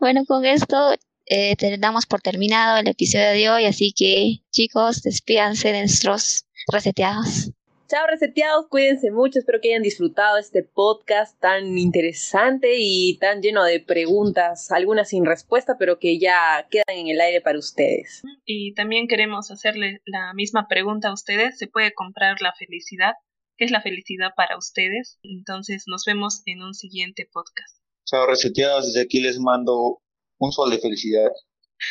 bueno, 0.00 0.24
con 0.26 0.44
esto 0.44 0.94
eh, 1.26 1.56
damos 1.78 2.06
por 2.06 2.20
terminado 2.20 2.78
el 2.78 2.88
episodio 2.88 3.30
de 3.30 3.50
hoy, 3.50 3.64
así 3.66 3.92
que 3.92 4.42
chicos, 4.50 5.02
despídanse 5.02 5.72
de 5.72 5.80
nuestros 5.80 6.46
reseteados. 6.66 7.52
Chao 7.92 8.06
reseteados, 8.06 8.68
cuídense 8.70 9.10
mucho, 9.10 9.38
espero 9.38 9.60
que 9.60 9.68
hayan 9.68 9.82
disfrutado 9.82 10.38
este 10.38 10.62
podcast 10.62 11.38
tan 11.38 11.76
interesante 11.76 12.76
y 12.78 13.18
tan 13.18 13.42
lleno 13.42 13.64
de 13.64 13.80
preguntas, 13.80 14.72
algunas 14.72 15.10
sin 15.10 15.26
respuesta, 15.26 15.76
pero 15.78 15.98
que 15.98 16.18
ya 16.18 16.66
quedan 16.70 16.96
en 16.96 17.08
el 17.08 17.20
aire 17.20 17.42
para 17.42 17.58
ustedes. 17.58 18.22
Y 18.46 18.72
también 18.72 19.08
queremos 19.08 19.50
hacerle 19.50 20.00
la 20.06 20.32
misma 20.32 20.68
pregunta 20.68 21.08
a 21.08 21.12
ustedes, 21.12 21.58
¿se 21.58 21.66
puede 21.66 21.92
comprar 21.92 22.40
la 22.40 22.54
felicidad? 22.54 23.12
¿Qué 23.58 23.66
es 23.66 23.70
la 23.70 23.82
felicidad 23.82 24.30
para 24.34 24.56
ustedes? 24.56 25.18
Entonces 25.22 25.84
nos 25.86 26.06
vemos 26.06 26.40
en 26.46 26.62
un 26.62 26.72
siguiente 26.72 27.28
podcast. 27.30 27.76
Chao 28.06 28.26
reseteados, 28.26 28.86
desde 28.86 29.02
aquí 29.02 29.20
les 29.20 29.38
mando 29.38 30.00
un 30.38 30.50
sol 30.50 30.70
de 30.70 30.78
felicidad 30.78 31.30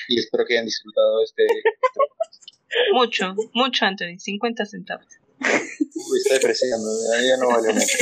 y 0.07 0.17
espero 0.17 0.45
que 0.47 0.55
hayan 0.55 0.65
disfrutado 0.65 1.23
este. 1.23 1.45
mucho, 2.93 3.35
mucho, 3.53 3.85
Anthony, 3.85 4.17
50 4.17 4.65
centavos. 4.65 5.20
Uy, 5.41 6.19
está 6.23 6.35
depreciando, 6.35 6.89
ya 7.21 7.37
no 7.37 7.47
vale 7.47 7.73
mucho. 7.73 7.97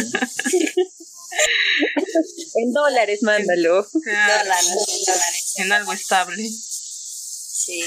en 2.56 2.74
dólares, 2.74 3.24
mándalo. 3.24 3.88
dólares, 3.94 5.54
en 5.56 5.72
algo 5.72 5.94
estable. 5.94 6.50
Sí. 6.50 7.84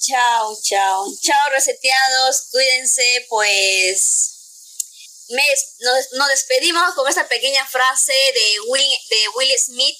chao, 0.00 0.58
chao. 0.62 1.06
Chao, 1.20 1.50
reseteados. 1.50 2.48
Cuídense, 2.50 3.26
pues. 3.28 4.36
nos, 5.28 6.12
nos, 6.18 6.28
despedimos 6.28 6.94
con 6.94 7.08
esta 7.08 7.28
pequeña 7.28 7.66
frase 7.66 8.12
de 8.12 8.60
Will, 8.68 8.90
de 9.10 9.28
Will 9.36 9.58
Smith 9.58 9.96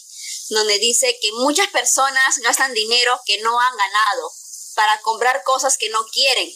donde 0.50 0.78
dice 0.78 1.16
que 1.20 1.32
muchas 1.32 1.68
personas 1.68 2.38
gastan 2.38 2.74
dinero 2.74 3.20
que 3.24 3.40
no 3.40 3.58
han 3.60 3.76
ganado 3.76 4.32
para 4.74 5.00
comprar 5.02 5.42
cosas 5.44 5.78
que 5.78 5.88
no 5.90 6.04
quieren, 6.12 6.52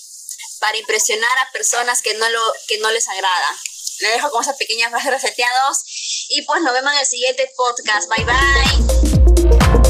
para 0.64 0.78
impresionar 0.78 1.38
a 1.40 1.52
personas 1.52 2.00
que 2.00 2.14
no, 2.14 2.26
lo, 2.30 2.40
que 2.66 2.78
no 2.78 2.90
les 2.90 3.06
agrada. 3.06 3.60
Le 4.00 4.08
dejo 4.08 4.30
con 4.30 4.40
esa 4.40 4.56
pequeña 4.56 4.88
frase 4.88 5.10
reseteados 5.10 5.84
y 6.30 6.40
pues 6.40 6.62
nos 6.62 6.72
vemos 6.72 6.90
en 6.94 7.00
el 7.00 7.06
siguiente 7.06 7.52
podcast. 7.54 8.08
Bye 8.08 8.24
bye. 8.24 9.83